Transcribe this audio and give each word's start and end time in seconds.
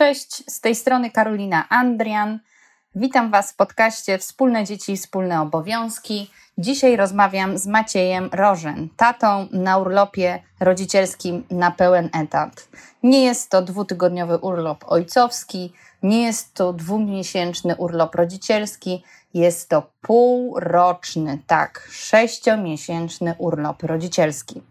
Cześć, 0.00 0.50
z 0.50 0.60
tej 0.60 0.74
strony 0.74 1.10
Karolina 1.10 1.68
Andrian. 1.68 2.38
Witam 2.94 3.30
Was 3.30 3.52
w 3.52 3.56
podcaście 3.56 4.18
Wspólne 4.18 4.64
Dzieci, 4.64 4.96
Wspólne 4.96 5.40
Obowiązki. 5.40 6.30
Dzisiaj 6.58 6.96
rozmawiam 6.96 7.58
z 7.58 7.66
Maciejem 7.66 8.30
Rożen, 8.32 8.88
tatą 8.96 9.48
na 9.52 9.78
urlopie 9.78 10.42
rodzicielskim 10.60 11.44
na 11.50 11.70
pełen 11.70 12.10
etat. 12.12 12.68
Nie 13.02 13.24
jest 13.24 13.50
to 13.50 13.62
dwutygodniowy 13.62 14.38
urlop 14.38 14.84
ojcowski, 14.86 15.72
nie 16.02 16.22
jest 16.22 16.54
to 16.54 16.72
dwumiesięczny 16.72 17.76
urlop 17.76 18.14
rodzicielski, 18.14 19.04
jest 19.34 19.68
to 19.68 19.90
półroczny, 20.00 21.38
tak, 21.46 21.88
sześciomiesięczny 21.90 23.34
urlop 23.38 23.82
rodzicielski. 23.82 24.62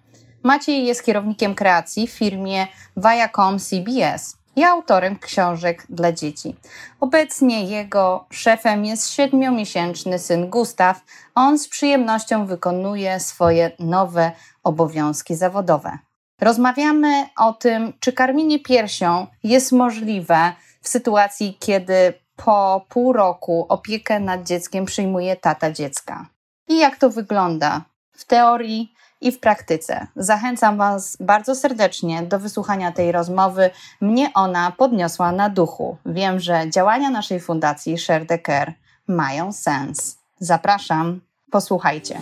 Maciej 0.44 0.86
jest 0.86 1.04
kierownikiem 1.04 1.56
kreacji 1.56 2.08
w 2.08 2.12
firmie 2.12 2.68
Viacom 2.98 3.60
CBS 3.60 4.39
i 4.56 4.64
autorem 4.64 5.20
książek 5.20 5.86
dla 5.90 6.12
dzieci. 6.12 6.56
Obecnie 7.00 7.64
jego 7.64 8.26
szefem 8.30 8.86
jest 8.86 9.10
siedmiomiesięczny 9.10 10.20
syn 10.20 10.50
Gustaw. 10.50 11.02
On 11.36 11.60
z 11.60 11.68
przyjemnością 11.68 12.46
wykonuje 12.46 13.20
swoje 13.20 13.72
nowe 13.80 14.32
obowiązki 14.64 15.36
zawodowe. 15.36 15.98
Rozmawiamy 16.42 17.26
o 17.38 17.54
tym, 17.54 17.94
czy 18.00 18.14
karmienie 18.14 18.60
piersią 18.60 19.28
jest 19.44 19.72
możliwe 19.72 20.54
w 20.82 20.90
sytuacji, 20.90 21.58
kiedy 21.60 22.14
po 22.36 22.86
pół 22.90 23.14
roku 23.14 23.66
opiekę 23.70 24.20
nad 24.20 24.44
dzieckiem 24.44 24.86
przyjmuje 24.86 25.36
tata 25.36 25.72
dziecka. 25.72 26.26
I 26.68 26.80
jak 26.80 26.98
to 26.98 27.10
wygląda 27.10 27.82
w 28.12 28.26
teorii 28.26 28.94
i 29.22 29.32
w 29.32 29.40
praktyce. 29.40 30.08
Zachęcam 30.16 30.78
Was 30.78 31.18
bardzo 31.20 31.56
serdecznie 31.56 32.24
do 32.24 32.40
wysłuchania 32.40 32.92
tej 32.92 33.12
rozmowy. 33.12 33.70
Mnie 34.02 34.32
ona 34.34 34.72
podniosła 34.72 35.32
na 35.32 35.50
duchu. 35.50 35.98
Wiem, 36.06 36.40
że 36.40 36.70
działania 36.70 37.10
naszej 37.10 37.40
fundacji 37.40 37.98
Share 37.98 38.28
the 38.28 38.40
Care 38.40 38.74
mają 39.08 39.52
sens. 39.52 40.20
Zapraszam, 40.40 41.22
posłuchajcie. 41.52 42.20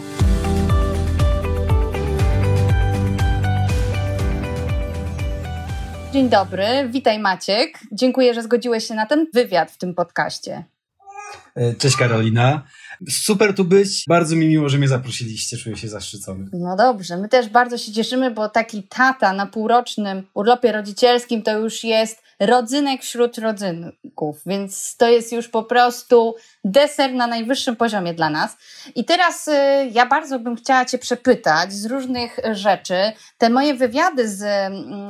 Dzień 6.14 6.30
dobry, 6.30 6.90
witaj 6.90 7.20
Maciek. 7.20 7.80
Dziękuję, 7.92 8.34
że 8.34 8.44
zgodziłeś 8.44 8.88
się 8.88 8.96
na 8.96 9.06
ten 9.06 9.28
wywiad 9.34 9.72
w 9.72 9.78
tym 9.78 9.96
podcaście. 9.96 10.64
E, 11.58 11.76
cześć 11.76 11.96
Karolina. 11.96 12.64
Super 13.10 13.56
tu 13.56 13.66
być. 13.66 14.04
Bardzo 14.08 14.36
mi 14.36 14.48
miło, 14.48 14.70
że 14.70 14.78
mnie 14.78 14.88
zaprosiliście. 14.88 15.58
Czuję 15.58 15.78
się 15.78 15.88
zaszczycony. 15.88 16.46
No 16.54 16.76
dobrze, 16.76 17.18
my 17.18 17.30
też 17.30 17.50
bardzo 17.50 17.78
się 17.78 17.92
cieszymy, 17.92 18.32
bo 18.32 18.50
taki 18.50 18.84
tata 18.84 19.34
na 19.34 19.46
półrocznym 19.46 20.24
urlopie 20.34 20.72
rodzicielskim 20.72 21.42
to 21.42 21.58
już 21.58 21.84
jest 21.84 22.28
rodzynek 22.40 23.02
wśród 23.02 23.38
rodzynków, 23.38 24.38
więc 24.46 24.96
to 24.98 25.10
jest 25.10 25.32
już 25.32 25.48
po 25.48 25.64
prostu 25.64 26.36
deser 26.64 27.14
na 27.14 27.28
najwyższym 27.28 27.76
poziomie 27.76 28.14
dla 28.14 28.30
nas. 28.30 28.58
I 28.96 29.06
teraz 29.06 29.48
y, 29.48 29.52
ja 29.92 30.06
bardzo 30.06 30.40
bym 30.40 30.56
chciała 30.56 30.86
Cię 30.86 30.98
przepytać 30.98 31.74
z 31.74 31.86
różnych 31.86 32.40
rzeczy. 32.52 32.96
Te 33.38 33.50
moje 33.50 33.74
wywiady 33.74 34.30
z 34.30 34.42
y, 34.42 34.46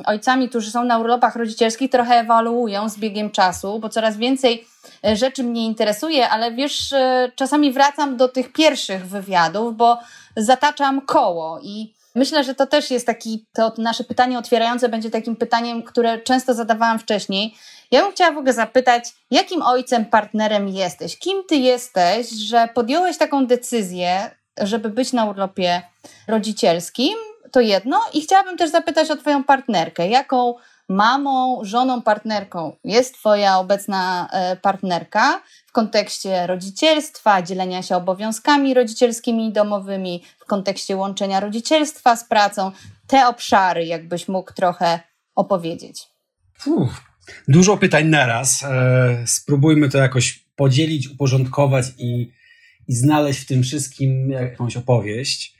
ojcami, 0.05 0.49
którzy 0.49 0.71
są 0.71 0.83
na 0.83 0.99
urlopach 0.99 1.35
rodzicielskich, 1.35 1.91
trochę 1.91 2.15
ewoluują 2.15 2.89
z 2.89 2.97
biegiem 2.97 3.31
czasu, 3.31 3.79
bo 3.79 3.89
coraz 3.89 4.17
więcej 4.17 4.67
y, 5.07 5.15
rzeczy 5.15 5.43
mnie 5.43 5.65
interesuje, 5.65 6.29
ale 6.37 6.51
wiesz, 6.51 6.91
y, 6.91 7.31
czasami 7.35 7.71
wracam 7.71 8.17
do 8.17 8.27
tych 8.27 8.53
pierwszych 8.53 9.07
wywiadów, 9.07 9.77
bo 9.77 9.99
zataczam 10.35 11.01
koło 11.01 11.59
i 11.63 11.97
Myślę, 12.15 12.43
że 12.43 12.55
to 12.55 12.67
też 12.67 12.91
jest 12.91 13.05
taki, 13.05 13.45
to 13.53 13.73
nasze 13.77 14.03
pytanie 14.03 14.39
otwierające 14.39 14.89
będzie 14.89 15.09
takim 15.09 15.35
pytaniem, 15.35 15.83
które 15.83 16.19
często 16.19 16.53
zadawałam 16.53 16.99
wcześniej. 16.99 17.55
Ja 17.91 18.01
bym 18.03 18.11
chciała 18.11 18.31
w 18.31 18.37
ogóle 18.37 18.53
zapytać, 18.53 19.03
jakim 19.31 19.61
ojcem, 19.61 20.05
partnerem 20.05 20.67
jesteś? 20.67 21.19
Kim 21.19 21.43
ty 21.47 21.55
jesteś, 21.55 22.29
że 22.29 22.69
podjąłeś 22.73 23.17
taką 23.17 23.47
decyzję, 23.47 24.31
żeby 24.61 24.89
być 24.89 25.13
na 25.13 25.25
urlopie 25.25 25.81
rodzicielskim? 26.27 27.17
To 27.51 27.59
jedno. 27.59 28.01
I 28.13 28.21
chciałabym 28.21 28.57
też 28.57 28.69
zapytać 28.69 29.11
o 29.11 29.15
twoją 29.15 29.43
partnerkę. 29.43 30.07
Jaką 30.07 30.55
mamą, 30.89 31.59
żoną, 31.61 32.01
partnerką 32.01 32.75
jest 32.83 33.13
Twoja 33.13 33.59
obecna 33.59 34.29
e, 34.31 34.55
partnerka 34.55 35.41
kontekście 35.77 36.47
rodzicielstwa, 36.47 37.41
dzielenia 37.41 37.83
się 37.83 37.95
obowiązkami 37.95 38.73
rodzicielskimi 38.73 39.47
i 39.47 39.53
domowymi, 39.53 40.23
w 40.39 40.45
kontekście 40.45 40.95
łączenia 40.95 41.39
rodzicielstwa 41.39 42.15
z 42.15 42.27
pracą. 42.27 42.71
Te 43.07 43.27
obszary, 43.27 43.85
jakbyś 43.85 44.27
mógł 44.27 44.53
trochę 44.53 44.99
opowiedzieć. 45.35 46.07
Uf, 46.65 47.01
dużo 47.47 47.77
pytań 47.77 48.07
naraz. 48.07 48.63
E, 48.63 49.23
spróbujmy 49.27 49.89
to 49.89 49.97
jakoś 49.97 50.45
podzielić, 50.55 51.07
uporządkować 51.07 51.85
i, 51.97 52.31
i 52.87 52.95
znaleźć 52.95 53.39
w 53.39 53.47
tym 53.47 53.63
wszystkim 53.63 54.31
jakąś 54.31 54.77
opowieść. 54.77 55.55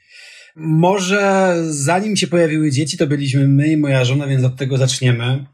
Może 0.56 1.54
zanim 1.70 2.18
się 2.18 2.28
pojawiły 2.28 2.72
dzieci, 2.72 2.98
to 2.98 3.08
byliśmy 3.08 3.48
my 3.48 3.68
i 3.68 3.78
moja 3.78 4.06
żona, 4.06 4.28
więc 4.28 4.44
od 4.44 4.56
tego 4.56 4.78
zaczniemy, 4.78 5.46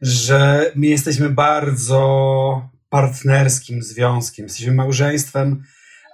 że 0.00 0.72
my 0.74 0.86
jesteśmy 0.86 1.30
bardzo 1.30 2.71
partnerskim 2.92 3.82
związkiem. 3.82 4.46
Jesteśmy 4.46 4.72
małżeństwem, 4.72 5.62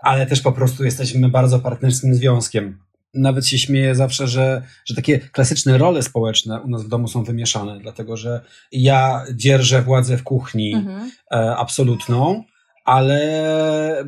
ale 0.02 0.26
też 0.26 0.40
po 0.40 0.52
prostu 0.52 0.84
jesteśmy 0.84 1.28
bardzo 1.28 1.58
partnerskim 1.58 2.14
związkiem. 2.14 2.78
Nawet 3.14 3.46
się 3.46 3.58
śmieję 3.58 3.94
zawsze, 3.94 4.28
że, 4.28 4.62
że 4.86 4.94
takie 4.94 5.18
klasyczne 5.18 5.78
role 5.78 6.02
społeczne 6.02 6.60
u 6.60 6.68
nas 6.68 6.84
w 6.84 6.88
domu 6.88 7.08
są 7.08 7.24
wymieszane, 7.24 7.78
dlatego 7.80 8.16
że 8.16 8.40
ja 8.72 9.24
dzierżę 9.34 9.82
władzę 9.82 10.16
w 10.16 10.22
kuchni 10.22 10.74
mhm. 10.74 11.10
e, 11.32 11.56
absolutną, 11.56 12.44
ale 12.84 14.04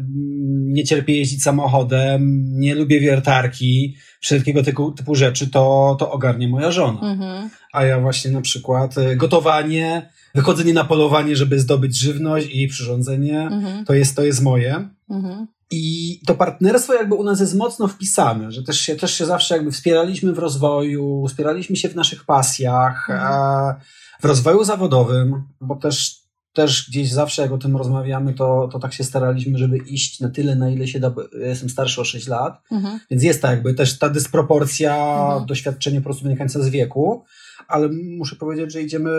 nie 0.49 0.85
cierpię 0.85 1.17
jeździć 1.17 1.43
samochodem, 1.43 2.45
nie 2.59 2.75
lubię 2.75 3.01
wiertarki, 3.01 3.97
wszelkiego 4.21 4.63
typu, 4.63 4.93
typu 4.93 5.15
rzeczy, 5.15 5.51
to, 5.51 5.97
to 5.99 6.11
ogarnie 6.11 6.49
moja 6.49 6.71
żona. 6.71 7.01
Mhm. 7.01 7.51
A 7.73 7.85
ja 7.85 8.01
właśnie 8.01 8.31
na 8.31 8.41
przykład 8.41 8.99
e, 8.99 9.17
gotowanie, 9.17 10.11
wychodzenie 10.35 10.75
na 10.75 10.85
polowanie, 10.85 11.37
żeby 11.37 11.61
zdobyć 11.61 11.99
żywność 11.99 12.49
i 12.53 12.69
przyrządzenie, 12.69 13.41
mhm. 13.41 13.85
to, 13.85 13.95
jest, 13.95 14.17
to 14.17 14.25
jest 14.25 14.43
moje. 14.43 14.89
Mhm. 15.11 15.47
I 15.71 16.21
to 16.27 16.35
partnerstwo 16.35 16.95
jakby 16.95 17.15
u 17.15 17.25
nas 17.25 17.41
jest 17.41 17.55
mocno 17.55 17.89
wpisane, 17.89 18.53
że 18.53 18.63
też 18.63 18.81
się, 18.81 18.97
też 18.97 19.15
się 19.15 19.27
zawsze 19.27 19.55
jakby 19.55 19.73
wspieraliśmy 19.73 20.33
w 20.33 20.39
rozwoju, 20.39 21.27
wspieraliśmy 21.29 21.77
się 21.77 21.89
w 21.89 21.95
naszych 21.95 22.25
pasjach, 22.25 23.11
mhm. 23.11 23.75
w 24.21 24.25
rozwoju 24.25 24.65
zawodowym, 24.65 25.43
bo 25.61 25.77
też 25.77 26.21
też 26.53 26.91
gdzieś 26.91 27.13
zawsze, 27.13 27.43
jak 27.43 27.53
o 27.53 27.59
tym 27.59 27.77
rozmawiamy, 27.77 28.35
to, 28.35 28.69
to 28.73 28.79
tak 28.79 28.93
się 28.93 29.05
staraliśmy, 29.05 29.59
żeby 29.59 29.79
iść 29.79 30.21
na 30.21 30.31
tyle, 30.31 30.57
na 30.57 30.71
ile 30.71 30.87
się 30.87 31.01
da. 31.01 31.15
Ja 31.41 31.47
jestem 31.47 31.69
starszy 31.69 32.01
o 32.01 32.05
6 32.05 32.29
lat, 32.29 32.63
mhm. 32.73 33.01
więc 33.11 33.23
jest 33.23 33.43
ta 33.43 33.51
jakby 33.51 33.75
też 33.75 33.99
ta 33.99 34.09
dysproporcja 34.09 34.95
mhm. 35.23 35.47
doświadczenia 35.47 36.01
po 36.01 36.05
prostu 36.05 36.25
wynikająca 36.25 36.63
z 36.63 36.69
wieku, 36.69 37.25
ale 37.69 37.89
muszę 38.19 38.37
powiedzieć, 38.37 38.73
że 38.73 38.83
idziemy, 38.83 39.11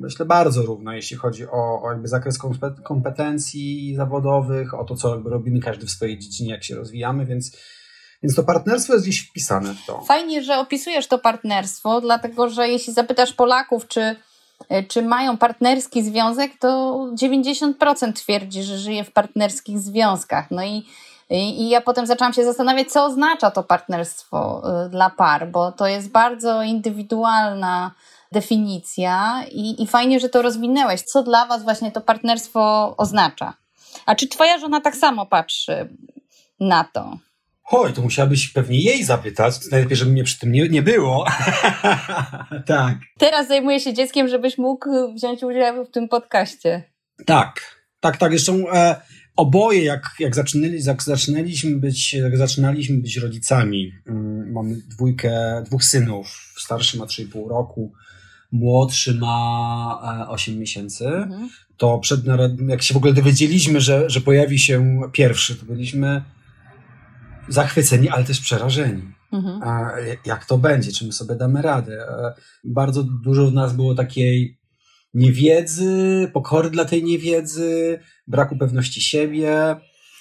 myślę, 0.00 0.26
bardzo 0.26 0.62
równo, 0.62 0.92
jeśli 0.92 1.16
chodzi 1.16 1.46
o, 1.46 1.82
o 1.82 1.90
jakby 1.90 2.08
zakres 2.08 2.38
kompetencji 2.84 3.94
zawodowych, 3.96 4.74
o 4.74 4.84
to, 4.84 4.96
co 4.96 5.14
jakby 5.14 5.30
robimy 5.30 5.60
każdy 5.60 5.86
w 5.86 5.90
swojej 5.90 6.18
dziedzinie, 6.18 6.50
jak 6.50 6.64
się 6.64 6.74
rozwijamy, 6.74 7.26
więc 7.26 7.56
więc 8.22 8.34
to 8.34 8.42
partnerstwo 8.42 8.92
jest 8.92 9.04
gdzieś 9.04 9.28
wpisane 9.28 9.74
w 9.74 9.86
to. 9.86 10.00
Fajnie, 10.00 10.42
że 10.42 10.58
opisujesz 10.58 11.06
to 11.06 11.18
partnerstwo, 11.18 12.00
dlatego 12.00 12.48
że 12.48 12.68
jeśli 12.68 12.92
zapytasz 12.92 13.32
Polaków, 13.32 13.88
czy 13.88 14.16
czy 14.88 15.02
mają 15.02 15.38
partnerski 15.38 16.02
związek, 16.04 16.52
to 16.58 16.98
90% 17.22 18.12
twierdzi, 18.12 18.62
że 18.62 18.78
żyje 18.78 19.04
w 19.04 19.12
partnerskich 19.12 19.78
związkach. 19.78 20.50
No 20.50 20.64
i, 20.64 20.86
i, 21.30 21.68
ja 21.68 21.80
potem 21.80 22.06
zaczęłam 22.06 22.32
się 22.32 22.44
zastanawiać, 22.44 22.88
co 22.88 23.04
oznacza 23.04 23.50
to 23.50 23.62
partnerstwo 23.62 24.62
e, 24.84 24.88
dla 24.88 25.10
par, 25.10 25.50
bo 25.50 25.72
to 25.72 25.86
jest 25.86 26.10
bardzo 26.10 26.62
indywidualna 26.62 27.90
definicja 28.32 29.44
i, 29.52 29.82
i 29.82 29.86
fajnie, 29.86 30.20
że 30.20 30.28
to 30.28 30.42
rozwinęłeś. 30.42 31.02
Co 31.02 31.22
dla 31.22 31.46
Was 31.46 31.62
właśnie 31.62 31.92
to 31.92 32.00
partnerstwo 32.00 32.94
oznacza? 32.96 33.54
A 34.06 34.14
czy 34.14 34.28
Twoja 34.28 34.58
żona 34.58 34.80
tak 34.80 34.96
samo 34.96 35.26
patrzy 35.26 35.88
na 36.60 36.84
to? 36.84 37.18
Oj, 37.70 37.92
to 37.92 38.02
musiałabyś 38.02 38.48
pewnie 38.48 38.80
jej 38.80 39.04
zapytać. 39.04 39.54
Najlepiej, 39.70 39.96
żeby 39.96 40.10
mnie 40.10 40.24
przy 40.24 40.38
tym 40.38 40.52
nie, 40.52 40.68
nie 40.68 40.82
było. 40.82 41.26
tak. 42.66 42.98
Teraz 43.18 43.48
zajmuję 43.48 43.80
się 43.80 43.94
dzieckiem, 43.94 44.28
żebyś 44.28 44.58
mógł 44.58 44.88
wziąć 45.14 45.42
udział 45.42 45.84
w 45.84 45.90
tym 45.90 46.08
podcaście. 46.08 46.82
Tak, 47.26 47.82
tak, 48.00 48.16
tak. 48.16 48.30
Zresztą 48.30 48.70
e, 48.72 49.00
oboje, 49.36 49.84
jak, 49.84 50.02
jak, 50.18 50.34
zaczynali, 50.34 50.84
jak 50.84 51.02
zaczynaliśmy 51.02 51.76
być, 51.76 52.14
jak 52.14 52.36
zaczynaliśmy 52.36 53.00
być 53.00 53.16
rodzicami, 53.16 53.92
um, 54.06 54.52
mamy 54.52 54.76
dwójkę, 54.76 55.62
dwóch 55.66 55.84
synów. 55.84 56.52
Starszy 56.56 56.98
ma 56.98 57.04
3,5 57.04 57.48
roku, 57.48 57.92
młodszy 58.52 59.14
ma 59.14 60.24
e, 60.24 60.28
8 60.28 60.58
miesięcy. 60.58 61.06
Mhm. 61.06 61.48
To 61.76 61.98
przed, 61.98 62.20
jak 62.68 62.82
się 62.82 62.94
w 62.94 62.96
ogóle 62.96 63.12
dowiedzieliśmy, 63.12 63.80
że, 63.80 64.10
że 64.10 64.20
pojawi 64.20 64.58
się 64.58 65.00
pierwszy, 65.12 65.56
to 65.56 65.66
byliśmy 65.66 66.22
zachwyceni, 67.48 68.08
ale 68.08 68.24
też 68.24 68.40
przerażeni. 68.40 69.02
Mhm. 69.32 69.60
Jak 70.24 70.46
to 70.46 70.58
będzie? 70.58 70.92
Czy 70.92 71.06
my 71.06 71.12
sobie 71.12 71.34
damy 71.34 71.62
radę? 71.62 72.06
Bardzo 72.64 73.02
dużo 73.02 73.46
w 73.46 73.54
nas 73.54 73.72
było 73.72 73.94
takiej 73.94 74.58
niewiedzy, 75.14 76.30
pokory 76.32 76.70
dla 76.70 76.84
tej 76.84 77.04
niewiedzy, 77.04 77.98
braku 78.26 78.56
pewności 78.56 79.00
siebie. 79.00 79.76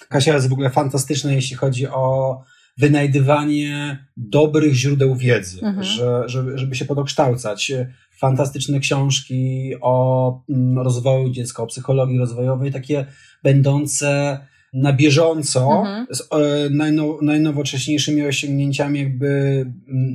Kasia 0.09 0.33
jest 0.33 0.49
w 0.49 0.53
ogóle 0.53 0.69
fantastyczna, 0.69 1.31
jeśli 1.31 1.55
chodzi 1.55 1.87
o 1.87 2.41
wynajdywanie 2.77 4.05
dobrych 4.17 4.73
źródeł 4.73 5.15
wiedzy, 5.15 5.59
mhm. 5.61 5.83
że, 5.83 6.23
żeby, 6.25 6.57
żeby 6.57 6.75
się 6.75 6.85
podokształcać. 6.85 7.71
Fantastyczne 8.17 8.79
książki 8.79 9.71
o 9.81 10.41
mm, 10.49 10.79
rozwoju 10.79 11.29
dziecka, 11.29 11.63
o 11.63 11.67
psychologii 11.67 12.17
rozwojowej, 12.17 12.71
takie 12.71 13.05
będące 13.43 14.39
na 14.75 14.93
bieżąco 14.93 15.71
mhm. 15.79 16.07
z 16.11 16.21
e, 16.21 16.25
najnow, 16.69 17.21
najnowocześniejszymi 17.21 18.25
osiągnięciami 18.25 18.99
jakby 18.99 19.65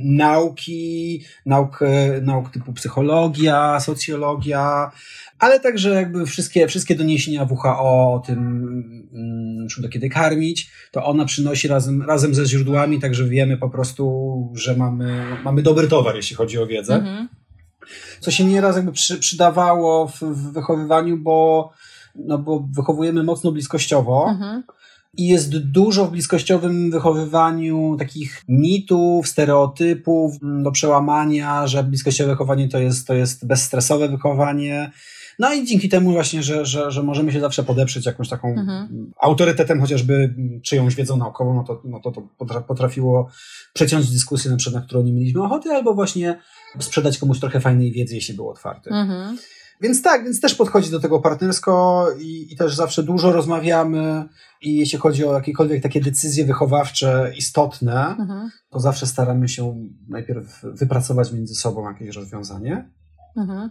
nauki, 0.03 1.21
nauk, 1.45 1.81
e, 1.81 2.21
nauk 2.21 2.49
typu 2.49 2.73
psychologia, 2.73 3.79
socjologia, 3.79 4.91
ale 5.39 5.59
także 5.59 5.89
jakby 5.89 6.25
wszystkie, 6.25 6.67
wszystkie 6.67 6.95
doniesienia 6.95 7.47
WHO 7.51 8.13
o 8.13 8.23
tym, 8.25 8.37
mm, 9.13 9.67
do 9.77 9.89
kiedy 9.89 10.09
karmić, 10.09 10.71
to 10.91 11.05
ona 11.05 11.25
przynosi 11.25 11.67
razem, 11.67 12.01
razem 12.01 12.35
ze 12.35 12.45
źródłami, 12.45 12.99
także 12.99 13.25
wiemy 13.25 13.57
po 13.57 13.69
prostu, 13.69 14.53
że 14.55 14.77
mamy, 14.77 15.23
mamy 15.43 15.61
dobry 15.61 15.87
towar, 15.87 16.15
jeśli 16.15 16.35
chodzi 16.35 16.57
o 16.57 16.67
wiedzę. 16.67 16.95
Mhm. 16.95 17.27
Co 18.19 18.31
się 18.31 18.45
nieraz 18.45 18.75
jakby 18.75 18.91
przy, 18.91 19.19
przydawało 19.19 20.07
w, 20.07 20.19
w 20.19 20.53
wychowywaniu, 20.53 21.17
bo 21.17 21.71
no 22.15 22.37
bo 22.37 22.67
wychowujemy 22.71 23.23
mocno 23.23 23.51
bliskościowo. 23.51 24.27
Mhm. 24.29 24.63
I 25.17 25.27
jest 25.27 25.57
dużo 25.57 26.05
w 26.05 26.11
bliskościowym 26.11 26.91
wychowywaniu 26.91 27.95
takich 27.99 28.43
mitów, 28.47 29.27
stereotypów 29.27 30.35
do 30.41 30.71
przełamania, 30.71 31.67
że 31.67 31.83
bliskościowe 31.83 32.29
wychowanie 32.31 32.69
to 32.69 32.79
jest, 32.79 33.07
to 33.07 33.13
jest 33.13 33.47
bezstresowe 33.47 34.09
wychowanie. 34.09 34.91
No 35.39 35.53
i 35.53 35.65
dzięki 35.65 35.89
temu 35.89 36.11
właśnie, 36.11 36.43
że, 36.43 36.65
że, 36.65 36.91
że 36.91 37.03
możemy 37.03 37.31
się 37.31 37.39
zawsze 37.39 37.63
podeprzeć 37.63 38.05
jakąś 38.05 38.29
taką 38.29 38.47
mhm. 38.47 39.11
autorytetem, 39.19 39.81
chociażby 39.81 40.35
czyjąś 40.63 40.95
wiedzą 40.95 41.17
naukową, 41.17 41.53
no 41.53 41.63
to, 41.63 41.81
no 41.85 41.99
to, 41.99 42.11
to 42.11 42.61
potrafiło 42.61 43.29
przeciąć 43.73 44.11
dyskusję, 44.11 44.51
na 44.51 44.57
przykład, 44.57 44.81
na 44.81 44.87
którą 44.87 45.03
nie 45.03 45.13
mieliśmy 45.13 45.43
ochoty, 45.43 45.69
albo 45.69 45.93
właśnie 45.93 46.39
sprzedać 46.79 47.17
komuś 47.17 47.39
trochę 47.39 47.59
fajnej 47.59 47.91
wiedzy, 47.91 48.15
jeśli 48.15 48.33
był 48.35 48.49
otwarty. 48.49 48.89
Mhm. 48.89 49.37
Więc 49.81 50.01
tak, 50.01 50.23
więc 50.23 50.41
też 50.41 50.55
podchodzi 50.55 50.91
do 50.91 50.99
tego 50.99 51.19
partnersko 51.19 52.07
i, 52.19 52.53
i, 52.53 52.55
też 52.55 52.75
zawsze 52.75 53.03
dużo 53.03 53.31
rozmawiamy 53.31 54.29
i 54.61 54.77
jeśli 54.77 54.99
chodzi 54.99 55.25
o 55.25 55.33
jakiekolwiek 55.33 55.83
takie 55.83 56.01
decyzje 56.01 56.45
wychowawcze 56.45 57.33
istotne, 57.37 58.07
mhm. 58.07 58.49
to 58.69 58.79
zawsze 58.79 59.07
staramy 59.07 59.47
się 59.47 59.89
najpierw 60.09 60.61
wypracować 60.63 61.31
między 61.31 61.55
sobą 61.55 61.89
jakieś 61.89 62.15
rozwiązanie, 62.15 62.89
mhm. 63.37 63.69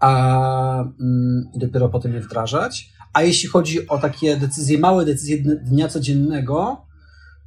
a 0.00 0.80
mm, 0.80 1.44
dopiero 1.54 1.88
potem 1.88 2.14
je 2.14 2.20
wdrażać. 2.20 2.92
A 3.12 3.22
jeśli 3.22 3.48
chodzi 3.48 3.88
o 3.88 3.98
takie 3.98 4.36
decyzje, 4.36 4.78
małe 4.78 5.04
decyzje 5.04 5.38
dnia 5.38 5.88
codziennego, 5.88 6.86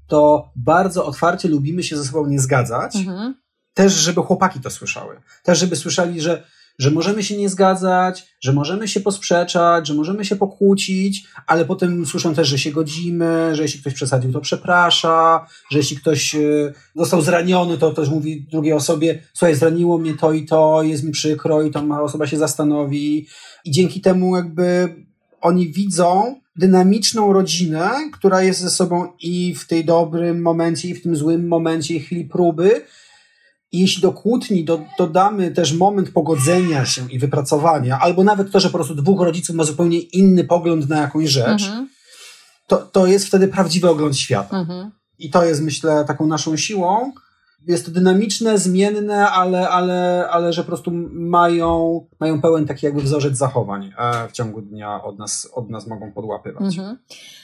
to 0.08 0.52
bardzo 0.56 1.06
otwarcie 1.06 1.50
lubimy 1.50 1.84
się 1.84 1.98
ze 1.98 2.06
sobą 2.06 2.28
nie 2.28 2.40
zgadzać. 2.40 2.96
Mhm. 2.96 3.41
Też, 3.74 3.94
żeby 3.94 4.22
chłopaki 4.22 4.60
to 4.60 4.70
słyszały. 4.70 5.22
Też, 5.44 5.60
żeby 5.60 5.76
słyszeli, 5.76 6.22
że 6.22 6.44
że 6.82 6.92
możemy 6.92 7.24
się 7.24 7.38
nie 7.38 7.50
zgadzać, 7.50 8.36
że 8.42 8.54
możemy 8.54 8.88
się 8.88 9.00
posprzeczać, 9.00 9.88
że 9.88 9.94
możemy 9.94 10.26
się 10.26 10.36
pokłócić, 10.36 11.28
ale 11.48 11.66
potem 11.66 12.06
słyszą 12.06 12.34
też, 12.34 12.48
że 12.48 12.58
się 12.58 12.72
godzimy, 12.72 13.56
że 13.56 13.64
jeśli 13.64 13.82
ktoś 13.82 13.94
przesadził, 13.94 14.34
to 14.34 14.42
przeprasza, 14.42 15.46
że 15.72 15.78
jeśli 15.78 15.98
ktoś 15.98 16.36
e, 16.36 16.40
został 16.96 17.22
zraniony, 17.22 17.78
to 17.78 17.94
też 17.94 18.10
mówi 18.10 18.48
drugiej 18.52 18.74
osobie, 18.74 19.22
słuchaj, 19.34 19.56
zraniło 19.56 19.98
mnie 19.98 20.14
to 20.14 20.34
i 20.34 20.46
to, 20.46 20.84
jest 20.84 21.04
mi 21.04 21.12
przykro 21.12 21.62
i 21.62 21.72
ta 21.72 22.02
osoba 22.02 22.28
się 22.28 22.38
zastanowi. 22.38 23.28
I 23.66 23.72
dzięki 23.72 24.02
temu 24.02 24.36
jakby 24.36 24.96
oni 25.42 25.72
widzą 25.72 26.40
dynamiczną 26.56 27.34
rodzinę, 27.34 27.92
która 28.14 28.42
jest 28.42 28.60
ze 28.60 28.70
sobą 28.70 29.08
i 29.20 29.56
w 29.56 29.68
tej 29.68 29.86
dobrym 29.86 30.42
momencie, 30.42 30.88
i 30.88 30.94
w 30.94 31.04
tym 31.04 31.16
złym 31.16 31.48
momencie, 31.48 31.96
i 31.96 32.00
chwili 32.00 32.26
próby, 32.26 32.82
i 33.72 33.80
jeśli 33.80 34.02
do 34.02 34.12
kłótni 34.12 34.64
do, 34.64 34.82
dodamy 34.98 35.52
też 35.52 35.74
moment 35.74 36.12
pogodzenia 36.12 36.86
się 36.86 37.12
i 37.12 37.20
wypracowania, 37.20 38.00
albo 38.00 38.24
nawet 38.24 38.52
to, 38.52 38.60
że 38.60 38.70
po 38.70 38.78
prostu 38.78 38.96
dwóch 38.96 39.22
rodziców 39.22 39.56
ma 39.56 39.64
zupełnie 39.64 40.00
inny 40.00 40.44
pogląd 40.44 40.90
na 40.90 40.98
jakąś 40.98 41.30
rzecz, 41.30 41.64
mhm. 41.64 41.90
to, 42.68 42.78
to 42.78 43.06
jest 43.06 43.28
wtedy 43.28 43.48
prawdziwy 43.48 43.90
ogląd 43.90 44.18
świata. 44.18 44.60
Mhm. 44.60 44.92
I 45.20 45.30
to 45.30 45.46
jest, 45.46 45.62
myślę, 45.62 46.06
taką 46.08 46.28
naszą 46.28 46.58
siłą, 46.58 47.12
jest 47.68 47.86
to 47.86 47.92
dynamiczne, 47.92 48.58
zmienne, 48.58 49.30
ale, 49.30 49.70
ale, 49.70 50.28
ale 50.32 50.54
że 50.54 50.62
po 50.62 50.68
prostu 50.68 50.92
mają, 51.12 52.02
mają 52.20 52.42
pełen 52.42 52.66
taki 52.66 52.86
jakby 52.86 53.02
wzorzec 53.02 53.38
zachowań 53.38 53.94
e, 53.98 54.28
w 54.28 54.32
ciągu 54.32 54.62
dnia 54.62 55.04
od 55.04 55.20
nas, 55.20 55.50
od 55.54 55.70
nas 55.70 55.88
mogą 55.88 56.12
podłapywać. 56.12 56.78
Mhm. 56.78 56.98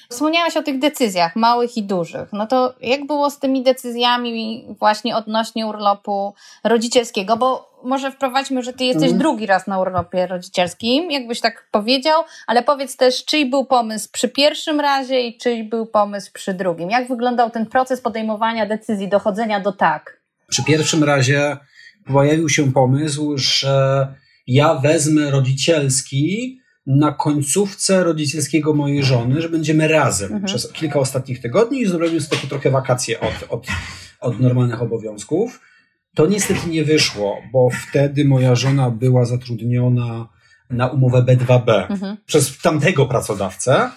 Wspomniałaś 0.09 0.57
o 0.57 0.63
tych 0.63 0.79
decyzjach, 0.79 1.35
małych 1.35 1.77
i 1.77 1.83
dużych. 1.83 2.29
No 2.33 2.47
to 2.47 2.73
jak 2.81 3.07
było 3.07 3.29
z 3.29 3.39
tymi 3.39 3.63
decyzjami 3.63 4.65
właśnie 4.79 5.15
odnośnie 5.15 5.67
urlopu 5.67 6.33
rodzicielskiego? 6.63 7.37
Bo 7.37 7.66
może 7.83 8.11
wprowadźmy, 8.11 8.63
że 8.63 8.73
ty 8.73 8.83
jesteś 8.83 9.03
mhm. 9.03 9.19
drugi 9.19 9.45
raz 9.45 9.67
na 9.67 9.79
urlopie 9.79 10.27
rodzicielskim, 10.27 11.11
jakbyś 11.11 11.39
tak 11.39 11.67
powiedział, 11.71 12.23
ale 12.47 12.63
powiedz 12.63 12.97
też, 12.97 13.25
czyj 13.25 13.49
był 13.49 13.65
pomysł 13.65 14.09
przy 14.11 14.29
pierwszym 14.29 14.79
razie 14.79 15.21
i 15.21 15.37
czyj 15.37 15.63
był 15.63 15.85
pomysł 15.85 16.31
przy 16.33 16.53
drugim? 16.53 16.89
Jak 16.89 17.07
wyglądał 17.07 17.49
ten 17.49 17.65
proces 17.65 18.01
podejmowania 18.01 18.65
decyzji, 18.65 19.09
dochodzenia 19.09 19.59
do 19.59 19.71
tak? 19.71 20.21
Przy 20.47 20.63
pierwszym 20.63 21.03
razie 21.03 21.57
pojawił 22.05 22.49
się 22.49 22.71
pomysł, 22.71 23.33
że 23.37 24.07
ja 24.47 24.75
wezmę 24.75 25.31
rodzicielski 25.31 26.57
na 26.87 27.11
końcówce 27.11 28.03
rodzicielskiego 28.03 28.73
mojej 28.73 29.03
żony, 29.03 29.41
że 29.41 29.49
będziemy 29.49 29.87
razem 29.87 30.25
mhm. 30.25 30.45
przez 30.45 30.71
kilka 30.71 30.99
ostatnich 30.99 31.41
tygodni 31.41 31.81
i 31.81 31.85
zrobimy 31.85 32.21
sobie 32.21 32.47
trochę 32.49 32.71
wakacje 32.71 33.19
od, 33.19 33.45
od, 33.49 33.67
od 34.19 34.39
normalnych 34.39 34.81
obowiązków. 34.81 35.59
To 36.17 36.27
niestety 36.27 36.69
nie 36.69 36.83
wyszło, 36.83 37.37
bo 37.53 37.69
wtedy 37.69 38.25
moja 38.25 38.55
żona 38.55 38.91
była 38.91 39.25
zatrudniona 39.25 40.29
na 40.69 40.87
umowę 40.87 41.21
B2B 41.21 41.91
mhm. 41.91 42.17
przez 42.25 42.57
tamtego 42.57 43.05
pracodawcę. 43.05 43.89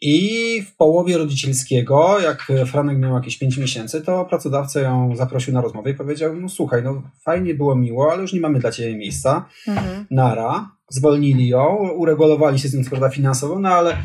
I 0.00 0.62
w 0.62 0.76
połowie 0.76 1.18
rodzicielskiego, 1.18 2.20
jak 2.20 2.46
Franek 2.66 2.98
miał 2.98 3.14
jakieś 3.14 3.38
5 3.38 3.56
miesięcy, 3.56 4.02
to 4.02 4.24
pracodawca 4.24 4.80
ją 4.80 5.16
zaprosił 5.16 5.54
na 5.54 5.60
rozmowę 5.60 5.90
i 5.90 5.94
powiedział: 5.94 6.36
No 6.36 6.48
słuchaj, 6.48 6.82
no 6.82 7.02
fajnie 7.24 7.54
było 7.54 7.76
miło, 7.76 8.12
ale 8.12 8.22
już 8.22 8.32
nie 8.32 8.40
mamy 8.40 8.58
dla 8.58 8.72
ciebie 8.72 8.96
miejsca. 8.96 9.48
Mhm. 9.68 10.06
Nara. 10.10 10.70
Zwolnili 10.90 11.48
ją, 11.48 11.90
uregulowali 11.96 12.58
się 12.58 12.68
z 12.68 12.74
nią 12.74 12.84
prawda 12.84 13.08
finansową, 13.08 13.58
no 13.58 13.68
ale 13.68 13.96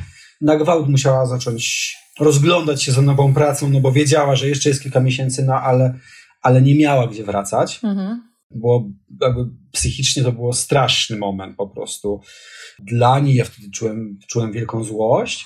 na 0.41 0.57
gwałt 0.57 0.89
musiała 0.89 1.25
zacząć 1.25 1.95
rozglądać 2.19 2.83
się 2.83 2.91
za 2.91 3.01
nową 3.01 3.33
pracą, 3.33 3.69
no 3.69 3.79
bo 3.79 3.91
wiedziała, 3.91 4.35
że 4.35 4.47
jeszcze 4.47 4.69
jest 4.69 4.83
kilka 4.83 4.99
miesięcy, 4.99 5.43
no 5.45 5.53
ale 5.53 5.93
ale 6.41 6.61
nie 6.61 6.75
miała 6.75 7.07
gdzie 7.07 7.23
wracać. 7.23 7.79
Mhm. 7.83 8.29
Bo 8.51 8.89
jakby 9.21 9.45
psychicznie 9.71 10.23
to 10.23 10.31
było 10.31 10.53
straszny 10.53 11.17
moment 11.17 11.57
po 11.57 11.67
prostu. 11.67 12.21
Dla 12.79 13.19
niej 13.19 13.35
ja 13.35 13.45
wtedy 13.45 13.71
czułem, 13.71 14.19
czułem 14.27 14.51
wielką 14.51 14.83
złość. 14.83 15.45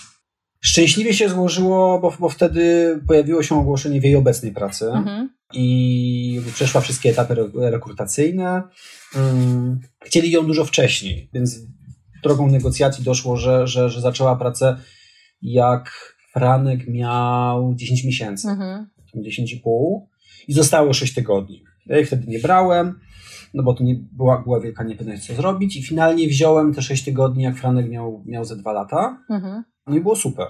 Szczęśliwie 0.61 1.13
się 1.13 1.29
złożyło, 1.29 1.99
bo, 1.99 2.13
bo 2.19 2.29
wtedy 2.29 2.99
pojawiło 3.07 3.43
się 3.43 3.59
ogłoszenie 3.59 4.01
w 4.01 4.03
jej 4.03 4.15
obecnej 4.15 4.51
pracy 4.51 4.91
mhm. 4.91 5.29
i 5.53 6.41
przeszła 6.53 6.81
wszystkie 6.81 7.09
etapy 7.09 7.35
rekrutacyjne. 7.55 8.63
Hmm. 9.11 9.79
Chcieli 10.05 10.31
ją 10.31 10.45
dużo 10.45 10.65
wcześniej, 10.65 11.29
więc 11.33 11.59
drogą 12.23 12.47
negocjacji 12.47 13.03
doszło, 13.03 13.37
że, 13.37 13.67
że, 13.67 13.89
że 13.89 14.01
zaczęła 14.01 14.35
pracę 14.35 14.77
jak 15.41 16.15
Franek 16.33 16.87
miał 16.87 17.75
10 17.75 18.03
miesięcy, 18.03 18.49
mhm. 18.49 18.89
10,5 19.15 20.12
i 20.47 20.53
zostało 20.53 20.93
6 20.93 21.13
tygodni. 21.13 21.63
Ja 21.85 21.99
ich 21.99 22.07
wtedy 22.07 22.27
nie 22.27 22.39
brałem, 22.39 22.99
no 23.53 23.63
bo 23.63 23.73
to 23.73 23.83
nie, 23.83 23.95
była, 24.11 24.41
była 24.41 24.59
wielka 24.59 24.83
niepewność, 24.83 25.27
co 25.27 25.35
zrobić 25.35 25.77
i 25.77 25.83
finalnie 25.83 26.27
wziąłem 26.27 26.73
te 26.73 26.81
6 26.81 27.05
tygodni, 27.05 27.43
jak 27.43 27.57
Franek 27.57 27.89
miał, 27.89 28.23
miał 28.25 28.45
ze 28.45 28.55
2 28.55 28.73
lata. 28.73 29.23
Mhm. 29.29 29.63
No 29.87 29.95
i 29.95 30.01
było 30.01 30.15
super. 30.15 30.47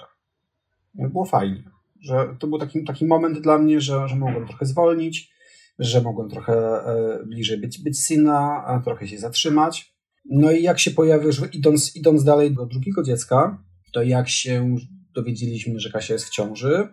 No 0.96 1.10
było 1.10 1.26
fajnie. 1.26 1.64
Że 2.02 2.36
to 2.40 2.48
był 2.48 2.60
taki, 2.60 2.84
taki 2.84 3.06
moment 3.06 3.40
dla 3.40 3.58
mnie, 3.58 3.82
że, 3.82 4.08
że 4.08 4.16
mogłem 4.16 4.48
trochę 4.48 4.66
zwolnić, 4.66 5.34
że 5.80 6.02
mogłem 6.02 6.30
trochę 6.30 6.54
e, 6.54 7.26
bliżej 7.26 7.58
być, 7.58 7.84
być 7.84 8.00
syna, 8.00 8.64
a 8.68 8.80
trochę 8.80 9.08
się 9.08 9.18
zatrzymać. 9.18 9.94
No 10.26 10.52
i 10.52 10.64
jak 10.64 10.80
się 10.80 10.92
pojawił, 10.92 11.32
że 11.32 11.48
idąc, 11.54 11.96
idąc 11.96 12.24
dalej 12.24 12.52
do 12.52 12.66
drugiego 12.66 13.04
dziecka, 13.04 13.64
to 13.94 14.04
jak 14.04 14.30
się 14.30 14.76
dowiedzieliśmy, 15.16 15.80
że 15.80 15.92
Kasia 15.92 16.14
jest 16.14 16.26
w 16.26 16.30
ciąży, 16.30 16.88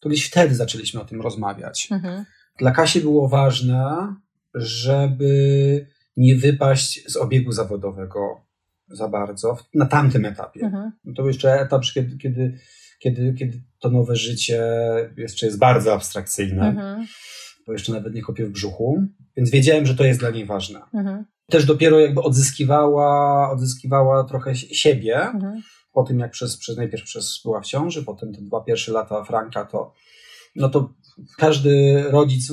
to 0.00 0.08
gdzieś 0.08 0.26
wtedy 0.26 0.54
zaczęliśmy 0.54 1.00
o 1.00 1.04
tym 1.04 1.20
rozmawiać. 1.20 1.88
Mhm. 1.90 2.24
Dla 2.58 2.70
Kasi 2.70 3.00
było 3.00 3.28
ważne, 3.28 4.14
żeby 4.54 5.86
nie 6.16 6.36
wypaść 6.36 7.12
z 7.12 7.16
obiegu 7.16 7.52
zawodowego 7.52 8.46
za 8.88 9.08
bardzo 9.08 9.58
na 9.74 9.86
tamtym 9.86 10.24
etapie. 10.24 10.60
Mhm. 10.60 10.92
To 11.04 11.12
był 11.22 11.28
jeszcze 11.28 11.60
etap, 11.60 11.82
kiedy, 11.94 12.18
kiedy, 12.18 12.58
kiedy, 12.98 13.34
kiedy 13.34 13.60
to 13.78 13.90
nowe 13.90 14.16
życie 14.16 14.62
jeszcze 15.16 15.46
jest 15.46 15.58
bardzo 15.58 15.94
abstrakcyjne, 15.94 16.68
mhm. 16.68 17.06
bo 17.66 17.72
jeszcze 17.72 17.92
nawet 17.92 18.14
nie 18.14 18.22
kopię 18.22 18.46
w 18.46 18.50
brzuchu, 18.50 19.02
więc 19.36 19.50
wiedziałem, 19.50 19.86
że 19.86 19.94
to 19.94 20.04
jest 20.04 20.20
dla 20.20 20.30
niej 20.30 20.46
ważne. 20.46 20.80
Mhm. 20.94 21.24
też 21.46 21.64
dopiero 21.64 22.00
jakby 22.00 22.22
odzyskiwała, 22.22 23.50
odzyskiwała 23.50 24.24
trochę 24.24 24.54
siebie. 24.54 25.20
Mhm. 25.20 25.62
Po 25.96 26.02
tym, 26.02 26.18
jak 26.18 26.30
przez, 26.30 26.56
przez 26.56 26.76
najpierw 26.76 27.04
przez 27.04 27.40
była 27.44 27.60
w 27.60 27.66
ciąży, 27.66 28.02
potem 28.02 28.34
te 28.34 28.42
dwa 28.42 28.60
pierwsze 28.60 28.92
lata 28.92 29.24
Franka, 29.24 29.64
to 29.64 29.92
no 30.56 30.68
to 30.68 30.94
każdy 31.38 32.02
rodzic 32.10 32.52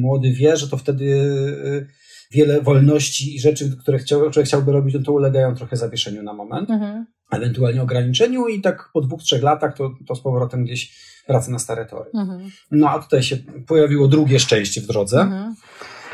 młody 0.00 0.32
wie, 0.32 0.56
że 0.56 0.68
to 0.68 0.76
wtedy 0.76 1.04
y, 1.04 1.86
wiele 2.30 2.62
wolności 2.62 3.36
i 3.36 3.40
rzeczy, 3.40 3.76
które 3.76 3.98
chciał, 3.98 4.30
chciałby 4.44 4.72
robić, 4.72 4.94
no 4.94 5.02
to 5.02 5.12
ulegają 5.12 5.54
trochę 5.54 5.76
zawieszeniu 5.76 6.22
na 6.22 6.32
moment, 6.32 6.70
mhm. 6.70 7.06
ewentualnie 7.32 7.82
ograniczeniu 7.82 8.48
i 8.48 8.60
tak 8.60 8.90
po 8.92 9.00
dwóch, 9.00 9.22
trzech 9.22 9.42
latach 9.42 9.76
to, 9.76 9.90
to 10.08 10.14
z 10.14 10.20
powrotem 10.20 10.64
gdzieś 10.64 11.06
wraca 11.28 11.50
na 11.50 11.58
stare 11.58 11.86
tory. 11.86 12.10
Mhm. 12.14 12.50
No 12.70 12.90
a 12.90 13.02
tutaj 13.02 13.22
się 13.22 13.36
pojawiło 13.66 14.08
drugie 14.08 14.40
szczęście 14.40 14.80
w 14.80 14.86
drodze. 14.86 15.20
Mhm. 15.20 15.54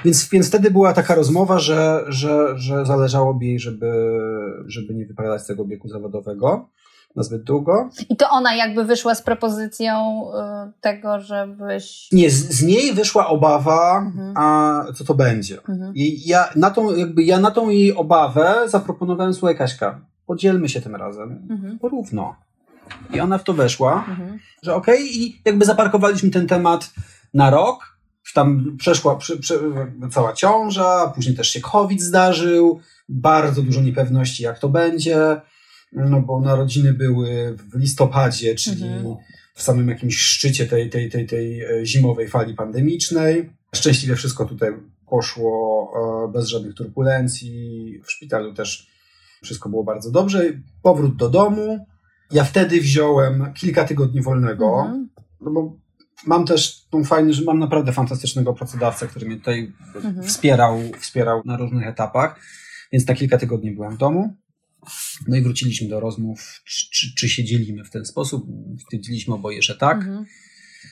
Więc, 0.05 0.29
więc 0.29 0.49
wtedy 0.49 0.71
była 0.71 0.93
taka 0.93 1.15
rozmowa, 1.15 1.59
że, 1.59 2.05
że, 2.09 2.59
że 2.59 2.87
zależałoby 2.87 3.45
jej, 3.45 3.61
żeby, 3.61 3.93
żeby 4.67 4.95
nie 4.95 5.07
wypowiadać 5.07 5.47
tego 5.47 5.65
biegu 5.65 5.89
zawodowego 5.89 6.69
na 7.17 7.23
zbyt 7.23 7.43
długo. 7.43 7.91
I 8.09 8.17
to 8.17 8.31
ona 8.31 8.55
jakby 8.55 8.85
wyszła 8.85 9.15
z 9.15 9.23
propozycją 9.23 10.25
y, 10.69 10.73
tego, 10.81 11.21
żebyś... 11.21 12.09
Nie, 12.13 12.31
z, 12.31 12.51
z 12.51 12.63
niej 12.63 12.93
wyszła 12.93 13.27
obawa, 13.27 13.99
mhm. 13.99 14.35
a 14.37 14.85
co 14.95 15.05
to 15.05 15.15
będzie. 15.15 15.59
Mhm. 15.69 15.93
I 15.95 16.29
ja 16.29 16.49
na, 16.57 16.71
tą, 16.71 16.97
jakby 16.97 17.23
ja 17.23 17.41
na 17.41 17.51
tą 17.51 17.69
jej 17.69 17.95
obawę 17.95 18.55
zaproponowałem, 18.67 19.35
słuchaj 19.35 19.57
Kaśka, 19.57 20.01
podzielmy 20.27 20.69
się 20.69 20.81
tym 20.81 20.97
razem, 20.97 21.47
mhm. 21.51 21.79
porówno. 21.79 22.37
I 23.15 23.21
ona 23.21 23.39
w 23.39 23.45
to 23.45 23.53
weszła, 23.53 24.05
mhm. 24.09 24.39
że 24.63 24.75
okej, 24.75 24.95
okay, 24.95 25.07
i 25.09 25.41
jakby 25.45 25.65
zaparkowaliśmy 25.65 26.31
ten 26.31 26.47
temat 26.47 26.91
na 27.35 27.51
rok, 27.51 27.92
tam 28.35 28.77
przeszła 28.79 29.17
prze, 29.17 29.37
prze, 29.37 29.59
cała 30.11 30.33
ciąża, 30.33 31.13
później 31.15 31.37
też 31.37 31.51
się 31.51 31.61
COVID 31.61 32.03
zdarzył, 32.03 32.81
bardzo 33.09 33.63
dużo 33.63 33.81
niepewności, 33.81 34.43
jak 34.43 34.59
to 34.59 34.69
będzie 34.69 35.41
no 35.93 36.21
bo 36.21 36.41
narodziny 36.41 36.93
były 36.93 37.57
w 37.57 37.79
listopadzie, 37.79 38.55
czyli 38.55 38.87
mhm. 38.87 39.17
w 39.55 39.63
samym 39.63 39.89
jakimś 39.89 40.17
szczycie 40.17 40.67
tej, 40.67 40.91
tej, 40.91 41.11
tej, 41.11 41.27
tej 41.27 41.63
e, 41.63 41.87
zimowej 41.87 42.29
fali 42.29 42.55
pandemicznej. 42.55 43.51
Szczęśliwie 43.75 44.17
wszystko 44.17 44.45
tutaj 44.45 44.73
poszło 45.07 45.93
e, 46.29 46.33
bez 46.33 46.49
żadnych 46.49 46.75
turbulencji. 46.75 48.01
W 48.05 48.11
szpitalu 48.11 48.55
też 48.55 48.87
wszystko 49.43 49.69
było 49.69 49.85
bardzo 49.85 50.11
dobrze. 50.11 50.45
Powrót 50.83 51.17
do 51.17 51.29
domu. 51.29 51.87
Ja 52.31 52.45
wtedy 52.45 52.81
wziąłem 52.81 53.53
kilka 53.55 53.85
tygodni 53.85 54.23
wolnego, 54.23 54.81
mhm. 54.81 55.09
no 55.41 55.51
bo 55.51 55.77
mam 56.27 56.47
też 56.47 56.87
tą 56.91 57.05
fajną, 57.05 57.33
że 57.33 57.43
mam 57.43 57.59
naprawdę 57.59 57.93
fantastycznego 57.93 58.55
pracodawcę, 58.55 59.09
który 59.09 59.27
mnie 59.27 59.37
tutaj 59.37 59.73
mhm. 59.95 60.23
wspierał, 60.23 60.81
wspierał 61.01 61.43
na 61.45 61.57
różnych 61.57 61.87
etapach, 61.87 62.41
więc 62.93 63.07
na 63.07 63.15
kilka 63.15 63.39
tygodni 63.39 63.71
byłem 63.71 63.95
w 63.95 63.99
domu. 63.99 64.37
No 65.29 65.37
i 65.37 65.43
wróciliśmy 65.43 65.89
do 65.89 66.01
rozmów, 66.01 66.63
czy, 66.65 66.91
czy, 66.91 67.15
czy 67.15 67.29
się 67.29 67.45
dzielimy 67.45 67.85
w 67.85 67.91
ten 67.91 68.05
sposób. 68.05 68.47
Stwierdziliśmy 68.85 69.35
oboje, 69.35 69.63
że 69.63 69.77
tak, 69.77 69.99
mhm. 69.99 70.25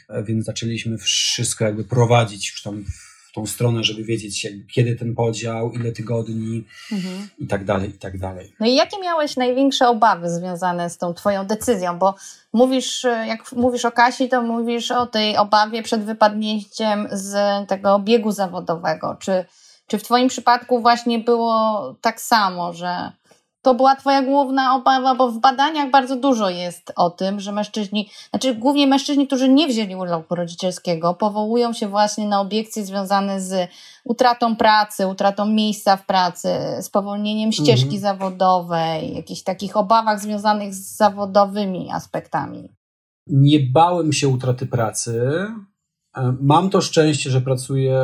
E, 0.09 0.25
więc 0.25 0.45
zaczęliśmy 0.45 0.99
wszystko 0.99 1.65
jakby 1.65 1.85
prowadzić 1.85 2.51
już 2.51 2.63
tam 2.63 2.85
w 2.85 3.10
tą 3.35 3.47
stronę, 3.47 3.85
żeby 3.85 4.05
wiedzieć 4.05 4.47
kiedy 4.75 4.97
ten 4.97 5.15
podział, 5.15 5.73
ile 5.73 5.93
tygodni 5.93 6.65
mhm. 6.93 7.29
i 7.39 7.47
tak 7.47 7.65
dalej, 7.65 7.91
i 7.91 7.99
tak 7.99 8.19
dalej. 8.19 8.53
No 8.61 8.67
i 8.67 8.75
jakie 8.75 9.01
miałeś 9.01 9.37
największe 9.37 9.89
obawy 9.89 10.31
związane 10.31 10.91
z 10.91 10.99
tą 10.99 11.15
twoją 11.15 11.47
decyzją? 11.47 11.99
Bo 11.99 12.15
mówisz, 12.53 13.05
e, 13.05 13.27
jak 13.27 13.53
mówisz 13.53 13.85
o 13.85 13.93
Kasi, 13.93 14.29
to 14.29 14.43
mówisz 14.43 14.91
o 14.91 15.07
tej 15.07 15.37
obawie 15.37 15.83
przed 15.83 16.05
wypadnięciem 16.05 17.09
z 17.13 17.35
tego 17.69 17.99
biegu 17.99 18.33
zawodowego. 18.33 19.17
Czy, 19.21 19.45
czy 19.87 19.99
w 19.99 20.03
twoim 20.03 20.29
przypadku 20.29 20.81
właśnie 20.81 21.19
było 21.19 21.95
tak 22.01 22.21
samo, 22.21 22.73
że 22.73 23.13
to 23.63 23.75
była 23.75 23.97
Twoja 23.97 24.23
główna 24.23 24.75
obawa, 24.75 25.15
bo 25.15 25.31
w 25.31 25.39
badaniach 25.39 25.91
bardzo 25.91 26.17
dużo 26.17 26.51
jest 26.51 26.93
o 26.97 27.11
tym, 27.11 27.41
że 27.41 27.53
mężczyźni, 27.53 28.11
znaczy 28.31 28.55
głównie 28.55 28.87
mężczyźni, 28.87 29.27
którzy 29.27 29.49
nie 29.49 29.69
wzięli 29.69 29.97
urlopu 29.97 30.35
rodzicielskiego, 30.35 31.15
powołują 31.15 31.73
się 31.73 31.89
właśnie 31.89 32.29
na 32.29 32.41
obiekcje 32.41 32.85
związane 32.85 33.41
z 33.41 33.71
utratą 34.05 34.57
pracy, 34.57 35.07
utratą 35.07 35.47
miejsca 35.47 35.97
w 35.97 36.07
pracy, 36.07 36.49
spowolnieniem 36.81 37.53
ścieżki 37.53 37.97
mhm. 37.97 38.01
zawodowej, 38.01 39.15
jakichś 39.15 39.43
takich 39.43 39.77
obawach 39.77 40.21
związanych 40.21 40.75
z 40.75 40.97
zawodowymi 40.97 41.91
aspektami. 41.93 42.69
Nie 43.27 43.61
bałem 43.61 44.13
się 44.13 44.29
utraty 44.29 44.67
pracy. 44.67 45.31
E, 46.17 46.35
mam 46.41 46.71
to 46.71 46.81
szczęście, 46.81 47.31
że 47.31 47.41
pracuję 47.41 48.01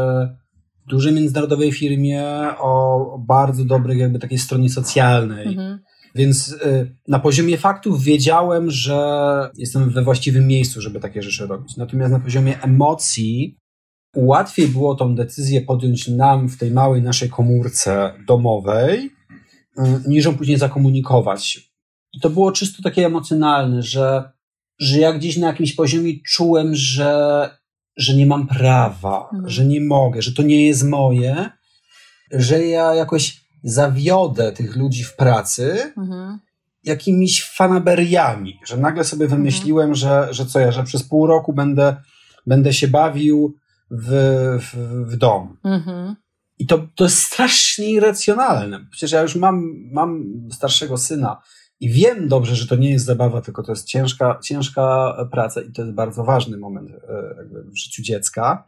dużej 0.88 1.12
międzynarodowej 1.12 1.73
firmie 1.73 2.25
o 2.59 3.19
bardzo 3.26 3.64
dobrej 3.64 3.99
jakby 3.99 4.19
takiej 4.19 4.38
stronie 4.38 4.71
socjalnej. 4.71 5.47
Mhm. 5.47 5.78
Więc 6.14 6.52
y, 6.52 6.97
na 7.09 7.19
poziomie 7.19 7.59
faktów 7.59 8.02
wiedziałem, 8.02 8.71
że 8.71 9.00
jestem 9.57 9.90
we 9.90 10.02
właściwym 10.02 10.47
miejscu, 10.47 10.81
żeby 10.81 11.00
takie 11.00 11.23
rzeczy 11.23 11.47
robić. 11.47 11.76
Natomiast 11.76 12.12
na 12.12 12.21
poziomie 12.21 12.62
emocji 12.62 13.59
łatwiej 14.16 14.69
było 14.69 14.95
tą 14.95 15.14
decyzję 15.14 15.61
podjąć 15.61 16.09
nam 16.09 16.49
w 16.49 16.59
tej 16.59 16.71
małej 16.71 17.02
naszej 17.02 17.28
komórce 17.28 18.12
domowej, 18.26 19.11
y, 19.78 19.83
niż 20.09 20.25
ją 20.25 20.37
później 20.37 20.59
zakomunikować. 20.59 21.71
I 22.12 22.21
to 22.21 22.31
było 22.31 22.52
czysto 22.52 22.83
takie 22.83 23.07
emocjonalne, 23.07 23.83
że, 23.83 24.33
że 24.78 24.99
ja 24.99 25.12
gdzieś 25.12 25.37
na 25.37 25.47
jakimś 25.47 25.73
poziomie 25.73 26.12
czułem, 26.26 26.75
że 26.75 27.50
że 27.96 28.14
nie 28.14 28.26
mam 28.26 28.46
prawa, 28.46 29.28
mhm. 29.32 29.50
że 29.50 29.64
nie 29.64 29.80
mogę, 29.80 30.22
że 30.22 30.32
to 30.32 30.42
nie 30.42 30.66
jest 30.66 30.84
moje, 30.84 31.50
że 32.30 32.66
ja 32.66 32.94
jakoś 32.94 33.46
zawiodę 33.64 34.52
tych 34.52 34.76
ludzi 34.76 35.04
w 35.04 35.16
pracy 35.16 35.92
mhm. 35.96 36.38
jakimiś 36.84 37.44
fanaberiami, 37.44 38.60
że 38.66 38.76
nagle 38.76 39.04
sobie 39.04 39.24
mhm. 39.24 39.40
wymyśliłem, 39.40 39.94
że, 39.94 40.28
że 40.30 40.46
co 40.46 40.60
ja, 40.60 40.72
że 40.72 40.84
przez 40.84 41.02
pół 41.02 41.26
roku 41.26 41.52
będę, 41.52 41.96
będę 42.46 42.72
się 42.72 42.88
bawił 42.88 43.56
w, 43.90 44.10
w, 44.60 44.76
w 45.10 45.16
dom. 45.16 45.56
Mhm. 45.64 46.16
I 46.58 46.66
to, 46.66 46.88
to 46.94 47.04
jest 47.04 47.18
strasznie 47.18 47.90
irracjonalne. 47.90 48.86
Przecież 48.90 49.12
ja 49.12 49.22
już 49.22 49.36
mam, 49.36 49.64
mam 49.92 50.24
starszego 50.52 50.96
syna, 50.96 51.42
i 51.80 51.90
wiem 51.90 52.28
dobrze, 52.28 52.56
że 52.56 52.66
to 52.66 52.76
nie 52.76 52.90
jest 52.90 53.04
zabawa, 53.04 53.40
tylko 53.40 53.62
to 53.62 53.73
jest 53.73 53.87
ciężka, 53.87 54.38
ciężka 54.42 55.16
praca 55.33 55.61
i 55.61 55.73
to 55.73 55.83
jest 55.83 55.95
bardzo 55.95 56.25
ważny 56.25 56.56
moment 56.56 56.90
e, 56.90 56.97
w 57.64 57.76
życiu 57.76 58.02
dziecka. 58.02 58.66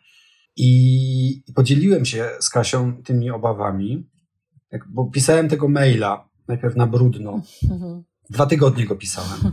I 0.57 1.43
podzieliłem 1.55 2.05
się 2.05 2.31
z 2.41 2.51
Kasią 2.51 3.03
tymi 3.03 3.31
obawami, 3.31 4.07
bo 4.89 5.05
pisałem 5.05 5.49
tego 5.49 5.69
maila 5.69 6.29
najpierw 6.49 6.77
na 6.77 6.87
brudno. 6.87 7.43
Mhm. 7.71 8.03
Dwa 8.31 8.47
tygodnie 8.47 8.87
go 8.87 8.97
pisałem. 8.97 9.53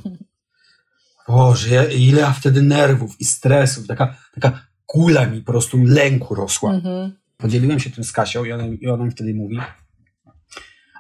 Boże, 1.28 1.94
ile 1.94 2.22
ja 2.22 2.32
wtedy 2.32 2.62
nerwów 2.62 3.22
i 3.22 3.26
stresów, 3.26 3.88
taka, 3.88 4.16
taka 4.34 4.66
kula 4.86 5.26
mi 5.26 5.42
po 5.42 5.52
prostu 5.52 5.78
lęku 5.84 6.36
rosła. 6.36 6.74
Mhm. 6.74 7.12
Podzieliłem 7.38 7.80
się 7.80 7.90
tym 7.90 8.04
z 8.04 8.12
Kasią 8.12 8.46
i 8.46 8.52
ona, 8.52 8.66
i 8.66 8.88
ona 8.88 9.06
mi 9.06 9.12
wtedy 9.12 9.34
mówi, 9.34 9.58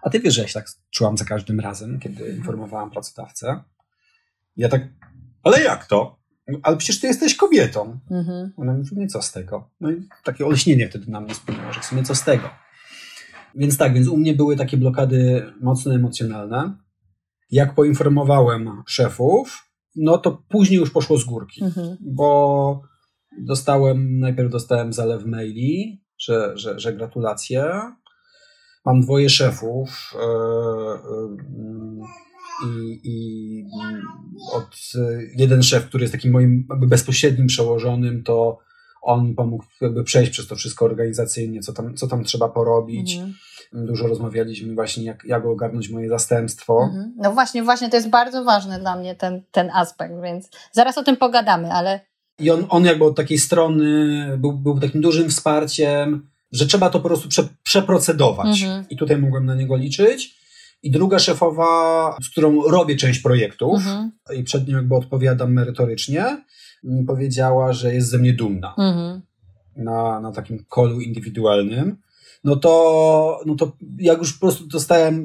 a 0.06 0.10
ty 0.10 0.20
wiesz, 0.20 0.34
że 0.34 0.42
ja 0.42 0.48
się 0.48 0.54
tak 0.54 0.66
czułam 0.92 1.18
za 1.18 1.26
każdym 1.26 1.60
razem, 1.60 2.00
kiedy 2.00 2.30
informowałam 2.30 2.92
pracodawcę. 2.92 3.64
Ja 4.58 4.70
tak, 4.70 4.88
ale 5.44 5.64
jak 5.64 5.86
to? 5.86 6.20
Ale 6.64 6.78
przecież 6.78 7.00
ty 7.00 7.08
jesteś 7.08 7.36
kobietą. 7.36 8.00
Mhm. 8.12 8.54
Ona 8.58 8.74
mówi, 8.74 8.90
nie 8.96 9.08
co 9.08 9.22
z 9.22 9.32
tego? 9.32 9.70
No 9.80 9.92
i 9.92 10.08
takie 10.24 10.46
olśnienie 10.46 10.90
wtedy 10.90 11.12
na 11.12 11.22
mnie 11.22 11.36
spłynęło, 11.36 11.74
że 11.74 11.80
w 11.80 11.86
sumie 11.86 12.04
co 12.04 12.16
z 12.16 12.24
tego? 12.24 12.50
Więc 13.56 13.78
tak, 13.78 13.94
więc 13.94 14.08
u 14.08 14.18
mnie 14.18 14.34
były 14.34 14.56
takie 14.56 14.78
blokady 14.78 15.52
mocno 15.62 15.94
emocjonalne. 15.94 16.78
Jak 17.52 17.76
poinformowałem 17.76 18.84
szefów, 18.88 19.70
no 19.96 20.18
to 20.18 20.44
później 20.50 20.80
już 20.80 20.92
poszło 20.92 21.18
z 21.18 21.24
górki, 21.24 21.64
mhm. 21.64 21.98
bo 22.02 22.82
dostałem, 23.42 24.20
najpierw 24.20 24.52
dostałem 24.52 24.94
zalew 24.94 25.26
maili, 25.26 26.04
że, 26.18 26.52
że, 26.56 26.80
że 26.80 26.94
gratulacje, 26.94 27.72
Mam 28.86 29.01
dwoje 29.01 29.30
szefów 29.30 30.13
e, 30.15 30.20
e, 30.20 31.36
i, 32.65 33.00
i 33.04 33.65
od 34.54 34.75
jeden 35.36 35.63
szef, 35.63 35.86
który 35.86 36.04
jest 36.04 36.13
takim 36.13 36.32
moim 36.32 36.68
bezpośrednim 36.88 37.48
przełożonym, 37.48 38.24
to 38.24 38.60
on 39.01 39.36
pomógł 39.36 39.63
jakby 39.82 40.04
przejść 40.04 40.32
przez 40.32 40.48
to 40.48 40.56
wszystko 40.56 40.86
organizacyjnie, 40.86 41.62
co 41.62 41.74
tam, 41.74 41.96
co 41.96 42.08
tam 42.08 42.24
trzeba 42.24 42.50
porobić. 42.50 43.15
Mhm. 43.15 43.34
Dużo 43.74 44.08
rozmawialiśmy 44.08 44.75
właśnie, 44.75 45.04
jak, 45.04 45.24
jak 45.25 45.46
ogarnąć 45.46 45.89
moje 45.89 46.10
zastępstwo. 46.10 46.84
Mhm. 46.84 47.13
No 47.18 47.34
właśnie, 47.34 47.63
właśnie 47.63 47.89
to 47.89 47.96
jest 47.96 48.10
bardzo 48.10 48.44
ważny 48.44 48.80
dla 48.80 48.96
mnie 48.96 49.15
ten, 49.15 49.42
ten 49.51 49.70
aspekt, 49.74 50.13
więc 50.24 50.50
zaraz 50.72 50.98
o 50.98 51.04
tym 51.04 51.18
pogadamy, 51.18 51.72
ale... 51.72 52.00
I 52.39 52.51
on, 52.51 52.65
on 52.70 52.86
jakby 52.86 53.06
od 53.06 53.15
takiej 53.15 53.38
strony 53.38 54.25
był, 54.38 54.54
był 54.54 54.80
takim 54.80 55.01
dużym 55.01 55.30
wsparciem, 55.30 56.30
że 56.56 56.66
trzeba 56.66 56.90
to 56.90 57.00
po 57.00 57.08
prostu 57.08 57.30
prze, 57.30 57.48
przeprocedować. 57.64 58.64
Mhm. 58.64 58.86
I 58.90 58.98
tutaj 58.98 59.18
mogłem 59.18 59.46
na 59.46 59.56
niego 59.56 59.76
liczyć. 59.76 60.36
I 60.84 60.92
druga 60.92 61.20
szefowa, 61.20 62.16
z 62.24 62.30
którą 62.30 62.62
robię 62.62 62.96
część 62.96 63.20
projektów 63.20 63.76
mhm. 63.76 64.12
i 64.38 64.44
przed 64.44 64.68
nią 64.68 64.76
jakby 64.76 64.96
odpowiadam 64.96 65.54
merytorycznie, 65.54 66.44
mi 66.84 67.06
powiedziała, 67.06 67.74
że 67.74 67.94
jest 67.94 68.10
ze 68.10 68.18
mnie 68.18 68.34
dumna. 68.34 68.76
Mhm. 68.78 69.22
Na, 69.76 70.20
na 70.20 70.32
takim 70.32 70.66
kolu 70.70 71.02
indywidualnym. 71.02 71.98
no 72.44 72.56
to, 72.56 73.40
no 73.46 73.56
to 73.56 73.78
jak 74.00 74.18
już 74.18 74.34
po 74.34 74.40
prostu 74.40 74.68
dostałem 74.68 75.16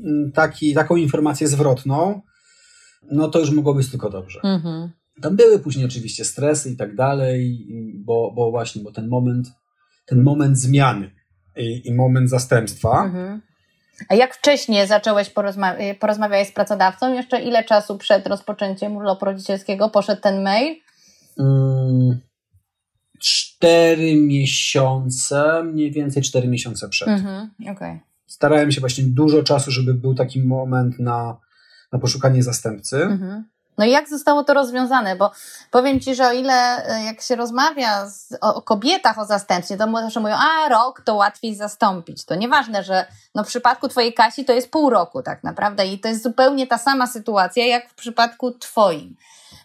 mm, 0.00 0.32
taki, 0.32 0.74
taką 0.74 0.96
informację 0.96 1.48
zwrotną, 1.48 2.20
no 3.12 3.28
to 3.28 3.38
już 3.38 3.50
mogło 3.50 3.74
być 3.74 3.90
tylko 3.90 4.10
dobrze. 4.10 4.40
Mhm. 4.42 4.90
Tam 5.22 5.36
były 5.36 5.58
później 5.58 5.86
oczywiście 5.86 6.24
stresy 6.24 6.70
i 6.70 6.76
tak 6.76 6.96
dalej, 6.96 7.66
bo, 7.94 8.32
bo 8.36 8.50
właśnie, 8.50 8.82
bo 8.82 8.92
ten 8.92 9.08
moment, 9.08 9.52
ten 10.04 10.22
moment 10.22 10.58
zmiany 10.58 11.10
i, 11.56 11.88
i 11.88 11.94
moment 11.94 12.30
zastępstwa. 12.30 13.04
Mhm. 13.04 13.42
A 14.08 14.14
jak 14.14 14.34
wcześniej 14.34 14.86
zacząłeś 14.86 15.30
porozma- 15.30 15.94
porozmawiać 16.00 16.48
z 16.48 16.52
pracodawcą? 16.52 17.14
Jeszcze 17.14 17.42
ile 17.42 17.64
czasu 17.64 17.98
przed 17.98 18.26
rozpoczęciem 18.26 18.96
urlopu 18.96 19.24
rodzicielskiego 19.24 19.90
poszedł 19.90 20.20
ten 20.20 20.42
mail? 20.42 20.76
Hmm, 21.36 22.20
cztery 23.18 24.16
miesiące, 24.16 25.62
mniej 25.64 25.90
więcej 25.90 26.22
cztery 26.22 26.48
miesiące 26.48 26.88
przed. 26.88 27.08
Mhm, 27.08 27.50
okay. 27.72 28.00
Starałem 28.26 28.72
się 28.72 28.80
właśnie 28.80 29.04
dużo 29.04 29.42
czasu, 29.42 29.70
żeby 29.70 29.94
był 29.94 30.14
taki 30.14 30.42
moment 30.42 30.98
na, 30.98 31.36
na 31.92 31.98
poszukanie 31.98 32.42
zastępcy. 32.42 33.02
Mhm. 33.02 33.44
No 33.78 33.84
i 33.84 33.90
jak 33.90 34.08
zostało 34.08 34.44
to 34.44 34.54
rozwiązane? 34.54 35.16
Bo 35.16 35.30
powiem 35.70 36.00
Ci, 36.00 36.14
że 36.14 36.28
o 36.28 36.32
ile 36.32 36.86
e, 36.86 37.04
jak 37.04 37.20
się 37.20 37.36
rozmawia 37.36 38.06
z, 38.06 38.38
o, 38.40 38.54
o, 38.54 38.62
kobietach 38.62 39.18
o 39.18 39.24
zastępstwie, 39.24 39.76
to 39.76 39.92
zawsze 39.92 40.20
mówią, 40.20 40.34
a 40.34 40.68
rok 40.68 41.02
to 41.04 41.14
łatwiej 41.14 41.54
zastąpić. 41.54 42.24
To 42.24 42.34
nieważne, 42.34 42.82
że 42.82 43.06
no 43.34 43.44
w 43.44 43.46
przypadku 43.46 43.88
Twojej 43.88 44.14
Kasi 44.14 44.44
to 44.44 44.52
jest 44.52 44.70
pół 44.70 44.90
roku 44.90 45.22
tak 45.22 45.44
naprawdę 45.44 45.86
i 45.86 45.98
to 45.98 46.08
jest 46.08 46.22
zupełnie 46.22 46.66
ta 46.66 46.78
sama 46.78 47.06
sytuacja 47.06 47.66
jak 47.66 47.90
w 47.90 47.94
przypadku 47.94 48.52
Twoim. 48.52 49.16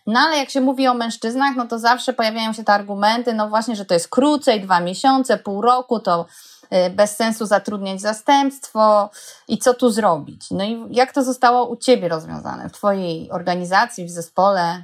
No 0.08 0.20
ale 0.20 0.38
jak 0.38 0.50
się 0.50 0.62
mówi 0.62 0.88
o 0.88 0.94
mężczyznach, 0.94 1.56
no 1.56 1.68
to 1.68 1.80
zawsze 1.80 2.14
pojawiają 2.14 2.54
się 2.54 2.64
te 2.64 2.74
argumenty, 2.74 3.34
no 3.34 3.50
właśnie, 3.50 3.76
że 3.76 3.86
to 3.86 3.94
jest 3.94 4.08
krócej, 4.08 4.62
dwa 4.62 4.80
miesiące, 4.80 5.38
pół 5.38 5.62
roku, 5.62 6.00
to 6.00 6.26
bez 6.96 7.16
sensu 7.16 7.46
zatrudniać 7.46 8.02
zastępstwo 8.02 9.10
i 9.48 9.58
co 9.58 9.74
tu 9.74 9.90
zrobić. 9.90 10.52
No 10.52 10.64
i 10.64 10.78
jak 10.92 11.14
to 11.14 11.24
zostało 11.24 11.70
u 11.70 11.78
Ciebie 11.78 12.08
rozwiązane, 12.08 12.70
w 12.70 12.72
Twojej 12.72 13.32
organizacji, 13.32 14.06
w 14.06 14.10
zespole? 14.10 14.84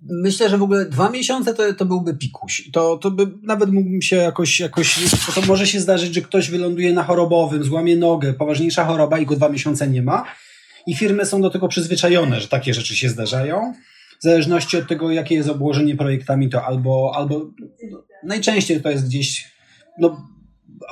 Myślę, 0.00 0.48
że 0.48 0.58
w 0.58 0.62
ogóle 0.62 0.84
dwa 0.84 1.10
miesiące 1.10 1.54
to, 1.54 1.74
to 1.74 1.84
byłby 1.84 2.14
pikuś. 2.14 2.70
To, 2.72 2.98
to 2.98 3.10
by 3.10 3.26
nawet 3.42 3.70
mógłbym 3.72 4.02
się 4.02 4.16
jakoś, 4.16 4.60
jakoś. 4.60 4.98
To 5.34 5.42
może 5.42 5.66
się 5.66 5.80
zdarzyć, 5.80 6.14
że 6.14 6.20
ktoś 6.20 6.50
wyląduje 6.50 6.92
na 6.92 7.02
chorobowym, 7.02 7.64
złamie 7.64 7.96
nogę, 7.96 8.32
poważniejsza 8.32 8.84
choroba 8.84 9.18
i 9.18 9.26
go 9.26 9.36
dwa 9.36 9.48
miesiące 9.48 9.88
nie 9.88 10.02
ma. 10.02 10.24
I 10.86 10.94
firmy 10.94 11.26
są 11.26 11.42
do 11.42 11.50
tego 11.50 11.68
przyzwyczajone, 11.68 12.40
że 12.40 12.48
takie 12.48 12.74
rzeczy 12.74 12.96
się 12.96 13.08
zdarzają 13.08 13.72
w 14.20 14.22
zależności 14.22 14.76
od 14.76 14.88
tego, 14.88 15.10
jakie 15.10 15.34
jest 15.34 15.48
obłożenie 15.48 15.96
projektami, 15.96 16.48
to 16.48 16.64
albo, 16.64 17.12
albo 17.14 17.50
no, 17.90 18.02
najczęściej 18.24 18.82
to 18.82 18.90
jest 18.90 19.06
gdzieś 19.06 19.52
no, 19.98 20.28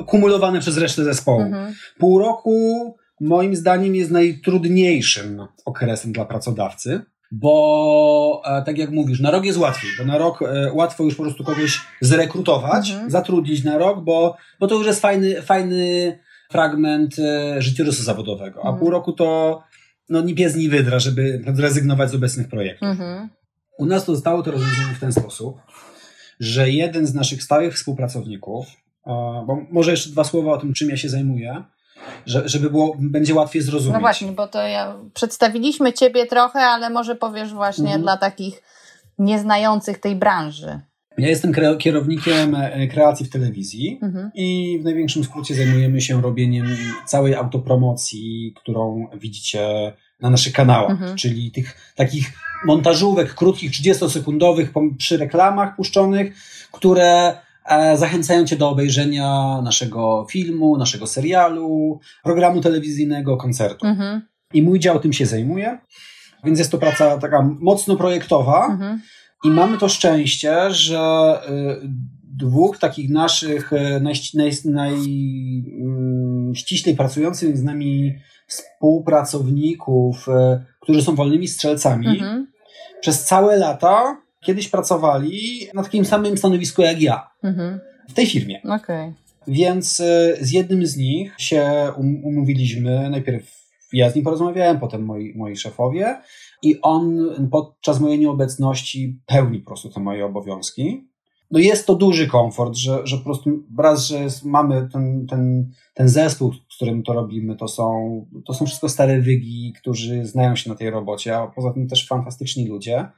kumulowane 0.07 0.61
przez 0.61 0.79
resztę 0.79 1.05
zespołu. 1.05 1.41
Mhm. 1.41 1.75
Pół 1.99 2.19
roku 2.19 2.97
moim 3.21 3.57
zdaniem 3.57 3.95
jest 3.95 4.11
najtrudniejszym 4.11 5.47
okresem 5.65 6.13
dla 6.13 6.25
pracodawcy, 6.25 7.01
bo 7.33 8.43
e, 8.45 8.63
tak 8.63 8.79
jak 8.79 8.91
mówisz, 8.91 9.21
na 9.21 9.31
rok 9.31 9.45
jest 9.45 9.59
łatwiej, 9.59 9.91
bo 9.99 10.05
na 10.05 10.19
rok 10.19 10.43
e, 10.43 10.73
łatwo 10.73 11.05
już 11.05 11.15
po 11.15 11.23
prostu 11.23 11.45
kogoś 11.45 11.81
zrekrutować, 12.01 12.91
mhm. 12.91 13.11
zatrudnić 13.11 13.65
na 13.65 13.79
rok, 13.79 14.05
bo, 14.05 14.37
bo 14.61 14.67
to 14.67 14.75
już 14.75 14.87
jest 14.87 15.01
fajny, 15.01 15.43
fajny 15.43 16.19
fragment 16.51 17.19
e, 17.19 17.63
życiorysu 17.63 18.03
zawodowego, 18.03 18.61
a 18.61 18.69
mhm. 18.69 18.79
pół 18.79 18.91
roku 18.91 19.13
to 19.13 19.63
no 20.09 20.23
ni 20.23 20.35
pies, 20.35 20.57
ni 20.57 20.69
wydra, 20.69 20.99
żeby 20.99 21.45
zrezygnować 21.55 22.11
z 22.11 22.15
obecnych 22.15 22.49
projektów. 22.49 22.89
Mhm. 22.89 23.29
U 23.79 23.87
nas 23.87 24.05
to 24.05 24.15
zostało 24.15 24.43
to 24.43 24.51
rozwiązane 24.51 24.95
w 24.95 25.01
ten 25.01 25.13
sposób, 25.13 25.57
że 26.41 26.71
jeden 26.71 27.07
z 27.07 27.15
naszych 27.15 27.43
stałych 27.43 27.75
współpracowników, 27.75 28.67
bo 29.47 29.59
może 29.71 29.91
jeszcze 29.91 30.11
dwa 30.11 30.25
słowa 30.25 30.53
o 30.53 30.59
tym, 30.59 30.75
czym 30.75 30.91
ja 30.91 30.97
się 30.97 31.09
zajmuję, 31.09 31.65
żeby 32.27 32.71
było, 32.71 32.97
będzie 32.99 33.35
łatwiej 33.35 33.63
zrozumieć. 33.63 33.95
No 33.95 34.01
właśnie, 34.01 34.33
bo 34.33 34.49
to 34.49 34.67
ja 34.67 34.97
przedstawiliśmy 35.15 35.93
Ciebie 35.93 36.27
trochę, 36.27 36.59
ale 36.59 36.91
może 36.91 37.15
powiesz 37.15 37.55
właśnie 37.55 37.85
mhm. 37.85 38.03
dla 38.03 38.17
takich 38.17 38.63
nieznających 39.19 39.99
tej 39.99 40.17
branży. 40.17 40.81
Ja 41.19 41.29
jestem 41.29 41.53
kierownikiem 41.79 42.55
e, 42.55 42.89
kreacji 42.89 43.27
w 43.27 43.31
telewizji 43.31 43.99
mhm. 44.03 44.31
i 44.35 44.79
w 44.81 44.85
największym 44.85 45.25
skrócie 45.25 45.55
zajmujemy 45.55 46.01
się 46.01 46.23
robieniem 46.23 46.67
całej 47.07 47.35
autopromocji, 47.35 48.55
którą 48.57 49.09
widzicie 49.15 49.93
na 50.21 50.31
naszych 50.31 50.53
kanałach, 50.53 50.91
mhm. 50.91 51.17
czyli 51.17 51.51
tych 51.51 51.93
takich 51.97 52.33
montażówek 52.65 53.35
krótkich, 53.35 53.71
30-sekundowych 53.71 54.67
przy 54.99 55.17
reklamach 55.17 55.77
puszczonych, 55.77 56.37
które 56.73 57.35
zachęcają 57.97 58.45
Cię 58.45 58.57
do 58.57 58.69
obejrzenia 58.69 59.61
naszego 59.63 60.27
filmu, 60.31 60.79
naszego 60.79 61.07
serialu, 61.07 62.01
programu 62.25 62.61
telewizyjnego, 62.61 63.37
koncertu. 63.37 63.87
Mhm. 63.87 64.23
I 64.55 64.63
mój 64.63 64.79
dział 64.79 65.01
tym 65.01 65.13
się 65.13 65.27
zajmuje, 65.27 65.79
więc 66.45 66.59
jest 66.59 66.71
to 66.71 66.79
praca 66.79 67.19
taka 67.19 67.49
mocno 67.61 67.97
projektowa. 67.97 68.67
Mhm 68.67 69.01
i 69.45 69.51
mamy 69.51 69.79
to 69.79 69.89
szczęście, 69.89 70.71
że 70.71 71.41
y, 71.49 71.89
dwóch 72.23 72.79
takich 72.79 73.11
naszych 73.11 73.73
y, 73.73 74.01
najściślej 74.01 74.53
naj, 74.65 74.97
naj, 76.87 76.95
pracujących 76.97 77.59
z 77.59 77.63
nami 77.63 78.15
współpracowników, 78.47 80.29
y, 80.29 80.33
którzy 80.81 81.03
są 81.03 81.15
wolnymi 81.15 81.49
strzelcami, 81.49 82.09
mhm. 82.09 82.53
przez 83.01 83.25
całe 83.25 83.57
lata 83.57 84.23
kiedyś 84.45 84.69
pracowali 84.69 85.67
na 85.75 85.83
takim 85.83 86.05
samym 86.05 86.39
stanowisku 86.39 86.83
jak 86.83 87.03
ja. 87.03 87.31
Mhm. 87.43 87.81
W 88.09 88.13
tej 88.13 88.27
firmie. 88.27 88.63
Okay. 88.63 89.13
Więc 89.49 89.97
z 90.41 90.53
jednym 90.53 90.87
z 90.87 90.97
nich 90.97 91.35
się 91.39 91.93
um, 91.97 92.25
umówiliśmy. 92.25 93.11
Najpierw 93.11 93.65
ja 93.93 94.11
z 94.11 94.15
nim 94.15 94.25
porozmawiałem, 94.25 94.81
potem 94.81 95.05
moi, 95.05 95.33
moi 95.37 95.57
szefowie 95.57 96.21
i 96.63 96.81
on 96.81 97.31
podczas 97.51 98.01
mojej 98.01 98.19
nieobecności 98.19 99.21
pełni 99.27 99.59
po 99.59 99.67
prostu 99.67 99.89
te 99.89 100.01
moje 100.01 100.27
obowiązki. 100.27 101.09
No 101.51 101.59
jest 101.59 101.87
to 101.87 101.95
duży 101.95 102.27
komfort, 102.27 102.75
że, 102.75 103.01
że 103.05 103.19
po 103.19 103.25
prostu 103.25 103.51
raz, 103.79 104.07
że 104.07 104.21
jest, 104.21 104.45
mamy 104.45 104.89
ten, 104.93 105.27
ten, 105.27 105.71
ten 105.95 106.09
zespół, 106.09 106.53
z 106.53 106.77
którym 106.77 107.03
to 107.03 107.13
robimy, 107.13 107.57
to 107.57 107.69
są, 107.69 108.27
to 108.47 108.55
są 108.55 108.67
wszystko 108.67 108.89
stare 108.89 109.21
wygi, 109.21 109.73
którzy 109.81 110.27
znają 110.27 110.57
się 110.57 110.71
na 110.71 110.77
tej 110.77 110.91
robocie, 110.91 111.37
a 111.37 111.47
poza 111.47 111.73
tym 111.73 111.89
też 111.89 112.07
fantastyczni 112.07 112.69
ludzie. 112.69 113.09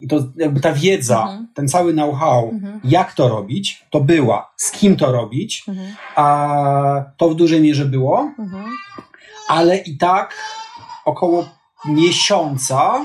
I 0.00 0.08
to 0.08 0.24
jakby 0.36 0.60
ta 0.60 0.72
wiedza, 0.72 1.22
mhm. 1.22 1.48
ten 1.54 1.68
cały 1.68 1.92
know-how, 1.92 2.50
mhm. 2.50 2.80
jak 2.84 3.14
to 3.14 3.28
robić, 3.28 3.86
to 3.90 4.00
była, 4.00 4.52
z 4.56 4.70
kim 4.70 4.96
to 4.96 5.12
robić, 5.12 5.64
mhm. 5.68 5.96
a 6.16 7.04
to 7.16 7.28
w 7.28 7.34
dużej 7.34 7.60
mierze 7.60 7.84
było, 7.84 8.32
mhm. 8.38 8.64
ale 9.48 9.76
i 9.76 9.96
tak 9.96 10.34
około 11.04 11.48
miesiąca 11.84 13.04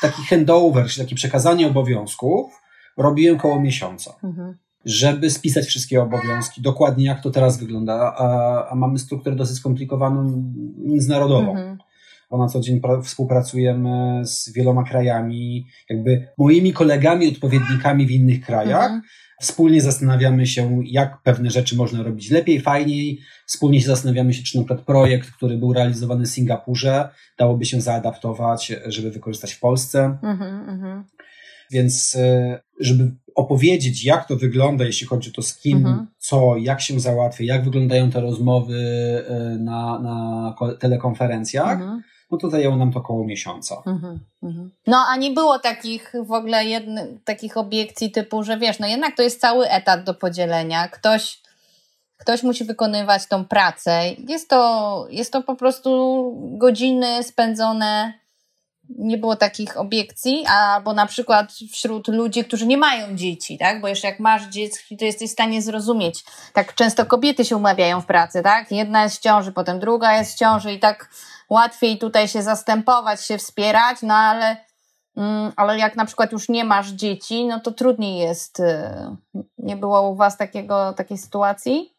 taki 0.00 0.22
handover, 0.22 0.86
czyli 0.86 1.06
takie 1.06 1.16
przekazanie 1.16 1.66
obowiązków, 1.66 2.52
robiłem 2.96 3.38
koło 3.38 3.60
miesiąca. 3.60 4.14
Mhm. 4.24 4.58
Żeby 4.84 5.30
spisać 5.30 5.64
wszystkie 5.66 6.02
obowiązki, 6.02 6.62
dokładnie 6.62 7.04
jak 7.04 7.22
to 7.22 7.30
teraz 7.30 7.58
wygląda, 7.58 8.14
a, 8.18 8.68
a 8.70 8.74
mamy 8.74 8.98
strukturę 8.98 9.36
dosyć 9.36 9.56
skomplikowaną 9.56 10.42
międzynarodową. 10.78 11.76
Mhm. 12.32 12.38
Bo 12.38 12.38
na 12.38 12.48
co 12.48 12.60
dzień 12.60 12.80
współpracujemy 13.04 14.22
z 14.24 14.52
wieloma 14.52 14.84
krajami, 14.84 15.66
jakby 15.90 16.28
moimi 16.38 16.72
kolegami, 16.72 17.28
odpowiednikami 17.28 18.06
w 18.06 18.10
innych 18.10 18.40
krajach. 18.40 18.84
Mhm. 18.84 19.02
Wspólnie 19.40 19.80
zastanawiamy 19.80 20.46
się, 20.46 20.80
jak 20.84 21.22
pewne 21.22 21.50
rzeczy 21.50 21.76
można 21.76 22.02
robić 22.02 22.30
lepiej, 22.30 22.60
fajniej. 22.60 23.20
Wspólnie 23.46 23.80
się 23.80 23.86
zastanawiamy 23.86 24.34
się, 24.34 24.42
czy 24.42 24.58
na 24.58 24.64
przykład 24.64 24.86
projekt, 24.86 25.30
który 25.30 25.58
był 25.58 25.72
realizowany 25.72 26.24
w 26.24 26.28
Singapurze, 26.28 27.08
dałoby 27.38 27.64
się 27.64 27.80
zaadaptować, 27.80 28.72
żeby 28.86 29.10
wykorzystać 29.10 29.52
w 29.52 29.60
Polsce. 29.60 30.18
Mm-hmm, 30.22 30.66
mm-hmm. 30.68 31.02
Więc, 31.70 32.16
e, 32.16 32.60
żeby 32.80 33.10
opowiedzieć, 33.34 34.04
jak 34.04 34.28
to 34.28 34.36
wygląda, 34.36 34.84
jeśli 34.84 35.06
chodzi 35.06 35.30
o 35.30 35.32
to, 35.32 35.42
z 35.42 35.58
kim, 35.58 35.82
mm-hmm. 35.82 36.06
co, 36.18 36.56
jak 36.56 36.80
się 36.80 37.00
załatwia, 37.00 37.44
jak 37.44 37.64
wyglądają 37.64 38.10
te 38.10 38.20
rozmowy 38.20 38.78
e, 39.28 39.58
na, 39.58 39.98
na 39.98 40.54
telekonferencjach, 40.78 41.80
mhm 41.80 42.02
no 42.32 42.38
to 42.38 42.50
zajęło 42.50 42.76
nam 42.76 42.92
to 42.92 42.98
około 42.98 43.24
miesiąca. 43.24 43.82
Mhm, 43.86 44.20
mhm. 44.42 44.70
No 44.86 45.04
a 45.08 45.16
nie 45.16 45.30
było 45.30 45.58
takich 45.58 46.12
w 46.26 46.32
ogóle 46.32 46.64
jedny, 46.64 47.18
takich 47.24 47.56
obiekcji 47.56 48.10
typu, 48.10 48.42
że 48.42 48.58
wiesz, 48.58 48.78
no 48.78 48.86
jednak 48.86 49.16
to 49.16 49.22
jest 49.22 49.40
cały 49.40 49.68
etat 49.68 50.04
do 50.04 50.14
podzielenia. 50.14 50.88
Ktoś, 50.88 51.42
ktoś 52.18 52.42
musi 52.42 52.64
wykonywać 52.64 53.26
tą 53.26 53.44
pracę. 53.44 54.00
Jest 54.28 54.48
to, 54.48 55.06
jest 55.10 55.32
to 55.32 55.42
po 55.42 55.56
prostu 55.56 56.32
godziny 56.58 57.22
spędzone 57.22 58.21
nie 58.98 59.18
było 59.18 59.36
takich 59.36 59.76
obiekcji, 59.76 60.44
albo 60.46 60.92
na 60.92 61.06
przykład 61.06 61.52
wśród 61.72 62.08
ludzi, 62.08 62.44
którzy 62.44 62.66
nie 62.66 62.76
mają 62.76 63.16
dzieci, 63.16 63.58
tak? 63.58 63.80
Bo 63.80 63.88
jeszcze 63.88 64.08
jak 64.08 64.20
masz 64.20 64.46
dzieci, 64.46 64.96
to 64.96 65.04
jesteś 65.04 65.30
w 65.30 65.32
stanie 65.32 65.62
zrozumieć. 65.62 66.24
Tak 66.52 66.74
często 66.74 67.06
kobiety 67.06 67.44
się 67.44 67.56
umawiają 67.56 68.00
w 68.00 68.06
pracy, 68.06 68.42
tak? 68.42 68.70
Jedna 68.70 69.02
jest 69.02 69.16
w 69.16 69.20
ciąży, 69.20 69.52
potem 69.52 69.80
druga 69.80 70.18
jest 70.18 70.34
w 70.34 70.38
ciąży 70.38 70.72
i 70.72 70.78
tak 70.78 71.08
łatwiej 71.50 71.98
tutaj 71.98 72.28
się 72.28 72.42
zastępować, 72.42 73.24
się 73.24 73.38
wspierać, 73.38 73.98
no 74.02 74.14
ale, 74.14 74.56
mm, 75.16 75.52
ale 75.56 75.78
jak 75.78 75.96
na 75.96 76.04
przykład 76.04 76.32
już 76.32 76.48
nie 76.48 76.64
masz 76.64 76.88
dzieci, 76.88 77.44
no 77.44 77.60
to 77.60 77.72
trudniej 77.72 78.18
jest. 78.18 78.60
Y, 78.60 78.90
nie 79.58 79.76
było 79.76 80.10
u 80.10 80.14
Was 80.14 80.36
takiego, 80.36 80.92
takiej 80.92 81.18
sytuacji? 81.18 81.92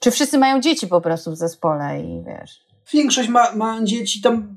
Czy 0.00 0.10
wszyscy 0.10 0.38
mają 0.38 0.60
dzieci 0.60 0.86
po 0.86 1.00
prostu 1.00 1.30
w 1.30 1.36
zespole 1.36 2.00
i 2.00 2.22
wiesz? 2.24 2.60
Większość 2.92 3.28
ma, 3.28 3.52
ma 3.52 3.84
dzieci 3.84 4.20
tam. 4.20 4.56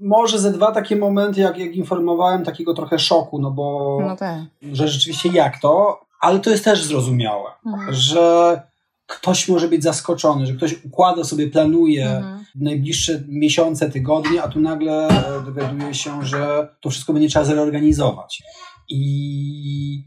Może 0.00 0.38
ze 0.38 0.52
dwa 0.52 0.72
takie 0.72 0.96
momenty, 0.96 1.40
jak, 1.40 1.58
jak 1.58 1.74
informowałem, 1.74 2.44
takiego 2.44 2.74
trochę 2.74 2.98
szoku, 2.98 3.38
no 3.38 3.50
bo 3.50 3.98
no 4.02 4.16
tak. 4.16 4.38
że 4.72 4.88
rzeczywiście 4.88 5.28
jak 5.28 5.60
to, 5.60 6.00
ale 6.20 6.40
to 6.40 6.50
jest 6.50 6.64
też 6.64 6.84
zrozumiałe, 6.84 7.50
mhm. 7.66 7.94
że 7.94 8.62
ktoś 9.06 9.48
może 9.48 9.68
być 9.68 9.82
zaskoczony, 9.82 10.46
że 10.46 10.54
ktoś 10.54 10.84
układa 10.84 11.24
sobie, 11.24 11.50
planuje 11.50 12.10
mhm. 12.10 12.44
najbliższe 12.54 13.22
miesiące, 13.28 13.90
tygodnie, 13.90 14.42
a 14.42 14.48
tu 14.48 14.60
nagle 14.60 15.08
e, 15.08 15.42
dowiaduje 15.44 15.94
się, 15.94 16.24
że 16.26 16.68
to 16.80 16.90
wszystko 16.90 17.12
będzie 17.12 17.28
trzeba 17.28 17.44
zreorganizować. 17.44 18.42
I 18.88 20.04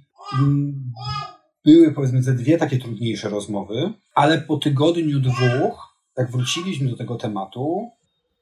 były 1.66 1.92
powiedzmy 1.92 2.24
te 2.24 2.34
dwie 2.34 2.58
takie 2.58 2.78
trudniejsze 2.78 3.30
rozmowy, 3.30 3.94
ale 4.16 4.42
po 4.42 4.58
tygodniu, 4.58 5.20
dwóch, 5.20 5.98
jak 6.18 6.32
wróciliśmy 6.32 6.90
do 6.90 6.98
tego 6.98 7.16
tematu, 7.16 7.92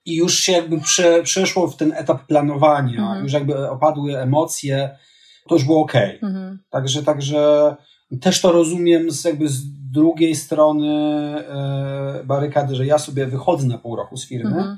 i 0.06 0.16
już 0.16 0.40
się 0.40 0.52
jakby 0.52 0.82
prze, 0.82 1.24
przeszło 1.24 1.68
w 1.68 1.78
ten 1.78 1.94
etap 1.96 2.28
planowania, 2.28 3.02
mhm. 3.02 3.24
już 3.24 3.34
jakby 3.34 3.70
opadły 3.70 4.20
emocje, 4.20 4.98
to 5.50 5.56
już 5.56 5.64
było 5.66 5.82
ok. 5.82 5.96
Mhm. 6.22 6.60
Także, 6.70 7.04
także 7.04 7.76
też 8.22 8.42
to 8.42 8.52
rozumiem 8.52 9.12
z, 9.12 9.26
jakby 9.26 9.50
z 9.50 9.62
drugiej 9.92 10.36
strony 10.36 10.90
e, 10.90 12.24
barykady, 12.26 12.76
że 12.76 12.86
ja 12.86 12.98
sobie 12.98 13.26
wychodzę 13.26 13.68
na 13.68 13.78
pół 13.78 13.96
roku 13.96 14.18
z 14.18 14.28
firmy, 14.28 14.58
mhm. 14.58 14.78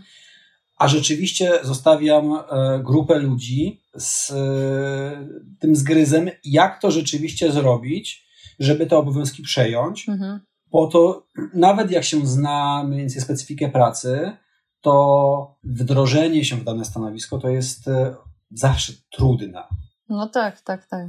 a 0.78 0.88
rzeczywiście 0.88 1.52
zostawiam 1.64 2.34
e, 2.34 2.80
grupę 2.84 3.20
ludzi 3.20 3.82
z 3.98 4.32
e, 4.32 4.36
tym 5.60 5.76
zgryzem, 5.76 6.30
jak 6.44 6.82
to 6.82 6.92
rzeczywiście 6.92 7.52
zrobić, 7.52 8.28
żeby 8.60 8.86
te 8.86 8.98
obowiązki 8.98 9.44
przejąć. 9.44 10.10
Mhm. 10.10 10.40
Po 10.72 10.88
to, 10.88 11.28
nawet 11.54 11.92
jak 11.92 12.04
się 12.04 12.28
zna 12.28 12.84
mniej 12.88 13.00
więcej 13.00 13.22
specyfikę 13.22 13.70
pracy, 13.70 14.38
to 14.84 15.56
wdrożenie 15.64 16.46
się 16.46 16.56
w 16.56 16.64
dane 16.64 16.86
stanowisko 16.86 17.38
to 17.38 17.50
jest 17.50 17.88
e, 17.88 18.16
zawsze 18.52 18.94
trudne. 19.12 19.64
No 20.10 20.28
tak, 20.28 20.62
tak, 20.62 20.86
tak. 20.86 21.08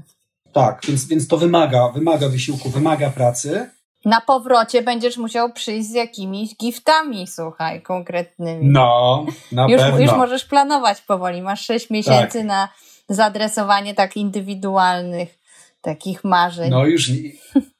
Tak, 0.52 0.82
więc, 0.88 1.06
więc 1.06 1.28
to 1.28 1.36
wymaga, 1.36 1.88
wymaga 1.88 2.28
wysiłku, 2.28 2.70
wymaga 2.70 3.10
pracy. 3.10 3.70
Na 4.04 4.20
powrocie 4.20 4.82
będziesz 4.82 5.16
musiał 5.16 5.52
przyjść 5.52 5.88
z 5.88 5.92
jakimiś 5.92 6.56
giftami, 6.56 7.26
słuchaj, 7.26 7.82
konkretnymi. 7.82 8.66
No, 8.70 9.26
na 9.52 9.66
już, 9.68 9.82
pewno. 9.82 10.00
Już 10.00 10.12
możesz 10.12 10.44
planować 10.44 11.00
powoli. 11.00 11.42
Masz 11.42 11.66
6 11.66 11.90
miesięcy 11.90 12.38
tak. 12.38 12.46
na 12.46 12.68
zaadresowanie 13.08 13.94
tak 13.94 14.16
indywidualnych 14.16 15.38
takich 15.80 16.24
marzeń. 16.24 16.70
No 16.70 16.86
już, 16.86 17.10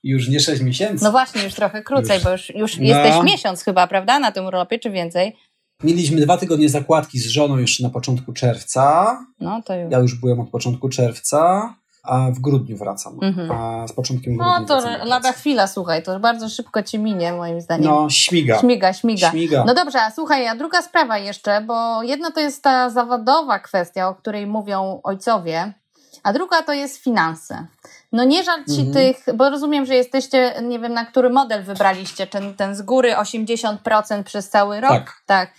już 0.02 0.28
nie 0.28 0.40
6 0.40 0.62
miesięcy. 0.62 1.04
No 1.04 1.11
właśnie, 1.11 1.42
już 1.42 1.54
trochę 1.54 1.83
krócej, 1.83 2.14
już. 2.14 2.24
bo 2.24 2.30
już, 2.30 2.54
już 2.54 2.78
no. 2.78 2.85
jesteś 2.85 3.22
miesiąc 3.24 3.62
chyba, 3.62 3.87
prawda, 3.87 4.18
na 4.18 4.33
tym 4.33 4.46
urlopie, 4.46 4.78
czy 4.78 4.90
więcej? 4.90 5.37
Mieliśmy 5.85 6.20
dwa 6.20 6.37
tygodnie 6.37 6.68
zakładki 6.68 7.18
z 7.18 7.27
żoną 7.27 7.57
jeszcze 7.57 7.83
na 7.83 7.90
początku 7.90 8.33
czerwca. 8.33 9.18
No 9.40 9.62
to 9.62 9.75
już. 9.75 9.92
Ja 9.92 9.99
już 9.99 10.14
byłem 10.14 10.40
od 10.40 10.51
początku 10.51 10.88
czerwca, 10.88 11.75
a 12.05 12.31
w 12.31 12.38
grudniu 12.38 12.77
wracam. 12.77 13.18
Mhm. 13.23 13.51
A 13.51 13.88
z 13.88 13.92
początkiem 13.92 14.37
grudnia. 14.37 14.61
No 14.61 14.66
to 14.66 14.81
lada 15.05 15.33
chwila, 15.33 15.66
słuchaj, 15.66 16.03
to 16.03 16.20
bardzo 16.20 16.49
szybko 16.49 16.83
ci 16.83 16.99
minie, 16.99 17.33
moim 17.33 17.61
zdaniem. 17.61 17.85
No, 17.85 18.11
śmiga. 18.11 18.59
Śmiga, 18.59 18.92
śmiga. 18.92 19.31
śmiga. 19.31 19.64
No 19.66 19.75
dobrze, 19.75 20.03
a 20.03 20.11
słuchaj, 20.11 20.49
a 20.49 20.55
druga 20.55 20.83
sprawa 20.83 21.18
jeszcze, 21.18 21.61
bo 21.61 22.03
jedna 22.03 22.31
to 22.31 22.40
jest 22.40 22.62
ta 22.62 22.90
zawodowa 22.90 23.59
kwestia, 23.59 24.09
o 24.09 24.14
której 24.14 24.47
mówią 24.47 25.01
ojcowie, 25.03 25.75
a 26.24 26.32
druga 26.32 26.62
to 26.62 26.72
jest 26.72 27.02
finanse. 27.02 27.66
No 28.12 28.24
nie 28.24 28.44
żal 28.44 28.64
ci 28.64 28.80
mhm. 28.80 28.92
tych, 28.92 29.37
bo 29.37 29.50
rozumiem, 29.50 29.87
że 29.87 29.94
jesteście, 29.94 30.54
nie 30.62 30.78
wiem 30.78 30.92
na 30.92 31.04
który 31.04 31.30
model 31.30 31.62
wybraliście, 31.62 32.26
ten, 32.26 32.54
ten 32.54 32.74
z 32.74 32.82
góry 32.82 33.14
80% 33.14 34.22
przez 34.22 34.48
cały 34.48 34.80
rok? 34.80 34.90
Tak. 34.90 35.22
tak. 35.26 35.50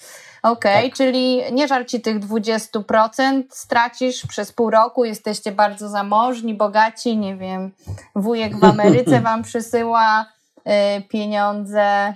Okej, 0.44 0.78
okay, 0.78 0.90
tak. 0.90 0.98
czyli 0.98 1.42
nie 1.52 1.68
żal 1.68 1.86
ci 1.86 2.02
tych 2.02 2.20
20%, 2.20 3.44
stracisz 3.50 4.26
przez 4.28 4.52
pół 4.52 4.70
roku, 4.70 5.06
jesteście 5.06 5.52
bardzo 5.52 5.90
zamożni, 5.90 6.54
bogaci, 6.54 7.18
nie 7.18 7.36
wiem, 7.36 7.72
wujek 8.16 8.60
w 8.60 8.64
Ameryce 8.64 9.22
wam 9.28 9.44
przysyła 9.44 10.26
y, 10.58 11.02
pieniądze. 11.02 12.16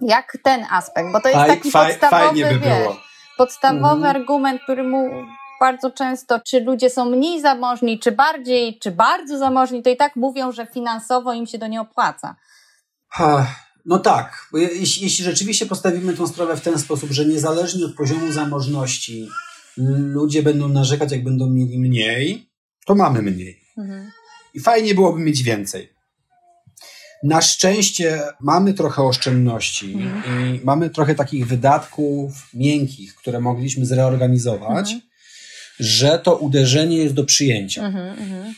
Jak 0.00 0.36
ten 0.42 0.66
aspekt? 0.70 1.12
Bo 1.12 1.20
to 1.20 1.28
jest 1.28 1.46
taki 1.46 1.70
faj, 1.70 1.90
podstawowy, 1.90 2.44
by 2.44 2.58
wiesz, 2.58 2.96
podstawowy 3.38 4.06
mhm. 4.06 4.16
argument, 4.16 4.62
który 4.62 4.82
mu 4.82 5.10
bardzo 5.60 5.90
często, 5.90 6.40
czy 6.40 6.60
ludzie 6.60 6.90
są 6.90 7.10
mniej 7.10 7.40
zamożni, 7.40 7.98
czy 7.98 8.12
bardziej, 8.12 8.78
czy 8.78 8.90
bardzo 8.90 9.38
zamożni, 9.38 9.82
to 9.82 9.90
i 9.90 9.96
tak 9.96 10.16
mówią, 10.16 10.52
że 10.52 10.66
finansowo 10.66 11.32
im 11.32 11.46
się 11.46 11.58
to 11.58 11.66
nie 11.66 11.80
opłaca. 11.80 12.36
Ha, 13.08 13.46
no 13.86 13.98
tak, 13.98 14.48
bo 14.52 14.58
jeśli, 14.58 15.02
jeśli 15.02 15.24
rzeczywiście 15.24 15.66
postawimy 15.66 16.14
tę 16.14 16.26
sprawę 16.26 16.56
w 16.56 16.60
ten 16.60 16.78
sposób, 16.78 17.10
że 17.10 17.24
niezależnie 17.24 17.84
od 17.84 17.94
poziomu 17.94 18.32
zamożności 18.32 19.28
ludzie 19.98 20.42
będą 20.42 20.68
narzekać, 20.68 21.12
jak 21.12 21.24
będą 21.24 21.50
mieli 21.50 21.78
mniej, 21.78 22.50
to 22.86 22.94
mamy 22.94 23.22
mniej. 23.22 23.60
Mhm. 23.78 24.10
I 24.54 24.60
fajnie 24.60 24.94
byłoby 24.94 25.20
mieć 25.20 25.42
więcej. 25.42 25.96
Na 27.22 27.42
szczęście 27.42 28.22
mamy 28.40 28.74
trochę 28.74 29.02
oszczędności 29.02 29.92
mhm. 29.92 30.56
i 30.56 30.60
mamy 30.64 30.90
trochę 30.90 31.14
takich 31.14 31.46
wydatków 31.46 32.32
miękkich, 32.54 33.14
które 33.14 33.40
mogliśmy 33.40 33.86
zreorganizować. 33.86 34.92
Mhm 34.92 35.06
że 35.80 36.18
to 36.18 36.36
uderzenie 36.36 36.96
jest 36.96 37.14
do 37.14 37.24
przyjęcia. 37.24 37.86
Mhm, 37.86 38.18
mhm. 38.18 38.54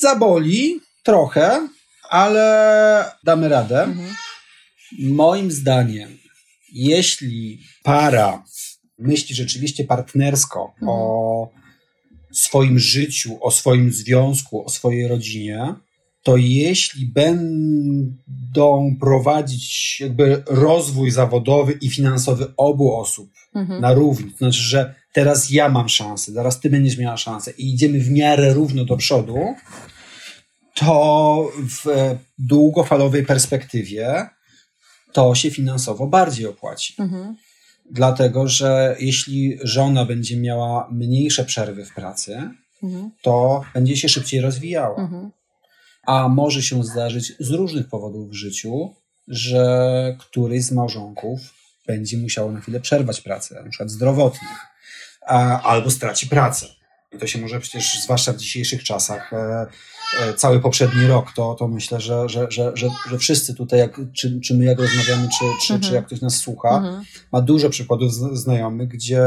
Zaboli 0.00 0.80
trochę, 1.02 1.68
ale 2.10 3.04
damy 3.24 3.48
radę. 3.48 3.82
Mhm. 3.82 4.14
Moim 4.98 5.50
zdaniem, 5.50 6.18
jeśli 6.72 7.60
para 7.82 8.44
myśli 8.98 9.34
rzeczywiście 9.34 9.84
partnersko 9.84 10.74
o 10.86 11.48
swoim 12.32 12.78
życiu, 12.78 13.38
o 13.40 13.50
swoim 13.50 13.92
związku, 13.92 14.64
o 14.64 14.68
swojej 14.68 15.08
rodzinie, 15.08 15.74
to 16.22 16.36
jeśli 16.36 17.06
będą 17.06 18.96
prowadzić 19.00 19.96
jakby 20.00 20.42
rozwój 20.46 21.10
zawodowy 21.10 21.72
i 21.72 21.90
finansowy 21.90 22.52
obu 22.56 22.96
osób 22.96 23.30
mhm. 23.54 23.80
na 23.80 23.94
równi, 23.94 24.30
to 24.30 24.38
znaczy, 24.38 24.58
że 24.58 24.94
teraz 25.12 25.50
ja 25.50 25.68
mam 25.68 25.88
szansę, 25.88 26.32
zaraz 26.32 26.60
ty 26.60 26.70
będziesz 26.70 26.98
miała 26.98 27.16
szansę 27.16 27.50
i 27.50 27.74
idziemy 27.74 28.00
w 28.00 28.10
miarę 28.10 28.54
równo 28.54 28.84
do 28.84 28.96
przodu, 28.96 29.54
to 30.74 31.50
w 31.54 32.16
długofalowej 32.38 33.26
perspektywie 33.26 34.28
to 35.12 35.34
się 35.34 35.50
finansowo 35.50 36.06
bardziej 36.06 36.46
opłaci. 36.46 36.94
Mhm. 36.98 37.36
Dlatego, 37.90 38.48
że 38.48 38.96
jeśli 39.00 39.58
żona 39.62 40.04
będzie 40.04 40.36
miała 40.36 40.88
mniejsze 40.90 41.44
przerwy 41.44 41.84
w 41.84 41.94
pracy, 41.94 42.50
mhm. 42.82 43.10
to 43.22 43.62
będzie 43.74 43.96
się 43.96 44.08
szybciej 44.08 44.40
rozwijała. 44.40 45.02
Mhm. 45.02 45.30
A 46.06 46.28
może 46.28 46.62
się 46.62 46.84
zdarzyć 46.84 47.32
z 47.40 47.50
różnych 47.50 47.88
powodów 47.88 48.30
w 48.30 48.34
życiu, 48.34 48.94
że 49.28 50.16
któryś 50.18 50.64
z 50.64 50.72
małżonków 50.72 51.40
będzie 51.86 52.18
musiał 52.18 52.52
na 52.52 52.60
chwilę 52.60 52.80
przerwać 52.80 53.20
pracę, 53.20 53.62
na 53.64 53.70
przykład 53.70 53.90
zdrowotnych 53.90 54.58
albo 55.62 55.90
straci 55.90 56.26
pracę. 56.26 56.66
I 57.12 57.18
to 57.18 57.26
się 57.26 57.38
może 57.38 57.60
przecież, 57.60 58.00
zwłaszcza 58.02 58.32
w 58.32 58.36
dzisiejszych 58.36 58.84
czasach, 58.84 59.32
e, 59.32 59.66
e, 60.20 60.34
cały 60.34 60.60
poprzedni 60.60 61.06
rok, 61.06 61.32
to, 61.32 61.54
to 61.54 61.68
myślę, 61.68 62.00
że, 62.00 62.28
że, 62.28 62.46
że, 62.50 62.72
że, 62.74 63.18
wszyscy 63.18 63.54
tutaj, 63.54 63.78
jak, 63.78 64.00
czy, 64.12 64.40
czy 64.40 64.54
my 64.54 64.64
jak 64.64 64.78
rozmawiamy, 64.78 65.28
czy, 65.28 65.66
czy, 65.66 65.74
mhm. 65.74 65.80
czy 65.80 65.94
jak 65.94 66.06
ktoś 66.06 66.20
nas 66.20 66.36
słucha, 66.36 66.76
mhm. 66.76 67.04
ma 67.32 67.40
dużo 67.40 67.70
przykładów 67.70 68.14
znajomych, 68.14 68.88
gdzie, 68.88 69.22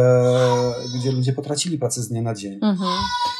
gdzie 1.00 1.12
ludzie 1.12 1.34
potracili 1.34 1.78
pracę 1.78 2.02
z 2.02 2.10
dnia 2.10 2.22
na 2.22 2.36
dzień. 2.36 2.54
Mhm. 2.54 2.92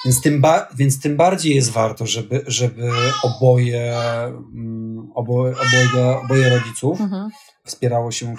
Więc, 0.06 0.22
tym 0.22 0.42
ba, 0.42 0.68
więc 0.76 1.00
tym 1.00 1.18
bardziej 1.18 1.56
jest 1.56 1.72
warto, 1.72 2.06
żeby, 2.06 2.44
żeby 2.48 2.90
oboje, 3.24 3.98
mm, 4.54 5.12
oboje, 5.16 5.56
oboje, 6.24 6.50
rodziców 6.50 7.02
mhm 7.02 7.30
wspierało 7.66 8.12
się 8.12 8.36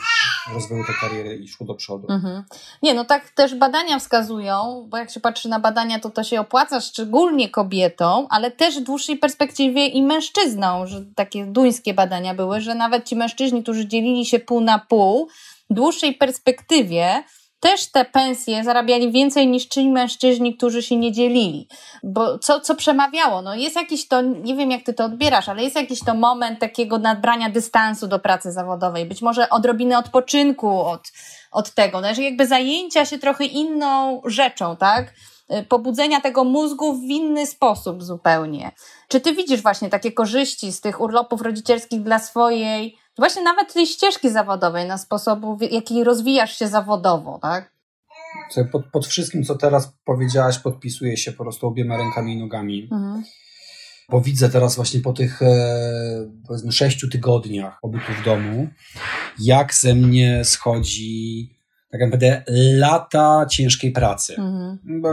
w 0.50 0.54
rozwoju 0.54 0.84
tej 0.84 0.94
kariery 0.94 1.36
i 1.36 1.48
szło 1.48 1.66
do 1.66 1.74
przodu. 1.74 2.06
Mhm. 2.10 2.44
Nie, 2.82 2.94
no 2.94 3.04
tak 3.04 3.30
też 3.30 3.54
badania 3.54 3.98
wskazują, 3.98 4.86
bo 4.88 4.96
jak 4.96 5.10
się 5.10 5.20
patrzy 5.20 5.48
na 5.48 5.60
badania, 5.60 6.00
to 6.00 6.10
to 6.10 6.24
się 6.24 6.40
opłaca 6.40 6.80
szczególnie 6.80 7.48
kobietom, 7.48 8.26
ale 8.30 8.50
też 8.50 8.80
w 8.80 8.82
dłuższej 8.82 9.16
perspektywie 9.16 9.86
i 9.86 10.02
mężczyznom, 10.02 10.86
że 10.86 11.04
takie 11.14 11.46
duńskie 11.46 11.94
badania 11.94 12.34
były, 12.34 12.60
że 12.60 12.74
nawet 12.74 13.08
ci 13.08 13.16
mężczyźni, 13.16 13.62
którzy 13.62 13.88
dzielili 13.88 14.26
się 14.26 14.38
pół 14.38 14.60
na 14.60 14.78
pół, 14.78 15.28
w 15.70 15.74
dłuższej 15.74 16.14
perspektywie 16.14 17.24
też 17.62 17.86
te 17.86 18.04
pensje 18.04 18.64
zarabiali 18.64 19.12
więcej 19.12 19.48
niż 19.48 19.66
ci 19.66 19.88
mężczyźni, 19.88 20.56
którzy 20.56 20.82
się 20.82 20.96
nie 20.96 21.12
dzielili. 21.12 21.68
Bo 22.02 22.38
co, 22.38 22.60
co 22.60 22.74
przemawiało? 22.74 23.42
No 23.42 23.54
jest 23.54 23.76
jakiś 23.76 24.08
to, 24.08 24.20
nie 24.20 24.54
wiem 24.54 24.70
jak 24.70 24.82
ty 24.82 24.94
to 24.94 25.04
odbierasz, 25.04 25.48
ale 25.48 25.62
jest 25.62 25.76
jakiś 25.76 26.00
to 26.04 26.14
moment 26.14 26.60
takiego 26.60 26.98
nadbrania 26.98 27.50
dystansu 27.50 28.08
do 28.08 28.18
pracy 28.18 28.52
zawodowej. 28.52 29.06
Być 29.06 29.22
może 29.22 29.50
odrobiny 29.50 29.98
odpoczynku 29.98 30.80
od, 30.80 31.12
od 31.52 31.70
tego. 31.70 32.00
No, 32.00 32.14
że 32.14 32.22
jakby 32.22 32.46
zajęcia 32.46 33.04
się 33.04 33.18
trochę 33.18 33.44
inną 33.44 34.22
rzeczą, 34.24 34.76
tak? 34.76 35.12
y, 35.52 35.62
pobudzenia 35.62 36.20
tego 36.20 36.44
mózgu 36.44 36.94
w 36.94 37.04
inny 37.04 37.46
sposób 37.46 38.02
zupełnie. 38.02 38.72
Czy 39.08 39.20
ty 39.20 39.32
widzisz 39.32 39.62
właśnie 39.62 39.88
takie 39.88 40.12
korzyści 40.12 40.72
z 40.72 40.80
tych 40.80 41.00
urlopów 41.00 41.42
rodzicielskich 41.42 42.02
dla 42.02 42.18
swojej, 42.18 42.98
właśnie 43.18 43.42
nawet 43.42 43.74
tej 43.74 43.86
ścieżki 43.86 44.30
zawodowej, 44.30 44.88
na 44.88 44.98
sposobu, 44.98 45.56
w 45.56 45.72
jaki 45.72 46.04
rozwijasz 46.04 46.58
się 46.58 46.68
zawodowo, 46.68 47.38
tak? 47.42 47.72
Pod, 48.72 48.86
pod 48.92 49.06
wszystkim, 49.06 49.44
co 49.44 49.54
teraz 49.54 49.92
powiedziałaś, 50.04 50.58
podpisuję 50.58 51.16
się 51.16 51.32
po 51.32 51.44
prostu 51.44 51.66
obiema 51.66 51.96
rękami 51.96 52.32
i 52.32 52.38
nogami. 52.38 52.82
Mhm. 52.82 53.22
Bo 54.10 54.20
widzę 54.20 54.48
teraz 54.48 54.76
właśnie 54.76 55.00
po 55.00 55.12
tych 55.12 55.42
e, 55.42 56.30
powiedzmy 56.46 56.72
sześciu 56.72 57.08
tygodniach 57.08 57.78
pobytu 57.82 58.12
w 58.22 58.24
domu, 58.24 58.68
jak 59.38 59.74
ze 59.74 59.94
mnie 59.94 60.44
schodzi 60.44 61.50
tak 61.90 62.00
naprawdę 62.00 62.42
lata 62.78 63.46
ciężkiej 63.50 63.92
pracy. 63.92 64.34
Mhm. 64.38 64.78
Bo 65.00 65.08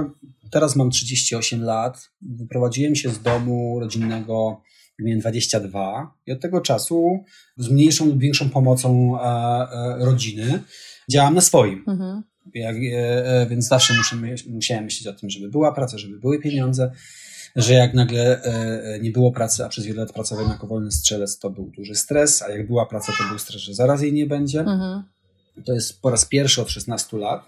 teraz 0.51 0.75
mam 0.75 0.89
38 0.89 1.63
lat, 1.63 2.09
wyprowadziłem 2.21 2.95
się 2.95 3.09
z 3.09 3.21
domu 3.21 3.79
rodzinnego, 3.79 4.61
miałem 5.03 5.19
22 5.19 6.13
i 6.25 6.31
od 6.31 6.41
tego 6.41 6.61
czasu 6.61 7.23
z 7.57 7.69
mniejszą 7.69 8.05
lub 8.05 8.19
większą 8.19 8.49
pomocą 8.49 9.19
e, 9.19 9.21
e, 9.21 10.05
rodziny 10.05 10.59
działam 11.09 11.35
na 11.35 11.41
swoim. 11.41 11.83
Mhm. 11.87 12.23
Jak, 12.53 12.75
e, 12.93 13.47
więc 13.49 13.67
zawsze 13.67 13.93
muszę, 13.93 14.15
musiałem 14.49 14.83
myśleć 14.83 15.07
o 15.07 15.19
tym, 15.19 15.29
żeby 15.29 15.49
była 15.49 15.71
praca, 15.71 15.97
żeby 15.97 16.19
były 16.19 16.39
pieniądze, 16.39 16.91
że 17.55 17.73
jak 17.73 17.93
nagle 17.93 18.41
nie 19.01 19.11
było 19.11 19.31
pracy, 19.31 19.65
a 19.65 19.69
przez 19.69 19.85
wiele 19.85 19.99
lat 19.99 20.13
pracowałem 20.13 20.49
jako 20.49 20.67
wolny 20.67 20.91
strzelec, 20.91 21.39
to 21.39 21.49
był 21.49 21.71
duży 21.77 21.95
stres, 21.95 22.41
a 22.41 22.49
jak 22.49 22.67
była 22.67 22.85
praca, 22.85 23.13
to 23.17 23.29
był 23.29 23.39
stres, 23.39 23.61
że 23.61 23.73
zaraz 23.73 24.01
jej 24.01 24.13
nie 24.13 24.25
będzie. 24.25 24.59
Mhm. 24.59 25.03
To 25.65 25.73
jest 25.73 26.01
po 26.01 26.09
raz 26.09 26.25
pierwszy 26.25 26.61
od 26.61 26.69
16 26.69 27.17
lat 27.17 27.45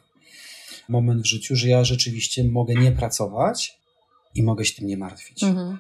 moment 0.90 1.22
w 1.22 1.26
życiu, 1.26 1.56
że 1.56 1.68
ja 1.68 1.84
rzeczywiście 1.84 2.44
mogę 2.44 2.76
nie 2.76 2.92
pracować 2.92 3.81
i 4.36 4.44
mogę 4.44 4.66
się 4.66 4.76
tym 4.76 4.88
nie 4.88 4.98
martwić. 4.98 5.44
Mhm. 5.44 5.78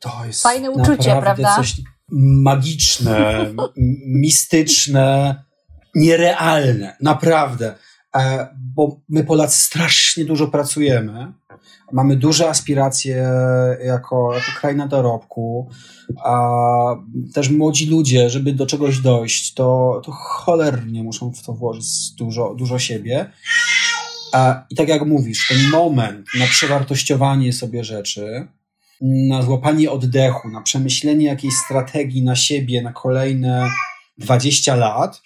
To 0.00 0.24
jest 0.26 0.42
Fajne 0.42 0.70
uczucie, 0.70 1.16
prawda? 1.20 1.56
Coś 1.56 1.74
magiczne, 2.42 3.46
mistyczne, 4.06 5.44
nierealne. 5.94 6.96
Naprawdę. 7.00 7.74
E, 8.16 8.48
bo 8.74 9.00
my 9.08 9.24
Polacy 9.24 9.60
strasznie 9.60 10.24
dużo 10.24 10.48
pracujemy. 10.48 11.32
Mamy 11.92 12.16
duże 12.16 12.48
aspiracje 12.48 13.28
jako, 13.84 14.34
jako 14.34 14.46
kraj 14.60 14.76
na 14.76 14.88
dorobku, 14.88 15.70
a 16.24 16.40
też 17.34 17.50
młodzi 17.50 17.86
ludzie, 17.86 18.30
żeby 18.30 18.52
do 18.52 18.66
czegoś 18.66 18.98
dojść, 18.98 19.54
to, 19.54 20.00
to 20.04 20.12
cholernie 20.12 21.02
muszą 21.02 21.32
w 21.32 21.42
to 21.42 21.52
włożyć 21.52 22.14
dużo, 22.18 22.54
dużo 22.54 22.78
siebie. 22.78 23.30
I 24.70 24.74
tak 24.74 24.88
jak 24.88 25.06
mówisz, 25.06 25.48
ten 25.48 25.70
moment 25.70 26.26
na 26.38 26.46
przewartościowanie 26.46 27.52
sobie 27.52 27.84
rzeczy, 27.84 28.48
na 29.00 29.42
złapanie 29.42 29.90
oddechu, 29.90 30.48
na 30.48 30.62
przemyślenie 30.62 31.26
jakiejś 31.26 31.54
strategii 31.54 32.22
na 32.22 32.36
siebie 32.36 32.82
na 32.82 32.92
kolejne 32.92 33.70
20 34.18 34.76
lat, 34.76 35.22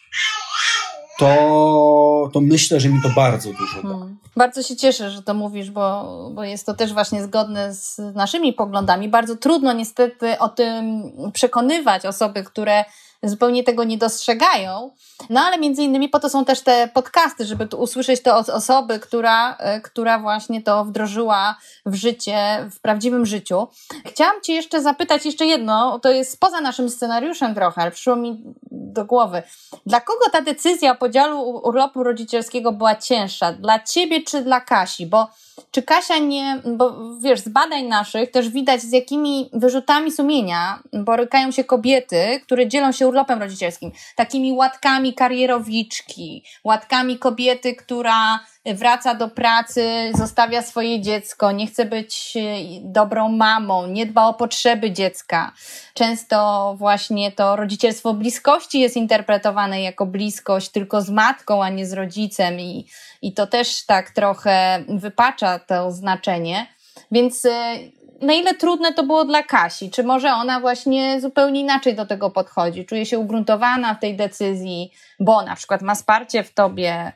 to, 1.19 2.31
to 2.33 2.41
myślę, 2.41 2.81
że 2.81 2.89
mi 2.89 3.03
to 3.03 3.09
bardzo 3.17 3.53
dużo 3.53 3.83
da. 3.83 3.89
Hmm. 3.89 4.19
Bardzo 4.37 4.63
się 4.63 4.77
cieszę, 4.77 5.11
że 5.11 5.23
to 5.23 5.35
mówisz, 5.35 5.71
bo, 5.71 6.31
bo 6.35 6.45
jest 6.45 6.67
to 6.67 6.75
też 6.75 6.93
właśnie 6.93 7.23
zgodne 7.23 7.75
z 7.75 7.99
naszymi 8.15 8.53
poglądami. 8.53 9.09
Bardzo 9.09 9.37
trudno 9.37 9.73
niestety 9.73 10.39
o 10.39 10.49
tym 10.49 11.03
przekonywać 11.33 12.07
osoby, 12.07 12.45
które 12.45 12.85
zupełnie 13.23 13.65
tego 13.65 13.85
nie 13.85 13.99
dostrzegają. 13.99 14.91
No 15.31 15.41
ale 15.41 15.59
między 15.59 15.83
innymi 15.83 16.09
po 16.09 16.21
to 16.21 16.29
są 16.29 16.45
też 16.45 16.61
te 16.61 16.89
podcasty, 16.95 17.45
żeby 17.45 17.67
tu 17.67 17.81
usłyszeć 17.81 18.23
to 18.23 18.37
od 18.37 18.49
osoby, 18.49 18.99
która, 19.01 19.57
e, 19.57 19.81
która 19.81 20.19
właśnie 20.19 20.63
to 20.63 20.85
wdrożyła 20.85 21.57
w 21.87 21.95
życie, 21.95 22.69
w 22.71 22.81
prawdziwym 22.81 23.27
życiu. 23.27 23.69
Chciałam 24.07 24.41
Cię 24.43 24.55
jeszcze 24.55 24.83
zapytać 24.83 25.27
jeszcze 25.27 25.47
jedno, 25.47 25.99
to 25.99 26.11
jest 26.11 26.41
poza 26.41 26.61
naszym 26.61 26.91
scenariuszem 26.91 27.55
trochę, 27.55 27.83
ale 27.83 27.91
przyszło 27.91 28.17
mi 28.17 28.43
do 28.71 29.05
głowy. 29.05 29.43
Dla 29.87 30.01
kogo 30.01 30.31
ta 30.33 30.43
decyzja 30.43 30.93
o 30.93 30.95
podziale 30.95 31.35
urlopu 31.35 32.03
rodzicielskiego 32.03 32.73
była 32.73 32.95
cięższa? 32.95 33.53
Dla 33.53 33.81
Ciebie 33.81 34.23
czy 34.23 34.43
dla 34.43 34.61
Kasi? 34.61 35.07
Bo 35.07 35.29
czy 35.71 35.83
Kasia 35.83 36.19
nie, 36.19 36.63
bo 36.65 36.95
wiesz, 37.21 37.41
z 37.41 37.49
badań 37.49 37.85
naszych 37.85 38.31
też 38.31 38.49
widać, 38.49 38.83
z 38.83 38.93
jakimi 38.93 39.51
wyrzutami 39.53 40.13
sumienia 40.13 40.83
borykają 40.93 41.51
się 41.51 41.65
kobiety, 41.65 42.41
które 42.45 42.69
dzielą 42.69 42.93
się 42.93 43.09
urlopem 43.09 43.41
rodzicielskim. 43.43 43.93
Takimi 44.17 44.53
łatkami 44.53 45.15
karierowiczki, 45.15 46.45
łatkami 46.65 47.19
kobiety, 47.19 47.75
która 47.75 48.41
wraca 48.75 49.15
do 49.15 49.29
pracy, 49.29 50.13
zostawia 50.15 50.63
swoje 50.63 51.01
dziecko, 51.01 51.53
nie 51.53 51.67
chce 51.67 51.85
być 51.85 52.37
e, 52.37 52.41
dobrą 52.83 53.29
mamą, 53.29 53.87
nie 53.87 54.07
dba 54.07 54.27
o 54.27 54.35
potrzeby 54.35 54.91
dziecka. 54.91 55.53
Często 55.95 56.75
właśnie 56.79 57.33
to 57.33 57.57
rodzicielstwo 57.57 58.15
bliskości 58.15 58.81
jest 58.81 58.97
interpretowane 58.97 59.83
jako 59.83 60.07
bliskość 60.07 60.69
tylko 60.69 61.03
z 61.03 61.11
matką, 61.11 61.65
a 61.65 61.69
nie 61.69 61.87
z 61.87 61.93
rodzicem 61.93 62.61
i, 62.61 62.87
i 63.23 63.33
to 63.33 63.47
też 63.47 63.87
tak 63.87 64.11
trochę 64.11 64.85
wypacza 64.89 65.59
to 65.59 65.91
znaczenie. 65.91 66.67
Więc 67.11 67.45
e, 67.45 67.77
na 68.21 68.33
ile 68.33 68.55
trudne 68.55 68.93
to 68.93 69.05
było 69.05 69.25
dla 69.25 69.43
Kasi? 69.43 69.91
Czy 69.91 70.03
może 70.03 70.33
ona 70.33 70.61
właśnie 70.61 71.21
zupełnie 71.21 71.61
inaczej 71.61 71.95
do 71.95 72.07
tego 72.07 72.31
podchodzi? 72.31 72.87
Czuje 72.87 73.07
się 73.07 73.19
ugruntowana 73.19 73.95
w 73.95 74.01
tej 74.01 74.17
decyzji, 74.17 74.93
bo 75.21 75.43
na 75.43 75.57
przykład 75.57 75.83
ma 75.83 75.95
wsparcie 75.95 76.43
w 76.43 76.55
tobie, 76.55 77.13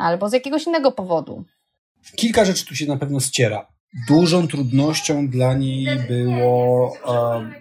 albo 0.00 0.28
z 0.28 0.32
jakiegoś 0.32 0.66
innego 0.66 0.92
powodu. 0.92 1.44
Kilka 2.16 2.44
rzeczy 2.44 2.66
tu 2.66 2.76
się 2.76 2.86
na 2.86 2.96
pewno 2.96 3.20
ściera. 3.20 3.66
Dużą 4.08 4.48
trudnością 4.48 5.28
dla 5.28 5.54
niej 5.54 5.86
było 6.08 6.92
um, 7.06 7.52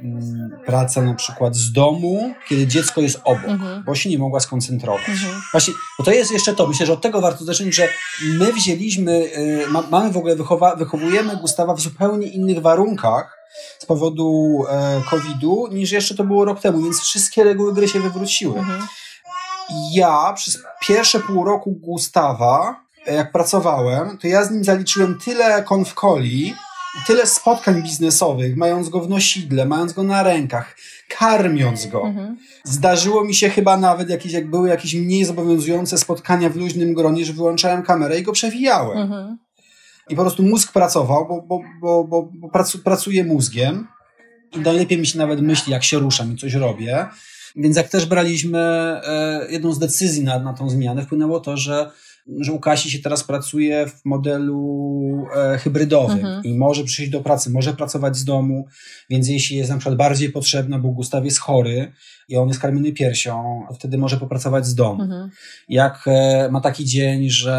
praca 0.65 1.01
na 1.01 1.13
przykład 1.13 1.55
z 1.55 1.71
domu, 1.71 2.33
kiedy 2.49 2.67
dziecko 2.67 3.01
jest 3.01 3.19
obok, 3.23 3.49
mhm. 3.49 3.83
bo 3.83 3.95
się 3.95 4.09
nie 4.09 4.17
mogła 4.17 4.39
skoncentrować. 4.39 5.09
Mhm. 5.09 5.41
Właśnie, 5.51 5.73
bo 5.99 6.03
to 6.03 6.11
jest 6.11 6.31
jeszcze 6.31 6.55
to. 6.55 6.67
Myślę, 6.67 6.85
że 6.85 6.93
od 6.93 7.01
tego 7.01 7.21
warto 7.21 7.45
zacząć, 7.45 7.75
że 7.75 7.87
my 8.23 8.53
wzięliśmy, 8.53 9.11
y, 9.11 9.67
ma, 9.69 9.83
mamy 9.91 10.11
w 10.11 10.17
ogóle, 10.17 10.35
wychowa, 10.35 10.75
wychowujemy 10.75 11.37
Gustawa 11.37 11.73
w 11.73 11.79
zupełnie 11.79 12.27
innych 12.27 12.61
warunkach 12.61 13.39
z 13.79 13.85
powodu 13.85 14.59
e, 14.69 15.01
COVID-u, 15.09 15.67
niż 15.67 15.91
jeszcze 15.91 16.15
to 16.15 16.23
było 16.23 16.45
rok 16.45 16.61
temu, 16.61 16.81
więc 16.83 16.99
wszystkie 16.99 17.43
reguły 17.43 17.73
gry 17.73 17.87
się 17.87 17.99
wywróciły. 17.99 18.59
Mhm 18.59 18.87
ja 19.93 20.33
przez 20.33 20.59
pierwsze 20.87 21.19
pół 21.19 21.45
roku 21.45 21.71
Gustawa, 21.71 22.81
jak 23.07 23.31
pracowałem, 23.31 24.17
to 24.17 24.27
ja 24.27 24.45
z 24.45 24.51
nim 24.51 24.63
zaliczyłem 24.63 25.19
tyle 25.25 25.63
konfkoli, 25.63 26.55
tyle 27.07 27.25
spotkań 27.25 27.83
biznesowych, 27.83 28.57
mając 28.57 28.89
go 28.89 29.01
w 29.01 29.09
nosidle, 29.09 29.65
mając 29.65 29.93
go 29.93 30.03
na 30.03 30.23
rękach, 30.23 30.75
karmiąc 31.17 31.85
go. 31.85 32.01
Mhm. 32.07 32.37
Zdarzyło 32.63 33.23
mi 33.23 33.35
się 33.35 33.49
chyba 33.49 33.77
nawet 33.77 34.09
jakieś, 34.09 34.31
jak 34.31 34.49
były 34.49 34.69
jakieś 34.69 34.95
mniej 34.95 35.25
zobowiązujące 35.25 35.97
spotkania 35.97 36.49
w 36.49 36.55
luźnym 36.55 36.93
gronie, 36.93 37.25
że 37.25 37.33
wyłączałem 37.33 37.83
kamerę 37.83 38.19
i 38.19 38.23
go 38.23 38.31
przewijałem. 38.31 38.97
Mhm. 38.97 39.37
I 40.09 40.15
po 40.15 40.21
prostu 40.21 40.43
mózg 40.43 40.71
pracował, 40.71 41.27
bo, 41.27 41.41
bo, 41.41 41.61
bo, 41.81 42.03
bo, 42.03 42.29
bo 42.33 42.49
pracu, 42.49 42.79
pracuję 42.79 43.23
mózgiem 43.23 43.87
i 44.55 44.59
najlepiej 44.59 44.97
mi 44.97 45.07
się 45.07 45.17
nawet 45.17 45.41
myśli, 45.41 45.71
jak 45.71 45.83
się 45.83 45.99
ruszam 45.99 46.33
i 46.33 46.37
coś 46.37 46.53
robię. 46.53 47.05
Więc 47.55 47.77
jak 47.77 47.89
też 47.89 48.05
braliśmy 48.05 48.59
e, 48.59 49.47
jedną 49.49 49.73
z 49.73 49.79
decyzji 49.79 50.23
na, 50.23 50.39
na 50.39 50.53
tą 50.53 50.69
zmianę, 50.69 51.03
wpłynęło 51.03 51.39
to, 51.39 51.57
że 51.57 51.91
że 52.39 52.51
u 52.51 52.59
Kasi 52.59 52.91
się 52.91 52.99
teraz 52.99 53.23
pracuje 53.23 53.87
w 53.87 54.05
modelu 54.05 55.25
e, 55.35 55.57
hybrydowym 55.57 56.17
mhm. 56.17 56.43
i 56.43 56.57
może 56.57 56.83
przyjść 56.83 57.11
do 57.11 57.21
pracy, 57.21 57.49
może 57.49 57.73
pracować 57.73 58.17
z 58.17 58.25
domu, 58.25 58.65
więc 59.09 59.27
jeśli 59.27 59.57
jest 59.57 59.69
na 59.69 59.77
przykład 59.77 59.97
bardziej 59.97 60.29
potrzebna, 60.31 60.79
bo 60.79 60.89
Gustaw 60.89 61.25
jest 61.25 61.39
chory 61.39 61.91
i 62.29 62.37
on 62.37 62.47
jest 62.47 62.59
karmiony 62.59 62.91
piersią, 62.91 63.65
to 63.69 63.75
wtedy 63.75 63.97
może 63.97 64.17
popracować 64.17 64.65
z 64.65 64.75
domu. 64.75 65.03
Mhm. 65.03 65.29
Jak 65.69 66.03
e, 66.07 66.49
ma 66.51 66.61
taki 66.61 66.85
dzień, 66.85 67.29
że, 67.29 67.57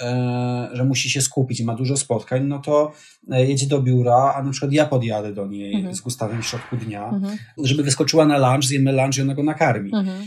e, 0.00 0.76
że 0.76 0.84
musi 0.84 1.10
się 1.10 1.20
skupić 1.20 1.60
i 1.60 1.64
ma 1.64 1.74
dużo 1.74 1.96
spotkań, 1.96 2.44
no 2.44 2.58
to 2.58 2.92
e, 3.30 3.46
jedzie 3.46 3.66
do 3.66 3.82
biura, 3.82 4.34
a 4.36 4.42
na 4.42 4.50
przykład 4.50 4.72
ja 4.72 4.86
podjadę 4.86 5.32
do 5.34 5.46
niej 5.46 5.74
mhm. 5.74 5.94
z 5.94 6.00
Gustawem 6.00 6.42
w 6.42 6.46
środku 6.46 6.76
dnia, 6.76 7.08
mhm. 7.08 7.38
żeby 7.58 7.82
wyskoczyła 7.82 8.26
na 8.26 8.38
lunch, 8.38 8.64
zjemy 8.64 8.92
lunch 8.92 9.18
i 9.18 9.22
ona 9.22 9.34
go 9.34 9.42
nakarmi. 9.42 9.90
Mhm. 9.94 10.26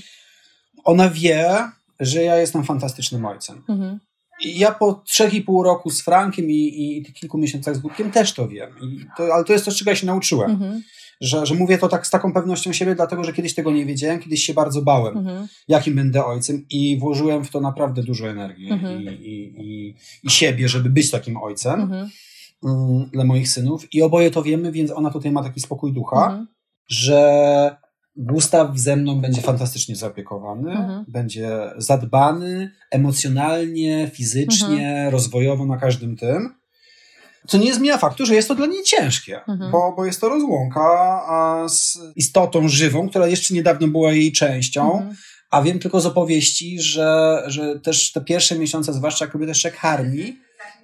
Ona 0.83 1.09
wie, 1.09 1.71
że 2.01 2.23
ja 2.23 2.37
jestem 2.37 2.63
fantastycznym 2.63 3.25
ojcem. 3.25 3.63
Mhm. 3.69 3.99
I 4.43 4.59
ja 4.59 4.71
po 4.71 4.93
trzech 4.93 5.33
i 5.33 5.41
pół 5.41 5.63
roku 5.63 5.89
z 5.89 6.01
Frankiem 6.01 6.49
i, 6.49 6.53
i, 6.53 6.97
i 6.97 7.13
kilku 7.13 7.37
miesiącach 7.37 7.75
z 7.75 7.79
Głupkiem 7.79 8.11
też 8.11 8.33
to 8.33 8.47
wiem. 8.47 8.69
To, 9.17 9.33
ale 9.33 9.43
to 9.43 9.53
jest 9.53 9.65
to, 9.65 9.71
czego 9.71 9.91
ja 9.91 9.95
się 9.95 10.07
nauczyłem. 10.07 10.51
Mhm. 10.51 10.81
Że, 11.21 11.45
że 11.45 11.55
mówię 11.55 11.77
to 11.77 11.87
tak 11.87 12.07
z 12.07 12.09
taką 12.09 12.33
pewnością 12.33 12.73
siebie, 12.73 12.95
dlatego 12.95 13.23
że 13.23 13.33
kiedyś 13.33 13.55
tego 13.55 13.71
nie 13.71 13.85
wiedziałem, 13.85 14.19
kiedyś 14.19 14.43
się 14.43 14.53
bardzo 14.53 14.81
bałem, 14.81 15.17
mhm. 15.17 15.47
jakim 15.67 15.95
będę 15.95 16.25
ojcem 16.25 16.65
i 16.69 16.97
włożyłem 16.97 17.45
w 17.45 17.51
to 17.51 17.61
naprawdę 17.61 18.03
dużo 18.03 18.29
energii 18.29 18.71
mhm. 18.71 19.01
i, 19.01 19.07
i, 19.07 19.95
i, 20.23 20.29
siebie, 20.29 20.69
żeby 20.69 20.89
być 20.89 21.11
takim 21.11 21.37
ojcem 21.37 21.81
mhm. 21.81 22.09
mm, 22.63 23.09
dla 23.13 23.23
moich 23.23 23.49
synów. 23.49 23.93
I 23.93 24.01
oboje 24.01 24.31
to 24.31 24.43
wiemy, 24.43 24.71
więc 24.71 24.91
ona 24.91 25.09
tutaj 25.09 25.31
ma 25.31 25.43
taki 25.43 25.59
spokój 25.59 25.93
ducha, 25.93 26.25
mhm. 26.25 26.47
że 26.89 27.80
Gustaw 28.21 28.77
ze 28.77 28.95
mną 28.95 29.21
będzie 29.21 29.41
fantastycznie 29.41 29.95
zaopiekowany, 29.95 30.71
mhm. 30.71 31.05
będzie 31.07 31.71
zadbany 31.77 32.71
emocjonalnie, 32.91 34.11
fizycznie, 34.13 34.87
mhm. 34.87 35.09
rozwojowo 35.09 35.65
na 35.65 35.77
każdym 35.77 36.17
tym. 36.17 36.55
Co 37.47 37.57
nie 37.57 37.73
zmienia 37.73 37.97
faktu, 37.97 38.25
że 38.25 38.35
jest 38.35 38.47
to 38.47 38.55
dla 38.55 38.65
niej 38.65 38.83
ciężkie, 38.83 39.39
mhm. 39.47 39.71
bo, 39.71 39.93
bo 39.97 40.05
jest 40.05 40.21
to 40.21 40.29
rozłąka 40.29 41.65
z 41.69 41.97
istotą 42.15 42.67
żywą, 42.67 43.09
która 43.09 43.27
jeszcze 43.27 43.53
niedawno 43.53 43.87
była 43.87 44.11
jej 44.11 44.31
częścią. 44.31 44.93
Mhm. 44.93 45.15
A 45.49 45.61
wiem 45.61 45.79
tylko 45.79 46.01
z 46.01 46.05
opowieści, 46.05 46.81
że, 46.81 47.43
że 47.47 47.79
też 47.79 48.11
te 48.11 48.21
pierwsze 48.21 48.59
miesiące, 48.59 48.93
zwłaszcza 48.93 49.27
jeszcze 49.47 49.71
karmi, 49.71 50.37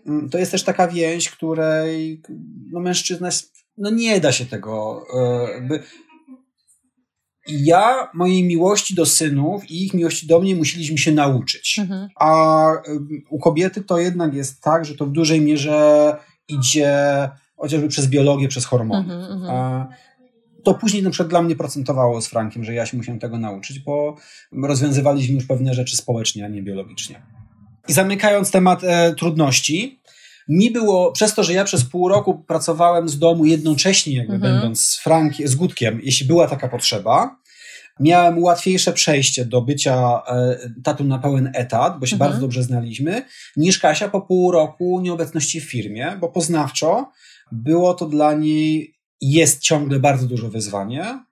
mm, 0.08 0.30
to 0.30 0.38
jest 0.38 0.52
też 0.52 0.63
taka 0.63 0.88
więź, 0.88 1.30
której 1.30 2.21
no, 2.71 2.80
mężczyzna 2.80 3.30
no 3.78 3.89
nie 3.89 4.19
da 4.19 4.32
się 4.32 4.45
tego. 4.45 5.06
E, 5.13 5.80
jakby, 7.48 7.66
ja 7.66 8.10
mojej 8.14 8.44
miłości 8.44 8.96
do 8.96 9.06
synów 9.06 9.72
i 9.72 9.86
ich 9.86 9.94
miłości 9.94 10.28
do 10.28 10.40
mnie 10.40 10.56
musieliśmy 10.56 10.98
się 10.98 11.12
nauczyć. 11.12 11.80
Mhm. 11.80 12.10
A 12.20 12.68
u 13.30 13.40
kobiety 13.40 13.84
to 13.84 14.00
jednak 14.00 14.34
jest 14.34 14.62
tak, 14.62 14.86
że 14.86 14.96
to 14.96 15.06
w 15.06 15.12
dużej 15.12 15.42
mierze 15.42 16.18
idzie 16.48 16.94
chociażby 17.58 17.88
przez 17.88 18.08
biologię, 18.08 18.48
przez 18.48 18.66
hormony. 18.66 19.14
Mhm, 19.14 19.42
mhm. 19.42 19.88
to 20.64 20.74
później 20.74 21.04
na 21.04 21.10
przykład 21.10 21.30
dla 21.30 21.42
mnie 21.42 21.56
procentowało 21.56 22.22
z 22.22 22.28
Frankiem, 22.28 22.64
że 22.64 22.74
ja 22.74 22.86
się 22.86 22.98
musiałem 22.98 23.20
tego 23.20 23.38
nauczyć, 23.38 23.80
bo 23.80 24.16
rozwiązywaliśmy 24.64 25.36
już 25.36 25.46
pewne 25.46 25.74
rzeczy 25.74 25.98
społecznie, 25.98 26.46
a 26.46 26.48
nie 26.48 26.64
biologicznie. 26.64 27.22
I 27.88 27.94
zamykając 27.94 28.52
temat 28.52 28.84
e, 28.84 29.16
trudności, 29.16 30.00
mi 30.50 30.72
było, 30.72 31.12
przez 31.12 31.36
to, 31.36 31.44
że 31.44 31.54
ja 31.54 31.64
przez 31.64 31.84
pół 31.84 32.08
roku 32.08 32.44
pracowałem 32.48 33.10
z 33.10 33.20
domu 33.20 33.46
jednocześnie, 33.46 34.16
jakby 34.16 34.34
mhm. 34.34 34.54
będąc 34.54 34.82
z 34.82 35.00
Frankiem, 35.00 35.48
z 35.48 35.56
Gutkiem, 35.56 36.00
jeśli 36.04 36.28
była 36.28 36.48
taka 36.48 36.68
potrzeba, 36.68 37.38
miałem 38.00 38.44
łatwiejsze 38.44 38.94
przejście 38.94 39.46
do 39.46 39.62
bycia 39.62 40.22
e, 40.28 40.58
tatą 40.84 41.04
na 41.04 41.20
pełen 41.20 41.52
etat, 41.54 42.00
bo 42.00 42.06
się 42.06 42.16
mhm. 42.16 42.30
bardzo 42.32 42.42
dobrze 42.42 42.64
znaliśmy, 42.64 43.26
niż 43.58 43.80
Kasia 43.80 44.10
po 44.10 44.22
pół 44.22 44.52
roku 44.52 45.00
nieobecności 45.02 45.62
w 45.62 45.72
firmie, 45.72 46.18
bo 46.22 46.30
poznawczo 46.30 47.12
było 47.52 47.94
to 47.94 48.06
dla 48.06 48.34
niej, 48.34 48.94
jest 49.22 49.62
ciągle 49.62 50.00
bardzo 50.00 50.28
duże 50.28 50.50
wyzwanie, 50.50 51.27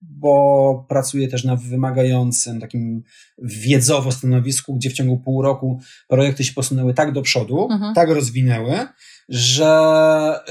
bo 0.00 0.86
pracuję 0.88 1.28
też 1.28 1.44
na 1.44 1.56
wymagającym, 1.56 2.60
takim 2.60 3.02
wiedzowo 3.38 4.12
stanowisku, 4.12 4.74
gdzie 4.74 4.90
w 4.90 4.92
ciągu 4.92 5.16
pół 5.16 5.42
roku 5.42 5.80
projekty 6.08 6.44
się 6.44 6.52
posunęły 6.52 6.94
tak 6.94 7.12
do 7.12 7.22
przodu, 7.22 7.68
mhm. 7.70 7.94
tak 7.94 8.08
rozwinęły, 8.10 8.86
że, 9.28 9.70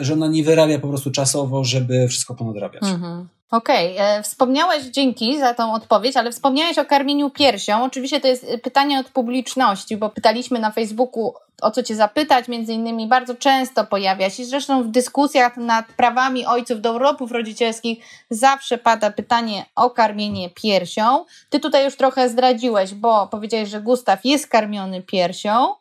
że 0.01 0.13
ona 0.13 0.27
nie 0.27 0.43
wyrabia 0.43 0.79
po 0.79 0.87
prostu 0.87 1.11
czasowo, 1.11 1.63
żeby 1.63 2.07
wszystko 2.07 2.35
ponadrabiać. 2.35 2.83
Mhm. 2.83 3.27
Okej, 3.51 3.93
okay. 3.93 4.05
E, 4.05 4.23
wspomniałeś, 4.23 4.83
dzięki 4.83 5.39
za 5.39 5.53
tą 5.53 5.73
odpowiedź, 5.73 6.17
ale 6.17 6.31
wspomniałeś 6.31 6.77
o 6.77 6.85
karmieniu 6.85 7.29
piersią. 7.29 7.83
Oczywiście 7.83 8.21
to 8.21 8.27
jest 8.27 8.45
pytanie 8.63 8.99
od 8.99 9.09
publiczności, 9.09 9.97
bo 9.97 10.09
pytaliśmy 10.09 10.59
na 10.59 10.71
Facebooku 10.71 11.33
o 11.61 11.71
co 11.71 11.83
Cię 11.83 11.95
zapytać, 11.95 12.47
między 12.47 12.73
innymi 12.73 13.07
bardzo 13.07 13.35
często 13.35 13.85
pojawia 13.85 14.29
się, 14.29 14.45
zresztą 14.45 14.83
w 14.83 14.87
dyskusjach 14.87 15.57
nad 15.57 15.85
prawami 15.85 16.45
ojców 16.45 16.81
do 16.81 16.93
urlopów 16.93 17.31
rodzicielskich 17.31 18.05
zawsze 18.29 18.77
pada 18.77 19.11
pytanie 19.11 19.65
o 19.75 19.89
karmienie 19.89 20.49
piersią. 20.49 21.25
Ty 21.49 21.59
tutaj 21.59 21.85
już 21.85 21.95
trochę 21.95 22.29
zdradziłeś, 22.29 22.93
bo 22.93 23.27
powiedziałeś, 23.27 23.69
że 23.69 23.81
Gustaw 23.81 24.25
jest 24.25 24.47
karmiony 24.47 25.01
piersią 25.01 25.75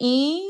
i 0.00 0.40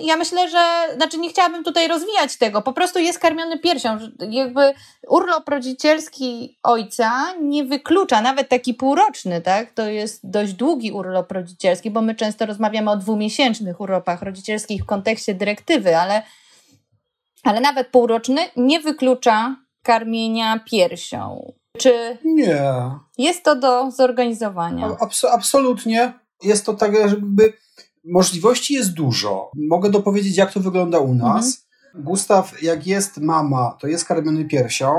ja 0.00 0.16
myślę, 0.16 0.48
że, 0.48 0.94
znaczy 0.94 1.18
nie 1.18 1.28
chciałabym 1.28 1.64
tutaj 1.64 1.88
rozwijać 1.88 2.36
tego, 2.36 2.62
po 2.62 2.72
prostu 2.72 2.98
jest 2.98 3.18
karmiony 3.18 3.58
piersią. 3.58 3.98
Jakby 4.30 4.74
urlop 5.08 5.48
rodzicielski 5.48 6.58
ojca 6.62 7.34
nie 7.40 7.64
wyklucza, 7.64 8.20
nawet 8.20 8.48
taki 8.48 8.74
półroczny, 8.74 9.40
tak? 9.40 9.70
To 9.70 9.88
jest 9.88 10.30
dość 10.30 10.52
długi 10.52 10.92
urlop 10.92 11.32
rodzicielski, 11.32 11.90
bo 11.90 12.02
my 12.02 12.14
często 12.14 12.46
rozmawiamy 12.46 12.90
o 12.90 12.96
dwumiesięcznych 12.96 13.80
urlopach 13.80 14.22
rodzicielskich 14.22 14.82
w 14.82 14.86
kontekście 14.86 15.34
dyrektywy, 15.34 15.96
ale, 15.96 16.22
ale 17.42 17.60
nawet 17.60 17.88
półroczny 17.88 18.40
nie 18.56 18.80
wyklucza 18.80 19.56
karmienia 19.82 20.60
piersią. 20.70 21.52
Czy 21.78 22.18
nie. 22.24 22.64
jest 23.18 23.44
to 23.44 23.56
do 23.56 23.90
zorganizowania? 23.90 24.96
Abs 25.00 25.24
absolutnie. 25.24 26.12
Jest 26.42 26.66
to 26.66 26.74
tak, 26.74 27.08
żeby 27.08 27.52
możliwości 28.06 28.74
jest 28.74 28.92
dużo. 28.92 29.50
Mogę 29.68 29.90
dopowiedzieć, 29.90 30.36
jak 30.36 30.52
to 30.52 30.60
wygląda 30.60 30.98
u 30.98 31.14
nas. 31.14 31.66
Mhm. 31.86 32.04
Gustaw, 32.04 32.62
jak 32.62 32.86
jest 32.86 33.18
mama, 33.18 33.76
to 33.80 33.86
jest 33.86 34.04
karmiony 34.04 34.44
piersią. 34.44 34.92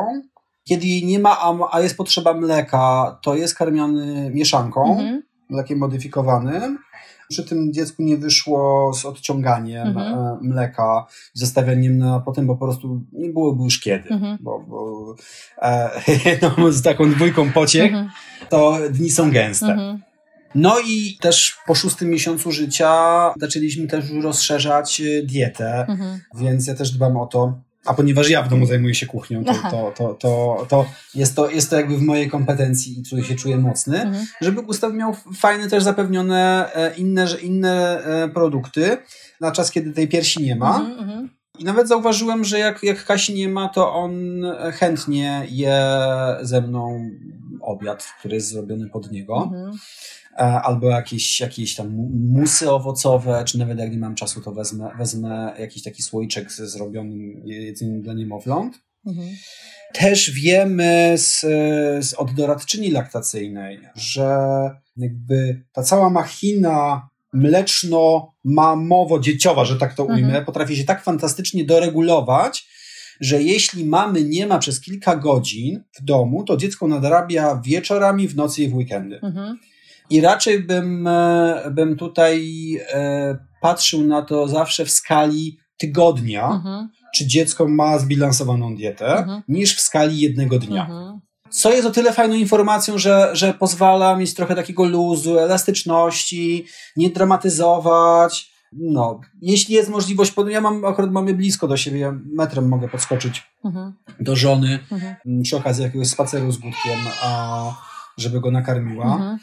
Kiedy 0.64 0.88
jej 0.88 1.06
nie 1.06 1.20
ma, 1.20 1.38
a, 1.72 1.82
jest 1.82 1.98
potrzeba 1.98 2.34
mleka, 2.34 3.18
to 3.22 3.36
jest 3.36 3.56
karmiony 3.56 4.32
mieszanką, 4.34 4.92
mhm. 4.92 5.24
mlekiem 5.50 5.80
modyfikowanym. 5.80 6.78
Przy 7.30 7.44
tym 7.44 7.74
dziecku 7.74 8.04
nie 8.04 8.18
wyszło 8.18 8.92
z 8.94 9.06
odciąganiem 9.06 9.88
mhm. 9.88 10.18
E, 10.18 10.38
mleka, 10.42 11.06
zostawianiem 11.34 11.98
na 11.98 12.20
potem, 12.20 12.48
bo 12.48 12.56
po 12.56 12.66
prostu 12.66 13.02
nie 13.14 13.30
byłoby 13.30 13.64
już 13.64 13.80
kiedy. 13.80 14.10
Mhm. 14.10 14.38
Bo, 14.42 14.60
bo 14.60 15.16
e, 15.62 16.02
no, 16.58 16.72
z 16.72 16.82
taką 16.82 17.12
dwójką 17.12 17.52
pociech 17.52 17.94
mhm. 17.94 18.10
to 18.50 18.78
dni 18.92 19.10
są 19.10 19.32
gęste. 19.32 20.00
No 20.56 20.80
i 20.88 21.18
też 21.22 21.58
po 21.68 21.76
szóstym 21.76 22.10
miesiącu 22.10 22.52
życia 22.52 22.94
zaczęliśmy 23.40 23.88
też 23.88 24.06
rozszerzać 24.22 25.02
y, 25.02 25.24
dietę, 25.26 25.86
mhm. 25.90 26.20
więc 26.36 26.68
ja 26.68 26.76
też 26.76 26.92
dbam 26.92 27.18
o 27.18 27.26
to. 27.26 27.60
A 27.86 27.94
ponieważ 27.94 28.30
ja 28.30 28.44
w 28.44 28.50
domu 28.50 28.66
zajmuję 28.66 28.96
się 28.96 29.06
kuchnią, 29.06 29.44
to, 29.44 29.54
to, 29.54 29.94
to, 29.96 30.14
to, 30.14 30.66
to, 30.70 30.86
jest, 31.16 31.36
to 31.36 31.50
jest 31.50 31.70
to 31.70 31.76
jakby 31.76 31.98
w 31.98 32.02
mojej 32.02 32.30
kompetencji 32.30 33.00
i 33.00 33.04
tutaj 33.04 33.24
się 33.24 33.36
czuję 33.36 33.58
mocny, 33.58 34.02
mhm. 34.02 34.26
żeby 34.42 34.64
Gustaw 34.64 34.94
miał 34.94 35.16
fajne 35.36 35.70
też 35.70 35.84
zapewnione 35.84 36.72
e, 36.76 36.96
inne, 36.96 37.28
inne 37.42 38.04
e, 38.04 38.30
produkty 38.30 38.98
na 39.42 39.52
czas, 39.52 39.72
kiedy 39.72 39.94
tej 39.94 40.08
piersi 40.08 40.44
nie 40.44 40.56
ma. 40.56 40.80
Mhm, 40.80 41.00
mhm. 41.00 41.30
I 41.60 41.64
nawet 41.64 41.88
zauważyłem, 41.88 42.44
że 42.44 42.60
jak, 42.60 42.84
jak 42.84 43.06
Kasi 43.06 43.34
nie 43.34 43.50
ma, 43.50 43.70
to 43.70 43.94
on 43.94 44.14
chętnie 44.74 45.46
je 45.50 45.82
ze 46.42 46.62
mną 46.62 47.10
obiad, 47.62 48.08
który 48.20 48.36
jest 48.36 48.50
zrobiony 48.50 48.90
pod 48.90 49.12
niego. 49.12 49.44
Mhm. 49.44 49.72
E, 50.34 50.40
albo 50.40 50.90
jakieś, 50.90 51.40
jakieś 51.40 51.76
tam 51.76 51.90
musy 52.14 52.72
owocowe, 52.72 53.44
czy 53.46 53.58
nawet 53.58 53.80
jak 53.80 53.92
nie 53.92 53.98
mam 53.98 54.16
czasu, 54.16 54.42
to 54.42 54.52
wezmę, 54.52 54.90
wezmę 54.98 55.56
jakiś 55.60 55.84
taki 55.84 56.04
słoiczek 56.04 56.52
ze 56.52 56.68
zrobionym 56.68 57.42
jedzeniem 57.46 58.02
dla 58.02 58.14
niemowląt. 58.14 58.80
Mhm. 59.06 59.28
Też 59.94 60.32
wiemy 60.32 61.14
z, 61.18 61.40
z 62.06 62.14
od 62.14 62.34
doradczyni 62.34 62.92
laktacyjnej, 62.92 63.80
że 63.96 64.38
jakby 64.98 65.66
ta 65.72 65.84
cała 65.84 66.10
machina 66.10 67.10
mleczno-mamowo-dzieciowa, 67.34 69.66
że 69.66 69.76
tak 69.76 69.94
to 69.94 70.04
ujmę, 70.04 70.28
mhm. 70.28 70.46
potrafi 70.46 70.76
się 70.76 70.84
tak 70.84 71.04
fantastycznie 71.04 71.66
doregulować, 71.66 72.68
że 73.22 73.44
jeśli 73.44 73.86
mamy 73.86 74.24
nie 74.24 74.48
ma 74.48 74.60
przez 74.60 74.82
kilka 74.82 75.16
godzin 75.16 75.84
w 76.00 76.04
domu, 76.04 76.44
to 76.44 76.58
dziecko 76.58 76.88
nadrabia 76.88 77.62
wieczorami, 77.66 78.28
w 78.28 78.36
nocy 78.36 78.64
i 78.64 78.68
w 78.68 78.76
weekendy. 78.76 79.20
Mhm. 79.24 79.58
I 80.10 80.22
raczej 80.22 80.64
bym, 80.64 81.08
e, 81.08 81.72
bym 81.72 81.96
tutaj 81.96 82.46
e, 82.94 83.38
patrzył 83.62 84.04
na 84.04 84.22
to 84.22 84.48
zawsze 84.48 84.86
w 84.86 84.92
skali 84.92 85.58
tygodnia, 85.78 86.50
mhm. 86.50 86.90
czy 87.16 87.28
dziecko 87.28 87.68
ma 87.68 88.00
zbilansowaną 88.00 88.76
dietę, 88.76 89.18
mhm. 89.18 89.42
niż 89.48 89.76
w 89.76 89.82
skali 89.82 90.20
jednego 90.20 90.60
dnia. 90.60 90.82
Mhm. 90.82 91.20
Co 91.50 91.72
jest 91.72 91.88
o 91.88 91.92
tyle 91.92 92.14
fajną 92.14 92.36
informacją, 92.36 92.98
że, 92.98 93.30
że 93.34 93.54
pozwala 93.54 94.16
mieć 94.16 94.34
trochę 94.34 94.56
takiego 94.56 94.86
luzu, 94.86 95.40
elastyczności, 95.40 96.66
nie 96.96 97.10
dramatyzować. 97.10 98.52
No, 98.74 99.22
jeśli 99.42 99.76
jest 99.76 99.90
możliwość, 99.90 100.34
ja 100.48 100.62
mam, 100.62 100.86
akurat 100.86 101.12
mamy 101.12 101.34
blisko 101.34 101.68
do 101.68 101.78
siebie, 101.78 102.00
ja 102.00 102.20
metrem 102.26 102.68
mogę 102.68 102.88
podskoczyć 102.88 103.52
mhm. 103.66 103.94
do 104.20 104.36
żony 104.36 104.80
mhm. 104.92 105.16
przy 105.44 105.58
okazji 105.58 105.84
jakiegoś 105.84 106.08
spaceru 106.08 106.52
z 106.52 106.58
Budkiem, 106.58 107.00
a, 107.24 107.72
żeby 108.18 108.40
go 108.40 108.52
nakarmiła. 108.52 109.14
Mhm. 109.14 109.38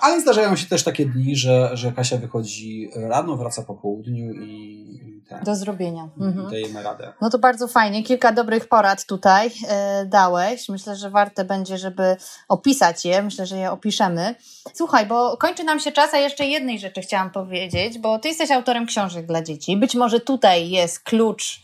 Ale 0.00 0.20
zdarzają 0.20 0.56
się 0.56 0.66
też 0.66 0.84
takie 0.84 1.06
dni, 1.06 1.36
że, 1.36 1.70
że 1.72 1.92
Kasia 1.92 2.18
wychodzi 2.18 2.90
rano, 2.94 3.36
wraca 3.36 3.62
po 3.62 3.74
południu 3.74 4.32
i, 4.32 5.21
tak, 5.32 5.44
do 5.44 5.56
zrobienia. 5.56 6.08
Mhm. 6.20 6.50
Dajemy 6.50 6.82
radę. 6.82 7.12
No 7.20 7.30
to 7.30 7.38
bardzo 7.38 7.68
fajnie. 7.68 8.02
Kilka 8.02 8.32
dobrych 8.32 8.68
porad 8.68 9.04
tutaj 9.04 9.50
e, 9.68 10.06
dałeś. 10.06 10.68
Myślę, 10.68 10.96
że 10.96 11.10
warte 11.10 11.44
będzie, 11.44 11.78
żeby 11.78 12.16
opisać 12.48 13.04
je. 13.04 13.22
Myślę, 13.22 13.46
że 13.46 13.56
je 13.56 13.70
opiszemy. 13.70 14.34
Słuchaj, 14.74 15.06
bo 15.06 15.36
kończy 15.36 15.64
nam 15.64 15.80
się 15.80 15.92
czas, 15.92 16.14
a 16.14 16.18
jeszcze 16.18 16.46
jednej 16.46 16.78
rzeczy 16.78 17.00
chciałam 17.00 17.30
powiedzieć, 17.30 17.98
bo 17.98 18.18
ty 18.18 18.28
jesteś 18.28 18.50
autorem 18.50 18.86
książek 18.86 19.26
dla 19.26 19.42
dzieci. 19.42 19.76
Być 19.76 19.94
może 19.94 20.20
tutaj 20.20 20.70
jest 20.70 21.00
klucz 21.00 21.62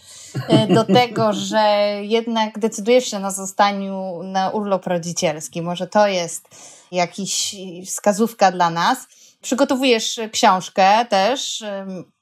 e, 0.49 0.66
do 0.66 0.85
tego, 0.99 1.33
że 1.33 1.61
jednak 2.03 2.59
decydujesz 2.59 3.05
się 3.05 3.19
na 3.19 3.31
zostaniu 3.31 4.23
na 4.23 4.51
urlop 4.51 4.87
rodzicielski. 4.87 5.62
Może 5.62 5.87
to 5.87 6.09
jest 6.09 6.49
jakiś 6.93 7.57
wskazówka 7.87 8.53
dla 8.53 8.71
nas. 8.71 9.07
Przygotowujesz 9.43 10.20
książkę 10.32 11.07
też, 11.09 11.64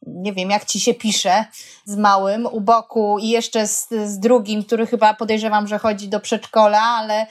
nie 0.07 0.33
wiem, 0.33 0.51
jak 0.51 0.65
ci 0.65 0.81
się 0.81 0.95
pisze 0.95 1.45
z 1.85 1.97
małym 1.97 2.47
u 2.47 2.61
boku 2.61 3.19
i 3.19 3.29
jeszcze 3.29 3.67
z, 3.67 3.89
z 3.89 4.19
drugim, 4.19 4.65
który 4.65 4.87
chyba 4.87 5.15
podejrzewam, 5.15 5.67
że 5.67 5.79
chodzi 5.79 6.09
do 6.09 6.21
przedszkola, 6.21 6.81
ale 6.81 7.27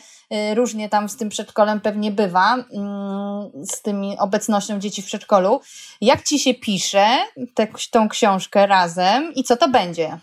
y, 0.51 0.55
różnie 0.55 0.89
tam 0.89 1.09
z 1.09 1.17
tym 1.17 1.29
przedszkolem 1.29 1.81
pewnie 1.81 2.11
bywa, 2.11 2.53
mm, 2.53 3.65
z 3.71 3.81
tymi 3.81 4.17
obecnością 4.19 4.79
dzieci 4.79 5.01
w 5.01 5.05
przedszkolu. 5.05 5.61
Jak 6.01 6.23
ci 6.23 6.39
się 6.39 6.53
pisze 6.53 7.07
te, 7.53 7.67
tą 7.91 8.09
książkę 8.09 8.67
razem 8.67 9.33
i 9.33 9.43
co 9.43 9.57
to 9.57 9.69
będzie? 9.69 10.19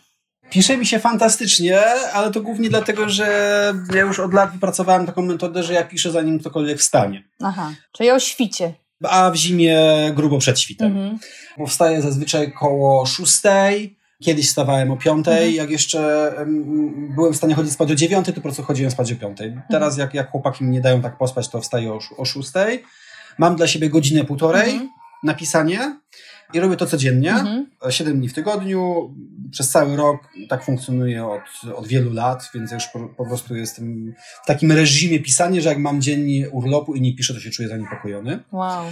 Pisze 0.50 0.76
mi 0.76 0.86
się 0.86 0.98
fantastycznie, 0.98 1.80
ale 2.12 2.30
to 2.30 2.40
głównie 2.40 2.70
dlatego, 2.70 3.08
że 3.08 3.26
ja 3.94 4.00
już 4.00 4.20
od 4.20 4.34
lat 4.34 4.52
wypracowałem 4.52 5.06
taką 5.06 5.22
metodę, 5.22 5.62
że 5.62 5.72
ja 5.72 5.84
piszę 5.84 6.10
zanim 6.10 6.38
ktokolwiek 6.38 6.78
wstanie. 6.78 7.24
Aha, 7.42 7.72
czyli 7.92 8.10
o 8.10 8.18
świcie. 8.18 8.82
A 9.11 9.30
w 9.30 9.36
zimie 9.36 9.78
grubo 10.14 10.38
przed 10.38 10.61
świtem. 10.61 10.86
Mhm. 10.86 11.18
Powstaje 11.57 12.03
zazwyczaj 12.03 12.53
koło 12.53 13.07
szóstej, 13.07 13.96
Kiedyś 14.22 14.48
wstawałem 14.48 14.90
o 14.90 14.96
piątej, 14.96 15.48
mhm. 15.48 15.55
jak 15.55 15.70
jeszcze 15.70 16.32
um, 16.38 17.14
byłem 17.14 17.32
w 17.32 17.36
stanie 17.36 17.55
chodzić 17.55 17.72
spać 17.72 17.90
o 17.90 17.94
dziewiątej, 17.94 18.34
to 18.34 18.40
po 18.40 18.42
prostu 18.42 18.62
chodziłem 18.62 18.90
spać 18.90 19.12
o 19.12 19.16
piątej. 19.16 19.48
Mhm. 19.48 19.66
Teraz 19.70 19.96
jak, 19.96 20.14
jak 20.14 20.30
chłopaki 20.30 20.64
mi 20.64 20.70
nie 20.70 20.80
dają 20.80 21.03
tak 21.03 21.18
pospać, 21.18 21.48
to 21.48 21.61
wstaję 21.61 21.92
o, 21.92 21.98
o 22.16 22.24
szóstej. 22.24 22.84
Mam 23.38 23.57
dla 23.57 23.66
siebie 23.66 23.90
godzinę 23.90 24.24
półtorej 24.24 24.70
mhm. 24.70 24.90
na 25.22 25.34
pisanie 25.34 26.00
i 26.53 26.61
robię 26.61 26.76
to 26.76 26.86
codziennie, 26.86 27.30
mhm. 27.30 27.66
7 27.90 28.18
dni 28.18 28.28
w 28.28 28.34
tygodniu, 28.34 29.14
przez 29.50 29.68
cały 29.68 29.96
rok, 29.96 30.18
tak 30.48 30.64
funkcjonuje 30.64 31.26
od, 31.26 31.74
od 31.74 31.86
wielu 31.86 32.12
lat, 32.12 32.50
więc 32.55 32.72
już 32.72 32.86
po, 32.86 33.09
po, 33.09 33.26
prostu 33.26 33.57
jestem 33.57 34.14
w 34.44 34.46
takim 34.46 34.72
reżimie 34.72 35.20
pisania, 35.20 35.61
że 35.61 35.68
jak 35.68 35.78
mam 35.78 36.03
dzień 36.03 36.44
urlopu 36.50 36.94
i 36.94 37.00
nie 37.00 37.14
piszę, 37.16 37.34
to 37.34 37.40
się 37.40 37.50
czuję 37.50 37.68
zaniepokojony. 37.68 38.40
Wow. 38.53 38.84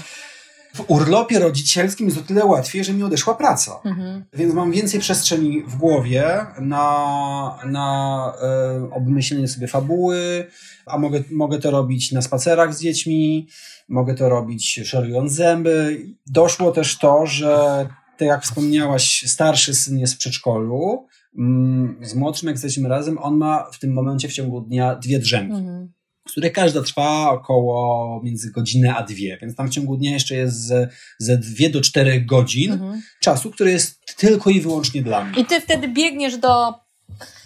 W 0.74 0.84
urlopie 0.88 1.38
rodzicielskim 1.38 2.06
jest 2.06 2.18
o 2.18 2.22
tyle 2.22 2.44
łatwiej, 2.44 2.84
że 2.84 2.92
mi 2.92 3.02
odeszła 3.02 3.34
praca. 3.34 3.80
Mhm. 3.84 4.24
Więc 4.32 4.54
mam 4.54 4.72
więcej 4.72 5.00
przestrzeni 5.00 5.62
w 5.62 5.76
głowie 5.76 6.46
na, 6.60 7.58
na 7.66 8.32
e, 8.42 8.90
obmyślenie 8.90 9.48
sobie 9.48 9.66
fabuły, 9.66 10.46
a 10.86 10.98
mogę, 10.98 11.22
mogę 11.30 11.58
to 11.58 11.70
robić 11.70 12.12
na 12.12 12.22
spacerach 12.22 12.74
z 12.74 12.80
dziećmi, 12.80 13.48
mogę 13.88 14.14
to 14.14 14.28
robić 14.28 14.80
szarując 14.84 15.32
zęby. 15.32 16.06
Doszło 16.26 16.72
też 16.72 16.98
to, 16.98 17.26
że 17.26 17.86
tak 18.18 18.28
jak 18.28 18.42
wspomniałaś, 18.42 19.24
starszy 19.26 19.74
syn 19.74 19.98
jest 19.98 20.14
w 20.14 20.18
przedszkolu, 20.18 21.06
mm, 21.38 21.96
z 22.02 22.14
młodszym 22.14 22.46
jak 22.46 22.54
jesteśmy 22.54 22.88
razem, 22.88 23.18
on 23.18 23.36
ma 23.36 23.70
w 23.72 23.78
tym 23.78 23.92
momencie 23.92 24.28
w 24.28 24.32
ciągu 24.32 24.60
dnia 24.60 24.94
dwie 24.94 25.18
drzemki. 25.18 25.56
Mhm 25.56 25.99
które 26.28 26.50
każda 26.50 26.82
trwa 26.82 27.30
około 27.30 28.20
między 28.24 28.50
godzinę 28.50 28.94
a 28.96 29.02
dwie, 29.02 29.38
więc 29.40 29.56
tam 29.56 29.68
w 29.68 29.70
ciągu 29.70 29.96
dnia 29.96 30.10
jeszcze 30.10 30.34
jest 30.34 30.66
ze, 30.66 30.88
ze 31.18 31.38
dwie 31.38 31.70
do 31.70 31.80
czterech 31.80 32.26
godzin 32.26 32.72
mhm. 32.72 33.02
czasu, 33.20 33.50
który 33.50 33.70
jest 33.70 34.16
tylko 34.16 34.50
i 34.50 34.60
wyłącznie 34.60 35.02
dla 35.02 35.24
mnie. 35.24 35.40
I 35.40 35.44
ty 35.44 35.60
wtedy 35.60 35.88
biegniesz 35.88 36.36
do 36.36 36.74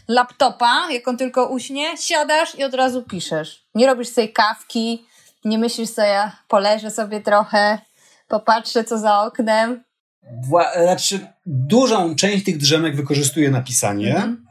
laptopa, 0.08 0.88
jak 0.92 1.08
on 1.08 1.16
tylko 1.16 1.48
uśnie, 1.48 1.96
siadasz 1.96 2.58
i 2.58 2.64
od 2.64 2.74
razu 2.74 3.02
piszesz. 3.02 3.64
Nie 3.74 3.86
robisz 3.86 4.08
sobie 4.08 4.28
kawki, 4.28 5.04
nie 5.44 5.58
myślisz 5.58 5.90
sobie, 5.90 6.30
poleżę 6.48 6.90
sobie 6.90 7.20
trochę, 7.20 7.78
popatrzę 8.28 8.84
co 8.84 8.98
za 8.98 9.20
oknem. 9.20 9.84
Wła- 10.50 10.82
znaczy, 10.82 11.26
dużą 11.46 12.16
część 12.16 12.44
tych 12.44 12.58
drzemek 12.58 12.96
wykorzystuję 12.96 13.50
na 13.50 13.60
pisanie, 13.60 14.14
mhm. 14.14 14.46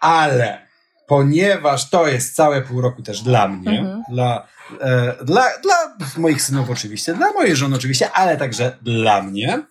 ale 0.00 0.67
ponieważ 1.08 1.90
to 1.90 2.08
jest 2.08 2.34
całe 2.34 2.62
pół 2.62 2.80
roku 2.80 3.02
też 3.02 3.22
dla 3.22 3.48
mnie, 3.48 3.78
mhm. 3.78 4.02
dla, 4.10 4.46
e, 4.80 5.24
dla, 5.24 5.44
dla 5.62 5.96
moich 6.16 6.42
synów 6.42 6.70
oczywiście, 6.70 7.14
dla 7.14 7.32
mojej 7.32 7.56
żony 7.56 7.76
oczywiście, 7.76 8.10
ale 8.12 8.36
także 8.36 8.76
dla 8.82 9.22
mnie. 9.22 9.62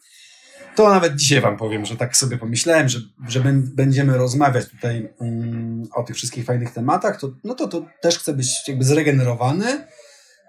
To 0.76 0.90
nawet 0.90 1.16
dzisiaj 1.16 1.42
Wam 1.42 1.58
powiem, 1.58 1.86
że 1.86 1.98
tak 1.98 2.18
sobie 2.18 2.38
pomyślałem, 2.38 2.90
że, 2.90 3.00
że 3.28 3.42
będziemy 3.76 4.18
rozmawiać 4.18 4.70
tutaj 4.70 5.10
um, 5.20 5.84
o 5.94 6.04
tych 6.04 6.16
wszystkich 6.16 6.46
fajnych 6.46 6.74
tematach, 6.74 7.20
to, 7.20 7.30
no 7.44 7.56
to, 7.56 7.68
to 7.68 7.86
też 8.02 8.20
chcę 8.20 8.34
być 8.34 8.68
jakby 8.68 8.84
zregenerowany. 8.84 9.88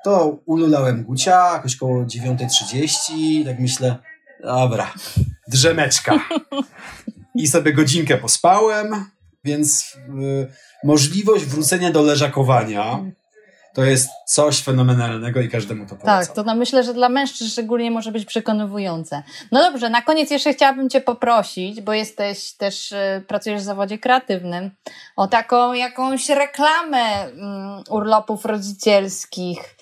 To 0.04 0.38
ululałem 0.46 1.04
Gucia 1.04 1.52
jakoś 1.52 1.76
koło 1.76 2.04
9.30, 2.04 3.44
tak 3.44 3.58
myślę, 3.58 3.96
dobra, 4.42 4.94
drzemeczka. 5.48 6.14
I 7.34 7.48
sobie 7.48 7.72
godzinkę 7.72 8.16
pospałem, 8.16 9.04
więc 9.44 9.96
y, 10.22 10.67
możliwość 10.84 11.44
wrócenia 11.44 11.90
do 11.90 12.02
leżakowania 12.02 13.00
to 13.78 13.84
jest 13.84 14.10
coś 14.26 14.62
fenomenalnego 14.62 15.40
i 15.40 15.48
każdemu 15.48 15.86
to 15.86 15.96
polecam. 15.96 16.26
Tak, 16.26 16.34
to 16.34 16.42
no 16.42 16.54
myślę, 16.54 16.84
że 16.84 16.94
dla 16.94 17.08
mężczyzn 17.08 17.50
szczególnie 17.50 17.90
może 17.90 18.12
być 18.12 18.24
przekonywujące. 18.24 19.22
No 19.52 19.60
dobrze, 19.60 19.90
na 19.90 20.02
koniec 20.02 20.30
jeszcze 20.30 20.52
chciałabym 20.54 20.90
Cię 20.90 21.00
poprosić, 21.00 21.80
bo 21.80 21.92
jesteś 21.92 22.52
też, 22.52 22.92
y, 22.92 23.24
pracujesz 23.28 23.60
w 23.60 23.64
zawodzie 23.64 23.98
kreatywnym, 23.98 24.70
o 25.16 25.26
taką 25.26 25.72
jakąś 25.72 26.28
reklamę 26.28 27.28
um, 27.28 27.82
urlopów 27.90 28.44
rodzicielskich, 28.44 29.76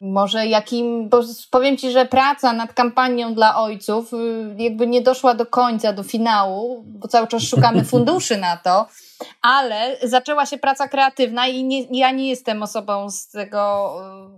może 0.00 0.46
jakim, 0.46 1.08
bo 1.08 1.20
powiem 1.50 1.76
Ci, 1.76 1.90
że 1.90 2.06
praca 2.06 2.52
nad 2.52 2.74
kampanią 2.74 3.34
dla 3.34 3.56
ojców 3.56 4.12
y, 4.12 4.16
jakby 4.58 4.86
nie 4.86 5.02
doszła 5.02 5.34
do 5.34 5.46
końca, 5.46 5.92
do 5.92 6.02
finału, 6.02 6.84
bo 6.86 7.08
cały 7.08 7.26
czas 7.26 7.42
szukamy 7.42 7.84
funduszy 7.94 8.36
na 8.36 8.56
to, 8.56 8.86
ale 9.42 9.96
zaczęła 10.02 10.46
się 10.46 10.58
praca 10.58 10.88
kreatywna 10.88 11.46
i 11.46 11.64
nie, 11.64 11.82
ja 11.90 12.10
nie 12.10 12.28
jestem 12.28 12.62
osobą 12.62 13.10
z 13.10 13.28
tego 13.28 13.92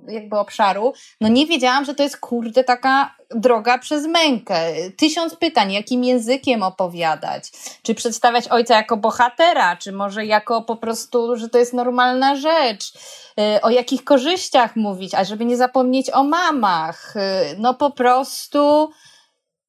y, 0.09 0.13
jakby 0.13 0.39
obszaru. 0.39 0.93
No 1.21 1.29
nie 1.29 1.47
wiedziałam, 1.47 1.85
że 1.85 1.95
to 1.95 2.03
jest 2.03 2.17
kurde 2.17 2.65
taka 2.65 3.15
droga 3.35 3.79
przez 3.79 4.07
mękę. 4.07 4.61
Tysiąc 4.97 5.37
pytań, 5.37 5.73
jakim 5.73 6.05
językiem 6.05 6.63
opowiadać? 6.63 7.51
Czy 7.83 7.95
przedstawiać 7.95 8.49
ojca 8.49 8.77
jako 8.77 8.97
bohatera, 8.97 9.77
czy 9.77 9.93
może 9.93 10.27
jako 10.27 10.63
po 10.63 10.77
prostu, 10.77 11.37
że 11.37 11.49
to 11.49 11.59
jest 11.59 11.73
normalna 11.73 12.37
rzecz? 12.37 12.93
Y, 13.41 13.61
o 13.63 13.71
jakich 13.71 14.05
korzyściach 14.05 14.77
mówić, 14.77 15.15
a 15.15 15.25
żeby 15.25 15.45
nie 15.45 15.57
zapomnieć 15.57 16.11
o 16.11 16.25
mamach. 16.25 17.17
Y, 17.17 17.21
no 17.59 17.75
po 17.75 17.91
prostu, 17.91 18.91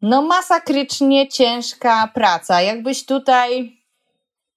no 0.01 0.21
masakrycznie 0.21 1.27
ciężka 1.27 2.09
praca. 2.13 2.61
Jakbyś 2.61 3.05
tutaj 3.05 3.74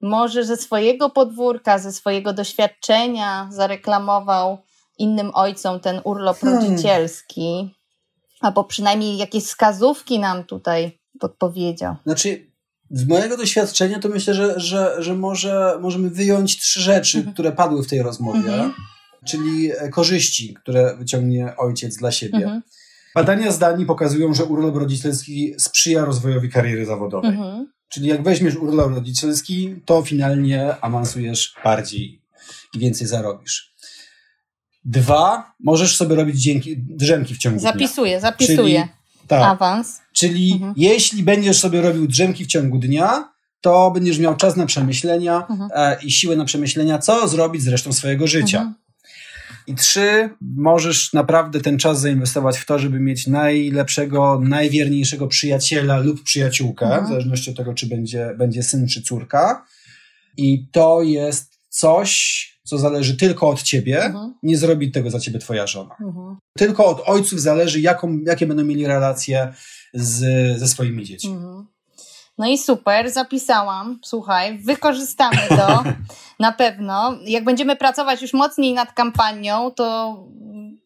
może 0.00 0.44
ze 0.44 0.56
swojego 0.56 1.10
podwórka, 1.10 1.78
ze 1.78 1.92
swojego 1.92 2.32
doświadczenia 2.32 3.48
zareklamował 3.52 4.58
innym 4.98 5.30
ojcom 5.34 5.80
ten 5.80 6.00
urlop 6.04 6.38
hmm. 6.38 6.64
rodzicielski, 6.64 7.74
albo 8.40 8.64
przynajmniej 8.64 9.16
jakieś 9.16 9.44
wskazówki 9.44 10.18
nam 10.18 10.44
tutaj 10.44 10.98
podpowiedział. 11.20 11.96
Znaczy, 12.06 12.48
z 12.90 13.08
mojego 13.08 13.36
doświadczenia 13.36 13.98
to 13.98 14.08
myślę, 14.08 14.34
że, 14.34 14.60
że, 14.60 14.96
że 14.98 15.14
może, 15.14 15.78
możemy 15.80 16.10
wyjąć 16.10 16.60
trzy 16.60 16.80
rzeczy, 16.80 17.18
mhm. 17.18 17.34
które 17.34 17.52
padły 17.52 17.82
w 17.82 17.88
tej 17.88 18.02
rozmowie, 18.02 18.38
mhm. 18.38 18.72
czyli 19.26 19.70
e, 19.72 19.88
korzyści, 19.88 20.54
które 20.54 20.96
wyciągnie 20.96 21.54
ojciec 21.56 21.96
dla 21.96 22.10
siebie. 22.12 22.38
Mhm. 22.38 22.62
Badania 23.14 23.52
z 23.52 23.58
Danii 23.58 23.86
pokazują, 23.86 24.34
że 24.34 24.44
urlop 24.44 24.76
rodzicielski 24.76 25.54
sprzyja 25.58 26.04
rozwojowi 26.04 26.50
kariery 26.50 26.86
zawodowej. 26.86 27.30
Mhm. 27.30 27.66
Czyli 27.88 28.08
jak 28.08 28.22
weźmiesz 28.22 28.56
urlop 28.56 28.94
rodzicielski, 28.94 29.74
to 29.84 30.02
finalnie 30.02 30.80
awansujesz 30.80 31.54
bardziej 31.64 32.22
i 32.74 32.78
więcej 32.78 33.06
zarobisz. 33.06 33.74
Dwa, 34.84 35.52
możesz 35.60 35.96
sobie 35.96 36.16
robić 36.16 36.42
dzięki, 36.42 36.76
drzemki 36.76 37.34
w 37.34 37.38
ciągu 37.38 37.58
zapisuję, 37.58 38.10
dnia. 38.10 38.20
Zapisuję, 38.20 38.56
zapisuję. 38.56 38.88
Tak, 39.26 39.42
Awans. 39.42 40.00
Czyli 40.12 40.52
mhm. 40.52 40.74
jeśli 40.76 41.22
będziesz 41.22 41.58
sobie 41.60 41.80
robił 41.80 42.06
drzemki 42.06 42.44
w 42.44 42.46
ciągu 42.46 42.78
dnia, 42.78 43.32
to 43.60 43.90
będziesz 43.90 44.18
miał 44.18 44.36
czas 44.36 44.56
na 44.56 44.66
przemyślenia 44.66 45.46
mhm. 45.50 45.70
e, 45.74 46.02
i 46.02 46.10
siłę 46.10 46.36
na 46.36 46.44
przemyślenia, 46.44 46.98
co 46.98 47.28
zrobić 47.28 47.62
z 47.62 47.68
resztą 47.68 47.92
swojego 47.92 48.26
życia. 48.26 48.58
Mhm. 48.58 48.74
I 49.68 49.74
trzy, 49.74 50.30
możesz 50.40 51.12
naprawdę 51.12 51.60
ten 51.60 51.78
czas 51.78 52.00
zainwestować 52.00 52.58
w 52.58 52.66
to, 52.66 52.78
żeby 52.78 53.00
mieć 53.00 53.26
najlepszego, 53.26 54.40
najwierniejszego 54.44 55.26
przyjaciela 55.26 55.98
lub 55.98 56.22
przyjaciółkę, 56.22 56.86
mhm. 56.86 57.04
w 57.04 57.08
zależności 57.08 57.50
od 57.50 57.56
tego, 57.56 57.74
czy 57.74 57.86
będzie, 57.86 58.34
będzie 58.38 58.62
syn 58.62 58.88
czy 58.88 59.02
córka. 59.02 59.66
I 60.36 60.66
to 60.72 61.02
jest 61.02 61.58
coś, 61.68 62.58
co 62.64 62.78
zależy 62.78 63.16
tylko 63.16 63.48
od 63.48 63.62
ciebie, 63.62 64.04
mhm. 64.04 64.34
nie 64.42 64.58
zrobi 64.58 64.90
tego 64.90 65.10
za 65.10 65.20
ciebie 65.20 65.38
twoja 65.38 65.66
żona. 65.66 65.96
Mhm. 66.00 66.36
Tylko 66.58 66.86
od 66.86 67.02
ojców 67.06 67.40
zależy, 67.40 67.80
jaką, 67.80 68.18
jakie 68.26 68.46
będą 68.46 68.64
mieli 68.64 68.86
relacje 68.86 69.52
z, 69.94 70.18
ze 70.58 70.68
swoimi 70.68 71.04
dziećmi. 71.04 71.30
Mhm. 71.30 71.66
No 72.38 72.46
i 72.46 72.58
super, 72.58 73.10
zapisałam. 73.10 73.98
Słuchaj, 74.02 74.58
wykorzystamy 74.58 75.36
to 75.48 75.84
na 76.40 76.52
pewno. 76.52 77.14
Jak 77.24 77.44
będziemy 77.44 77.76
pracować 77.76 78.22
już 78.22 78.32
mocniej 78.32 78.74
nad 78.74 78.92
kampanią, 78.92 79.70
to 79.70 80.16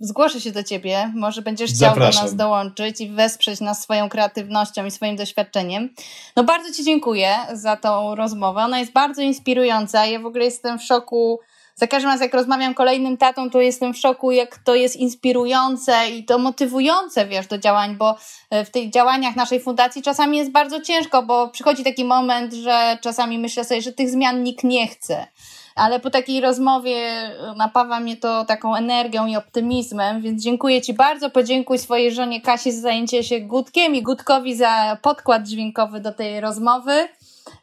zgłoszę 0.01 0.41
się 0.41 0.53
do 0.53 0.63
ciebie. 0.63 1.13
Może 1.15 1.43
będziesz 1.43 1.71
chciał 1.71 1.91
Zapraszam. 1.95 2.23
do 2.23 2.27
nas 2.27 2.37
dołączyć 2.37 3.01
i 3.01 3.09
wesprzeć 3.09 3.61
nas 3.61 3.83
swoją 3.83 4.09
kreatywnością 4.09 4.85
i 4.85 4.91
swoim 4.91 5.17
doświadczeniem. 5.17 5.89
No 6.37 6.45
bardzo 6.45 6.73
Ci 6.73 6.85
dziękuję 6.85 7.37
za 7.53 7.77
tą 7.77 8.15
rozmowę. 8.15 8.61
Ona 8.61 8.79
jest 8.79 8.93
bardzo 8.93 9.23
inspirująca. 9.23 10.07
Ja 10.07 10.21
w 10.21 10.27
ogóle 10.27 10.45
jestem 10.45 10.79
w 10.79 10.83
szoku 10.83 11.41
za 11.83 11.87
każdym 11.87 12.11
razem, 12.11 12.25
jak 12.25 12.35
rozmawiam 12.35 12.75
kolejnym 12.75 13.17
tatą, 13.17 13.51
to 13.51 13.61
jestem 13.61 13.95
w 13.95 13.99
szoku, 13.99 14.33
jak 14.33 14.59
to 14.59 14.75
jest 14.75 14.97
inspirujące 14.97 16.11
i 16.11 16.25
to 16.25 16.39
motywujące, 16.39 17.27
wiesz, 17.27 17.47
do 17.47 17.59
działań, 17.59 17.97
bo 17.97 18.17
e, 18.51 18.65
w 18.65 18.71
tych 18.71 18.91
działaniach 18.91 19.37
naszej 19.37 19.61
fundacji 19.61 20.03
czasami 20.03 20.39
jest 20.39 20.51
bardzo 20.51 20.81
ciężko, 20.81 21.23
bo 21.23 21.49
przychodzi 21.49 21.85
taki 21.85 22.05
moment, 22.05 22.53
że 22.53 22.99
czasami 23.01 23.39
myślę 23.39 23.65
sobie, 23.65 23.83
że 23.83 23.93
tych 23.93 24.11
zmian 24.11 24.43
nikt 24.43 24.65
nie 24.65 24.89
chce 24.89 25.27
ale 25.75 26.01
po 26.01 26.11
takiej 26.11 26.41
rozmowie 26.41 27.31
napawa 27.57 28.01
mnie 28.01 28.17
to 28.17 28.45
taką 28.45 28.77
energią 28.77 29.27
i 29.27 29.37
optymizmem, 29.37 30.23
więc 30.23 30.43
dziękuję 30.43 30.83
Ci 30.83 30.95
bardzo. 30.95 31.31
Podziękuj 31.31 31.79
swojej 31.79 32.13
żonie 32.13 32.41
Kasi 32.41 32.73
za 32.73 32.81
zajęcie 32.81 33.25
się 33.25 33.41
Gutkiem 33.41 33.95
i 33.95 34.03
Gutkowi 34.03 34.57
za 34.57 34.99
podkład 35.03 35.47
dźwiękowy 35.47 36.01
do 36.01 36.13
tej 36.13 36.41
rozmowy. 36.41 37.09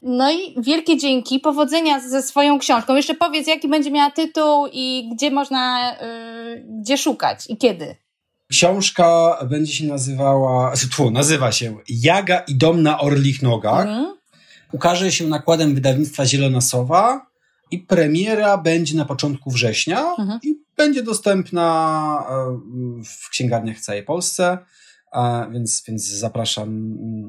No 0.02 0.32
i 0.32 0.56
wielkie 0.58 0.98
dzięki, 0.98 1.40
powodzenia 1.40 2.00
ze 2.00 2.24
swoją 2.24 2.60
książką. 2.60 2.96
Jeszcze 2.96 3.16
powiedz, 3.16 3.48
jaki 3.48 3.68
będzie 3.68 3.92
miała 3.92 4.12
tytuł 4.12 4.68
i 4.72 5.10
gdzie 5.14 5.32
można, 5.32 5.92
yy, 6.02 6.66
gdzie 6.82 6.98
szukać 6.98 7.46
i 7.50 7.58
kiedy. 7.58 7.96
Książka 8.52 9.38
będzie 9.50 9.74
się 9.74 9.86
nazywała, 9.86 10.74
tu 10.96 11.12
nazywa 11.12 11.52
się 11.52 11.78
Jaga 11.90 12.40
i 12.40 12.56
dom 12.56 12.84
na 12.84 13.00
orlich 13.00 13.42
nogach. 13.42 13.88
Mhm. 13.88 14.16
Ukaże 14.72 15.12
się 15.12 15.28
nakładem 15.28 15.76
wydawnictwa 15.76 16.26
Zielona 16.26 16.62
Sowa 16.62 17.26
i 17.72 17.80
premiera 17.80 18.58
będzie 18.58 18.98
na 18.98 19.06
początku 19.06 19.52
września 19.52 20.16
mhm. 20.20 20.40
i 20.44 20.56
będzie 20.78 21.04
dostępna 21.04 22.26
e, 22.30 22.60
w 23.06 23.30
księgarniach 23.30 23.78
w 23.78 23.82
całej 23.82 24.04
Polsce. 24.04 24.58
A 25.12 25.47
więc, 25.51 25.84
więc 25.88 26.07
zapraszam 26.07 26.68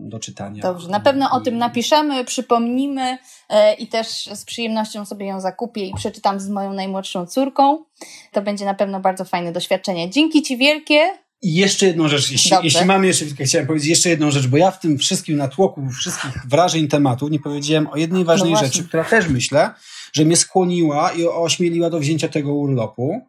do 0.09 0.19
czytania. 0.19 0.63
Dobrze, 0.63 0.89
na 0.89 1.01
pewno 1.01 1.31
o 1.31 1.41
tym 1.41 1.59
napiszemy, 1.59 2.25
przypomnimy 2.25 3.19
e, 3.49 3.75
i 3.75 3.87
też 3.87 4.07
z 4.35 4.45
przyjemnością 4.45 5.05
sobie 5.05 5.27
ją 5.27 5.41
zakupię 5.41 5.87
i 5.87 5.95
przeczytam 5.95 6.41
z 6.41 6.49
moją 6.49 6.73
najmłodszą 6.73 7.27
córką. 7.27 7.85
To 8.33 8.43
będzie 8.43 8.65
na 8.65 8.75
pewno 8.75 9.01
bardzo 9.01 9.25
fajne 9.25 9.53
doświadczenie. 9.53 10.11
Dzięki 10.11 10.43
Ci 10.43 10.57
wielkie. 10.57 11.01
I 11.43 11.55
jeszcze 11.55 11.87
jedną 11.87 12.09
rzecz, 12.09 12.31
jeśli, 12.31 12.51
jeśli 12.63 12.85
mamy 12.85 13.07
jeszcze 13.07 13.25
chciałem 13.45 13.67
powiedzieć 13.67 13.89
jeszcze 13.89 14.09
jedną 14.09 14.31
rzecz, 14.31 14.47
bo 14.47 14.57
ja 14.57 14.71
w 14.71 14.81
tym 14.81 14.99
wszystkim 14.99 15.37
natłoku 15.37 15.89
wszystkich 15.89 16.33
wrażeń 16.49 16.89
tematu 16.89 17.29
nie 17.29 17.41
powiedziałem 17.41 17.87
o 17.87 17.97
jednej 17.97 18.25
ważnej 18.25 18.53
no 18.53 18.59
rzeczy, 18.59 18.85
która 18.85 19.05
też 19.05 19.29
myślę, 19.29 19.71
że 20.13 20.25
mnie 20.25 20.37
skłoniła 20.37 21.13
i 21.13 21.27
ośmieliła 21.27 21.91
do 21.91 21.99
wzięcia 21.99 22.29
tego 22.29 22.55
urlopu. 22.55 23.21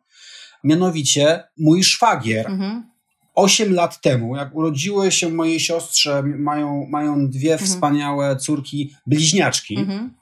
Mianowicie 0.63 1.43
mój 1.57 1.83
szwagier. 1.83 2.47
Mhm 2.47 2.90
8 3.33 3.73
lat 3.73 4.01
temu, 4.01 4.35
jak 4.35 4.55
urodziły 4.55 5.11
się 5.11 5.29
mojej 5.29 5.59
siostrze, 5.59 6.23
mają, 6.23 6.87
mają 6.89 7.29
dwie 7.29 7.51
mhm. 7.53 7.69
wspaniałe 7.69 8.35
córki, 8.35 8.93
bliźniaczki. 9.07 9.77
Mhm. 9.77 10.13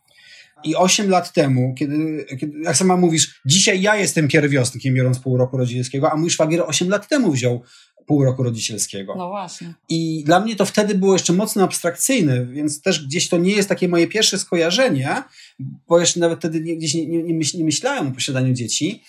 I 0.63 0.75
8 0.75 1.09
lat 1.09 1.33
temu, 1.33 1.75
kiedy, 1.77 2.25
kiedy, 2.39 2.59
jak 2.59 2.77
sama 2.77 2.97
mówisz, 2.97 3.41
dzisiaj 3.45 3.81
ja 3.81 3.95
jestem 3.95 4.27
pierwiostkiem, 4.27 4.93
biorąc 4.93 5.19
pół 5.19 5.37
roku 5.37 5.57
rodzicielskiego, 5.57 6.11
a 6.11 6.15
mój 6.15 6.29
szwagier 6.29 6.63
8 6.67 6.89
lat 6.89 7.07
temu 7.07 7.31
wziął 7.31 7.61
pół 8.09 8.23
roku 8.23 8.43
rodzicielskiego. 8.43 9.15
No 9.17 9.27
właśnie. 9.29 9.73
I 9.89 10.23
dla 10.25 10.39
mnie 10.39 10.55
to 10.55 10.65
wtedy 10.65 10.95
było 10.95 11.13
jeszcze 11.13 11.33
mocno 11.33 11.63
abstrakcyjne, 11.63 12.45
więc 12.45 12.81
też 12.81 13.05
gdzieś 13.05 13.29
to 13.29 13.37
nie 13.37 13.51
jest 13.51 13.69
takie 13.69 13.87
moje 13.87 14.07
pierwsze 14.07 14.39
skojarzenie, 14.39 15.23
bo 15.59 15.99
jeszcze 15.99 16.19
nawet 16.19 16.39
wtedy 16.39 16.61
nie, 16.61 16.77
gdzieś 16.77 16.93
nie, 16.93 17.07
nie, 17.07 17.33
nie 17.53 17.63
myślałem 17.63 18.07
o 18.07 18.11
posiadaniu 18.11 18.53
dzieci, 18.53 19.03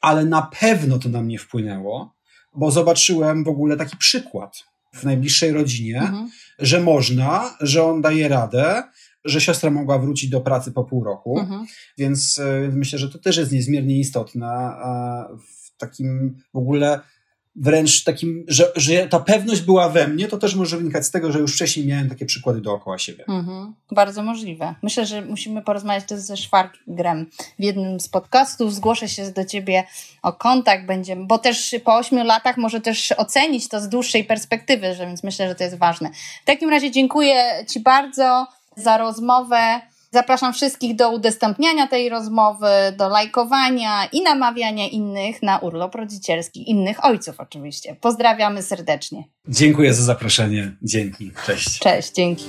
ale 0.00 0.24
na 0.24 0.42
pewno 0.60 0.98
to 0.98 1.08
na 1.08 1.22
mnie 1.22 1.38
wpłynęło 1.38 2.13
bo 2.56 2.70
zobaczyłem 2.70 3.44
w 3.44 3.48
ogóle 3.48 3.76
taki 3.76 3.96
przykład 3.96 4.64
w 4.94 5.04
najbliższej 5.04 5.52
rodzinie, 5.52 6.00
mhm. 6.00 6.30
że 6.58 6.80
można, 6.80 7.56
że 7.60 7.84
on 7.84 8.02
daje 8.02 8.28
radę, 8.28 8.82
że 9.24 9.40
siostra 9.40 9.70
mogła 9.70 9.98
wrócić 9.98 10.30
do 10.30 10.40
pracy 10.40 10.72
po 10.72 10.84
pół 10.84 11.04
roku, 11.04 11.38
mhm. 11.38 11.66
więc, 11.98 12.38
e, 12.38 12.62
więc 12.62 12.74
myślę, 12.74 12.98
że 12.98 13.08
to 13.08 13.18
też 13.18 13.36
jest 13.36 13.52
niezmiernie 13.52 13.98
istotne 13.98 14.72
w 15.38 15.76
takim 15.76 16.36
w 16.54 16.58
ogóle 16.58 17.00
wręcz 17.56 18.04
takim, 18.04 18.44
że, 18.48 18.72
że 18.76 19.08
ta 19.08 19.20
pewność 19.20 19.60
była 19.60 19.88
we 19.88 20.08
mnie, 20.08 20.28
to 20.28 20.38
też 20.38 20.54
może 20.54 20.76
wynikać 20.76 21.06
z 21.06 21.10
tego, 21.10 21.32
że 21.32 21.38
już 21.38 21.54
wcześniej 21.54 21.86
miałem 21.86 22.08
takie 22.08 22.26
przykłady 22.26 22.60
dookoła 22.60 22.98
siebie. 22.98 23.24
Mhm, 23.28 23.74
bardzo 23.90 24.22
możliwe. 24.22 24.74
Myślę, 24.82 25.06
że 25.06 25.22
musimy 25.22 25.62
porozmawiać 25.62 26.04
też 26.04 26.20
ze 26.20 26.36
Szwargrem 26.36 27.26
w 27.58 27.62
jednym 27.62 28.00
z 28.00 28.08
podcastów. 28.08 28.74
Zgłoszę 28.74 29.08
się 29.08 29.30
do 29.30 29.44
ciebie 29.44 29.84
o 30.22 30.32
kontakt, 30.32 30.86
będziemy, 30.86 31.26
bo 31.26 31.38
też 31.38 31.74
po 31.84 31.96
ośmiu 31.96 32.24
latach 32.24 32.56
może 32.56 32.80
też 32.80 33.12
ocenić 33.12 33.68
to 33.68 33.80
z 33.80 33.88
dłuższej 33.88 34.24
perspektywy, 34.24 34.94
że, 34.94 35.06
więc 35.06 35.22
myślę, 35.24 35.48
że 35.48 35.54
to 35.54 35.64
jest 35.64 35.78
ważne. 35.78 36.10
W 36.42 36.46
takim 36.46 36.70
razie 36.70 36.90
dziękuję 36.90 37.64
Ci 37.70 37.80
bardzo 37.80 38.46
za 38.76 38.98
rozmowę. 38.98 39.80
Zapraszam 40.14 40.52
wszystkich 40.52 40.96
do 40.96 41.10
udostępniania 41.10 41.86
tej 41.86 42.08
rozmowy, 42.08 42.66
do 42.96 43.08
lajkowania 43.08 44.06
i 44.12 44.22
namawiania 44.22 44.88
innych 44.88 45.42
na 45.42 45.58
urlop 45.58 45.94
rodzicielski, 45.94 46.70
innych 46.70 47.04
ojców 47.04 47.34
oczywiście. 47.38 47.96
Pozdrawiamy 48.00 48.62
serdecznie. 48.62 49.24
Dziękuję 49.48 49.94
za 49.94 50.02
zaproszenie. 50.02 50.76
Dzięki. 50.82 51.30
Cześć. 51.46 51.78
Cześć, 51.78 52.12
dzięki. 52.12 52.44